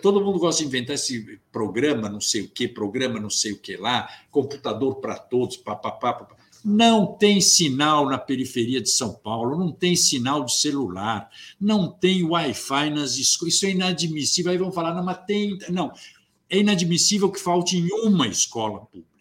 [0.00, 3.58] Todo mundo gosta de inventar esse programa, não sei o que, programa não sei o
[3.58, 6.28] que lá, computador para todos, papapá.
[6.64, 11.28] Não tem sinal na periferia de São Paulo, não tem sinal de celular,
[11.60, 13.54] não tem Wi-Fi nas escolas.
[13.54, 14.50] Isso é inadmissível.
[14.50, 15.58] Aí vão falar, não, mas tem.
[15.68, 15.92] Não,
[16.48, 19.14] é inadmissível que falte em uma escola pública.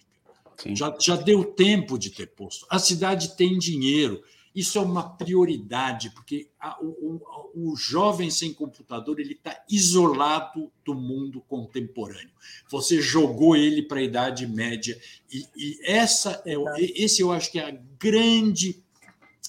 [0.68, 2.66] Já, já deu tempo de ter posto.
[2.70, 4.24] A cidade tem dinheiro.
[4.56, 7.22] Isso é uma prioridade, porque a, o,
[7.56, 12.32] o, jovem sem computador ele está isolado do mundo contemporâneo.
[12.70, 15.00] Você jogou ele para a Idade Média
[15.32, 16.54] e, e essa é
[16.96, 18.84] esse eu acho que é a grande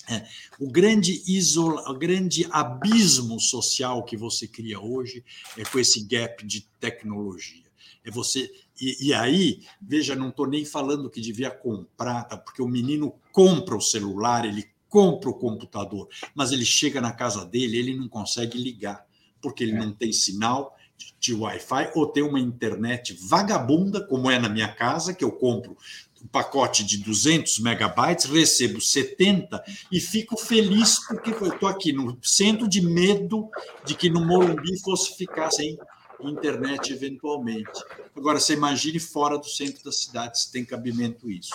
[0.08, 0.26] é,
[0.58, 5.24] o grande isola, o grande abismo social que você cria hoje
[5.56, 7.64] é com esse gap de tecnologia.
[8.04, 8.50] É você
[8.80, 12.36] e, e aí, veja, não estou nem falando que devia comprar, tá?
[12.36, 17.44] porque o menino compra o celular, ele compra o computador, mas ele chega na casa
[17.44, 19.04] dele, ele não consegue ligar,
[19.42, 19.76] porque ele é.
[19.76, 20.72] não tem sinal
[21.18, 25.76] de Wi-Fi ou tem uma internet vagabunda, como é na minha casa, que eu compro
[26.22, 32.16] um pacote de 200 megabytes, recebo 70 e fico feliz porque eu estou aqui no
[32.22, 33.50] centro de medo
[33.84, 35.76] de que no Morumbi fosse ficar sem
[36.20, 37.82] internet eventualmente.
[38.16, 41.52] Agora, você imagine fora do centro da cidade se tem cabimento isso.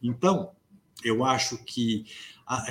[0.00, 0.52] Então,
[1.04, 2.06] eu acho que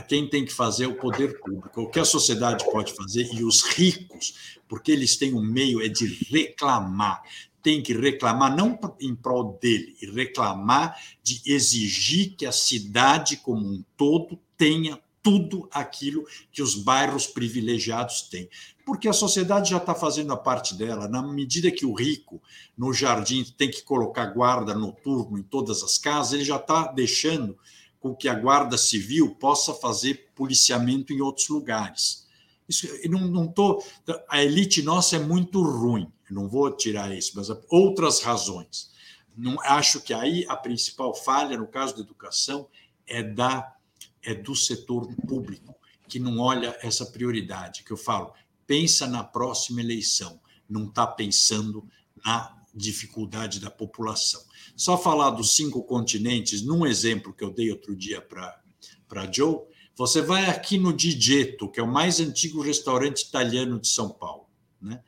[0.08, 1.82] quem tem que fazer é o poder público.
[1.82, 5.88] O que a sociedade pode fazer e os ricos porque eles têm um meio é
[5.88, 7.24] de reclamar.
[7.62, 13.66] Tem que reclamar não em prol dele, e reclamar de exigir que a cidade como
[13.66, 18.48] um todo tenha tudo aquilo que os bairros privilegiados têm.
[18.86, 21.08] Porque a sociedade já está fazendo a parte dela.
[21.08, 22.40] Na medida que o rico,
[22.78, 27.58] no jardim, tem que colocar guarda noturno em todas as casas, ele já está deixando
[28.06, 32.28] com que a guarda civil possa fazer policiamento em outros lugares.
[32.70, 33.84] Isso, não, não tô,
[34.30, 38.92] a elite nossa é muito ruim, não vou tirar isso, mas outras razões.
[39.36, 42.68] Não acho que aí a principal falha no caso da educação
[43.08, 43.76] é da
[44.22, 45.74] é do setor público,
[46.08, 48.36] que não olha essa prioridade, que eu falo,
[48.68, 51.84] pensa na próxima eleição, não está pensando
[52.24, 54.44] na dificuldade da população.
[54.76, 59.60] Só falar dos cinco continentes, num exemplo que eu dei outro dia para Joe,
[59.96, 64.48] você vai aqui no Digeto, que é o mais antigo restaurante italiano de São Paulo.
[64.82, 65.02] Né?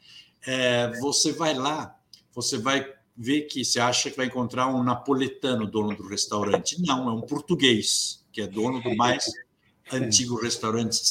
[0.46, 2.00] É, você vai lá,
[2.34, 6.82] você vai ver que você acha que vai encontrar um napoletano dono do restaurante.
[6.82, 9.26] Não, é um português que é dono do mais
[9.92, 11.02] antigo restaurante.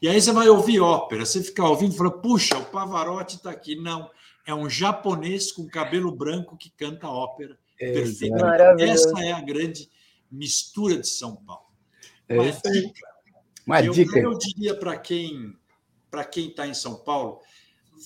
[0.00, 3.50] E aí você vai ouvir ópera, você fica ouvindo e fala, puxa, o Pavarotti está
[3.50, 3.76] aqui.
[3.76, 4.08] Não,
[4.46, 8.82] é um japonês com cabelo branco que canta ópera é, perfeitamente.
[8.82, 9.90] Essa é a grande
[10.30, 11.66] mistura de São Paulo.
[12.28, 13.08] É Uma é dica.
[13.66, 14.18] Uma eu, dica.
[14.18, 15.58] eu diria para quem
[16.10, 17.40] para quem está em São Paulo,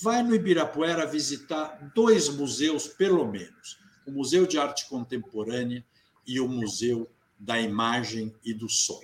[0.01, 3.79] vai no Ibirapuera visitar dois museus, pelo menos.
[4.05, 5.83] O Museu de Arte Contemporânea
[6.27, 8.99] e o Museu da imagem e do som.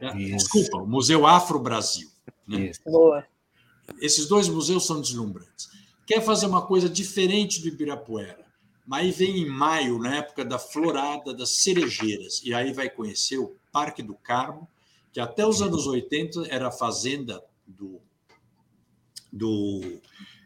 [0.00, 2.08] É, desculpa, o Museu Afro-Brasil.
[2.46, 2.72] Né?
[2.84, 3.26] Boa.
[4.00, 5.68] Esses dois museus são deslumbrantes.
[6.06, 8.43] Quer fazer uma coisa diferente do Ibirapuera,
[8.86, 13.56] mas vem em maio, na época da florada das cerejeiras, e aí vai conhecer o
[13.72, 14.68] Parque do Carmo,
[15.12, 18.00] que até os anos 80 era a fazenda do,
[19.32, 20.00] do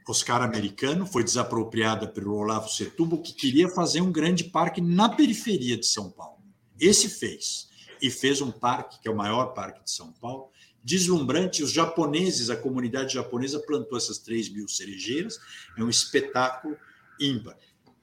[0.08, 5.76] Oscar americano, foi desapropriada pelo Olavo Setúbal, que queria fazer um grande parque na periferia
[5.76, 6.38] de São Paulo.
[6.80, 7.68] Esse fez.
[8.00, 10.50] E fez um parque, que é o maior parque de São Paulo,
[10.82, 11.62] deslumbrante.
[11.62, 15.38] Os japoneses, a comunidade japonesa plantou essas 3 mil cerejeiras.
[15.76, 16.76] É um espetáculo
[17.20, 17.56] ímpar.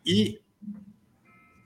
[0.05, 0.39] E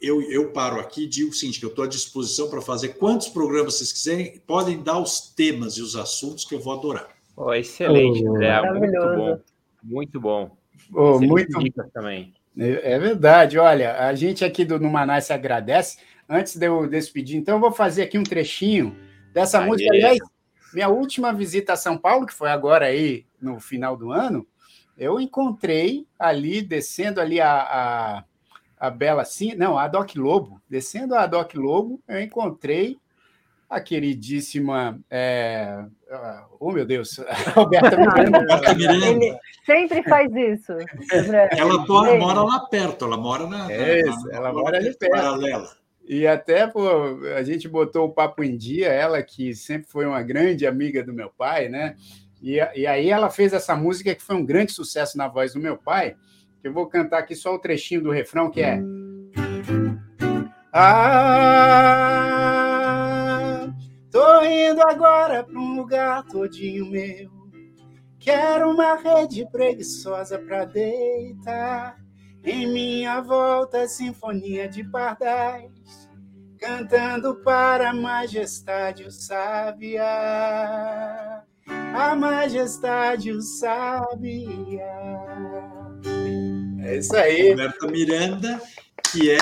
[0.01, 2.89] eu, eu paro aqui e digo o seguinte: que eu estou à disposição para fazer
[2.89, 7.09] quantos programas vocês quiserem, podem dar os temas e os assuntos que eu vou adorar.
[7.35, 8.61] Oh, excelente, oh, André.
[8.71, 9.39] Muito bom.
[9.83, 10.57] Muito bom.
[10.93, 12.33] Oh, muito também.
[12.57, 13.57] É, é verdade.
[13.57, 15.97] Olha, a gente aqui do Numaná se agradece
[16.27, 18.95] antes de eu despedir, então eu vou fazer aqui um trechinho
[19.33, 19.65] dessa Aê.
[19.65, 19.89] música.
[19.91, 20.19] Aliás,
[20.73, 24.45] minha última visita a São Paulo, que foi agora aí no final do ano,
[24.97, 28.23] eu encontrei ali, descendo ali a, a,
[28.79, 32.97] a Bela Sim, não, a Doc Lobo, descendo a Doc Lobo, eu encontrei
[33.69, 34.99] a queridíssima.
[35.09, 35.85] É...
[36.59, 37.19] Oh, meu Deus,
[37.53, 37.97] Roberta
[38.75, 39.07] Miranda.
[39.07, 40.73] Ele sempre faz isso.
[41.51, 43.71] Ela mora, mora lá perto, ela mora na.
[43.71, 45.11] É, na, na, ela mora ali perto.
[45.11, 45.69] Paralela.
[46.07, 46.87] E até pô,
[47.37, 51.13] a gente botou o papo em dia, ela que sempre foi uma grande amiga do
[51.13, 51.95] meu pai, né?
[52.41, 55.59] E, e aí ela fez essa música que foi um grande sucesso na voz do
[55.59, 56.15] meu pai,
[56.63, 58.81] eu vou cantar aqui só o trechinho do refrão, que é.
[60.71, 61.39] Ah,
[64.11, 67.29] tô indo agora para um lugar todinho meu.
[68.19, 71.97] Quero uma rede preguiçosa para deitar.
[72.43, 76.09] Em minha volta, sinfonia de pardais
[76.59, 80.03] cantando para a majestade o sábia,
[81.65, 84.85] a majestade o sábia.
[86.89, 87.51] É isso aí.
[87.51, 88.61] Roberta Miranda,
[89.11, 89.37] que é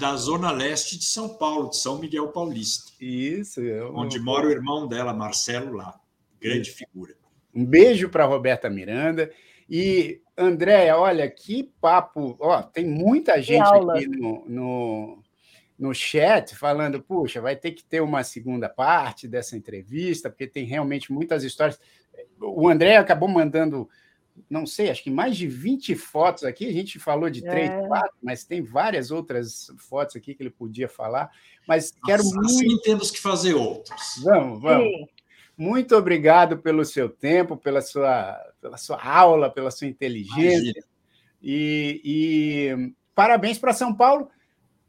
[0.00, 2.92] da zona leste de São Paulo, de São Miguel Paulista.
[2.98, 3.60] Isso.
[3.60, 3.94] Eu...
[3.94, 6.00] Onde mora o irmão dela, Marcelo, lá.
[6.40, 6.78] Grande isso.
[6.78, 7.14] figura.
[7.54, 9.30] Um beijo para Roberta Miranda.
[9.68, 12.36] E, Andréia, olha, que papo.
[12.40, 15.22] Ó, tem muita gente aqui no, no,
[15.78, 20.64] no chat falando, puxa, vai ter que ter uma segunda parte dessa entrevista, porque tem
[20.64, 21.78] realmente muitas histórias.
[22.40, 23.88] O André acabou mandando,
[24.48, 27.86] não sei, acho que mais de 20 fotos aqui, a gente falou de três, é.
[27.86, 31.30] quatro, mas tem várias outras fotos aqui que ele podia falar.
[31.66, 32.50] Mas quero assim, muito.
[32.50, 34.20] Assim temos que fazer outros.
[34.22, 34.84] Vamos, vamos.
[34.86, 35.06] Sim.
[35.56, 40.82] Muito obrigado pelo seu tempo, pela sua, pela sua aula, pela sua inteligência.
[41.42, 44.28] E, e parabéns para São Paulo.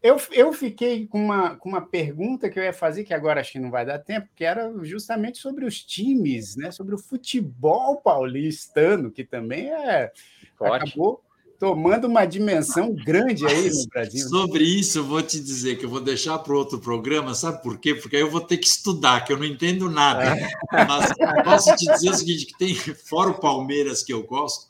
[0.04, 3.54] Eu, eu fiquei com uma, com uma pergunta que eu ia fazer, que agora acho
[3.54, 6.72] que não vai dar tempo, que era justamente sobre os times, né?
[6.72, 10.12] sobre o futebol paulistano, que também é.
[10.60, 11.24] Acabou
[11.58, 14.28] tomando uma dimensão grande aí no Brasil.
[14.28, 17.78] Sobre isso, eu vou te dizer que eu vou deixar para outro programa, sabe por
[17.78, 17.96] quê?
[17.96, 20.38] Porque aí eu vou ter que estudar, que eu não entendo nada.
[20.38, 20.50] É.
[20.86, 21.14] Mas
[21.46, 24.68] posso te dizer o seguinte: que tem, fora o Palmeiras que eu gosto,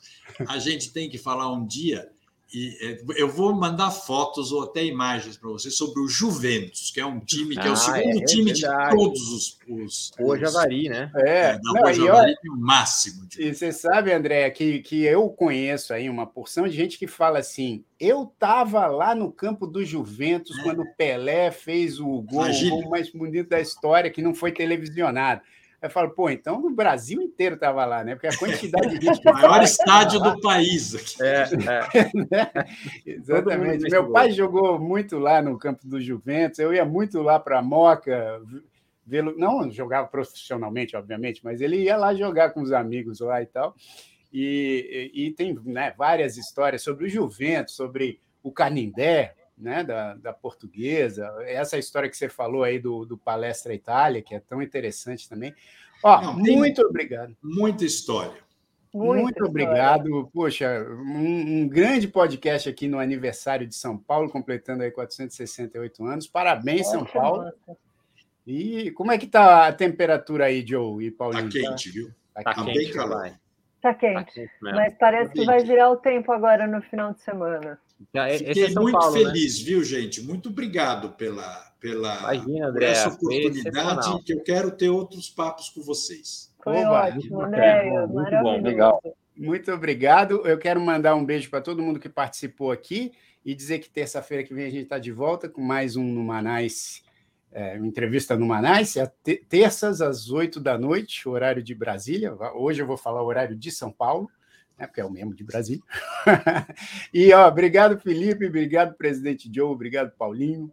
[0.48, 2.12] a gente tem que falar um dia
[2.54, 7.00] e é, eu vou mandar fotos ou até imagens para vocês sobre o Juventus, que
[7.00, 8.90] é um time que é o ah, segundo é, time verdade.
[8.92, 9.60] de todos os.
[9.68, 11.12] os o Javari, né?
[11.16, 13.26] É, é não, o Javari tem o máximo.
[13.26, 13.42] De...
[13.42, 17.40] E você sabe, André, que, que eu conheço aí uma porção de gente que fala
[17.40, 20.62] assim: eu estava lá no campo do Juventus é.
[20.62, 24.52] quando o Pelé fez o gol, o gol mais bonito da história, que não foi
[24.52, 25.42] televisionado.
[25.84, 28.16] Eu falo, pô, então o Brasil inteiro estava lá, né?
[28.16, 29.20] Porque a quantidade de gente.
[29.28, 30.96] o maior estádio do país.
[30.96, 31.22] Aqui.
[31.22, 31.44] É,
[32.32, 32.66] é.
[33.12, 33.90] Exatamente.
[33.90, 37.62] Meu pai jogou muito lá no campo do Juventus, eu ia muito lá para a
[37.62, 38.42] Moca,
[39.06, 39.38] vê-lo.
[39.38, 43.76] Não jogava profissionalmente, obviamente, mas ele ia lá jogar com os amigos lá e tal.
[44.32, 50.14] E, e, e tem né, várias histórias sobre o Juventus, sobre o Canindé, né, da,
[50.16, 54.62] da portuguesa, essa história que você falou aí do, do Palestra Itália, que é tão
[54.62, 55.56] interessante também.
[56.04, 57.36] Ó, Não, muito obrigado.
[57.42, 58.44] Muita história.
[58.94, 59.50] Muito história.
[59.50, 60.30] obrigado.
[60.34, 66.28] Poxa, um, um, grande podcast aqui no aniversário de São Paulo, completando aí 468 anos.
[66.28, 67.52] Parabéns, São Paulo.
[68.46, 71.46] E como é que tá a temperatura aí, Joe e Paulinho?
[71.46, 72.12] Tá quente, viu?
[72.34, 73.34] Tá, tá quente, bem calor.
[73.84, 74.16] Tá quente.
[74.16, 77.78] Tá quente mas parece tá que vai virar o tempo agora no final de semana.
[78.38, 79.26] Fiquei é muito Paulo, né?
[79.26, 79.66] feliz, né?
[79.66, 80.22] viu, gente?
[80.22, 85.82] Muito obrigado pela, pela Imagina, André, essa oportunidade que eu quero ter outros papos com
[85.82, 86.50] vocês.
[86.64, 88.08] Foi Oba, ótimo, André.
[88.08, 89.02] Muito bom, legal.
[89.36, 90.48] Muito obrigado.
[90.48, 93.12] Eu quero mandar um beijo para todo mundo que participou aqui
[93.46, 96.24] e dizer que terça-feira que vem a gente está de volta com mais um no
[96.24, 97.03] Manais,
[97.54, 99.06] é, uma entrevista no Manais, é
[99.48, 102.36] terças às oito da noite, horário de Brasília.
[102.56, 104.30] Hoje eu vou falar o horário de São Paulo
[104.78, 105.84] né, porque é o mesmo de Brasília.
[107.14, 110.72] e ó, obrigado, Felipe, obrigado, presidente Joe, obrigado, Paulinho,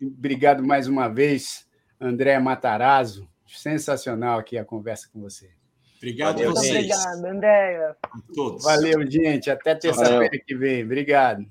[0.00, 1.66] obrigado mais uma vez,
[2.00, 3.28] André Matarazzo.
[3.46, 5.50] Sensacional aqui a conversa com você.
[5.98, 6.90] Obrigado a vocês.
[6.90, 7.94] Obrigado, André.
[8.60, 9.48] Valeu, gente.
[9.48, 10.84] Até terça-feira que vem.
[10.84, 11.46] Obrigado.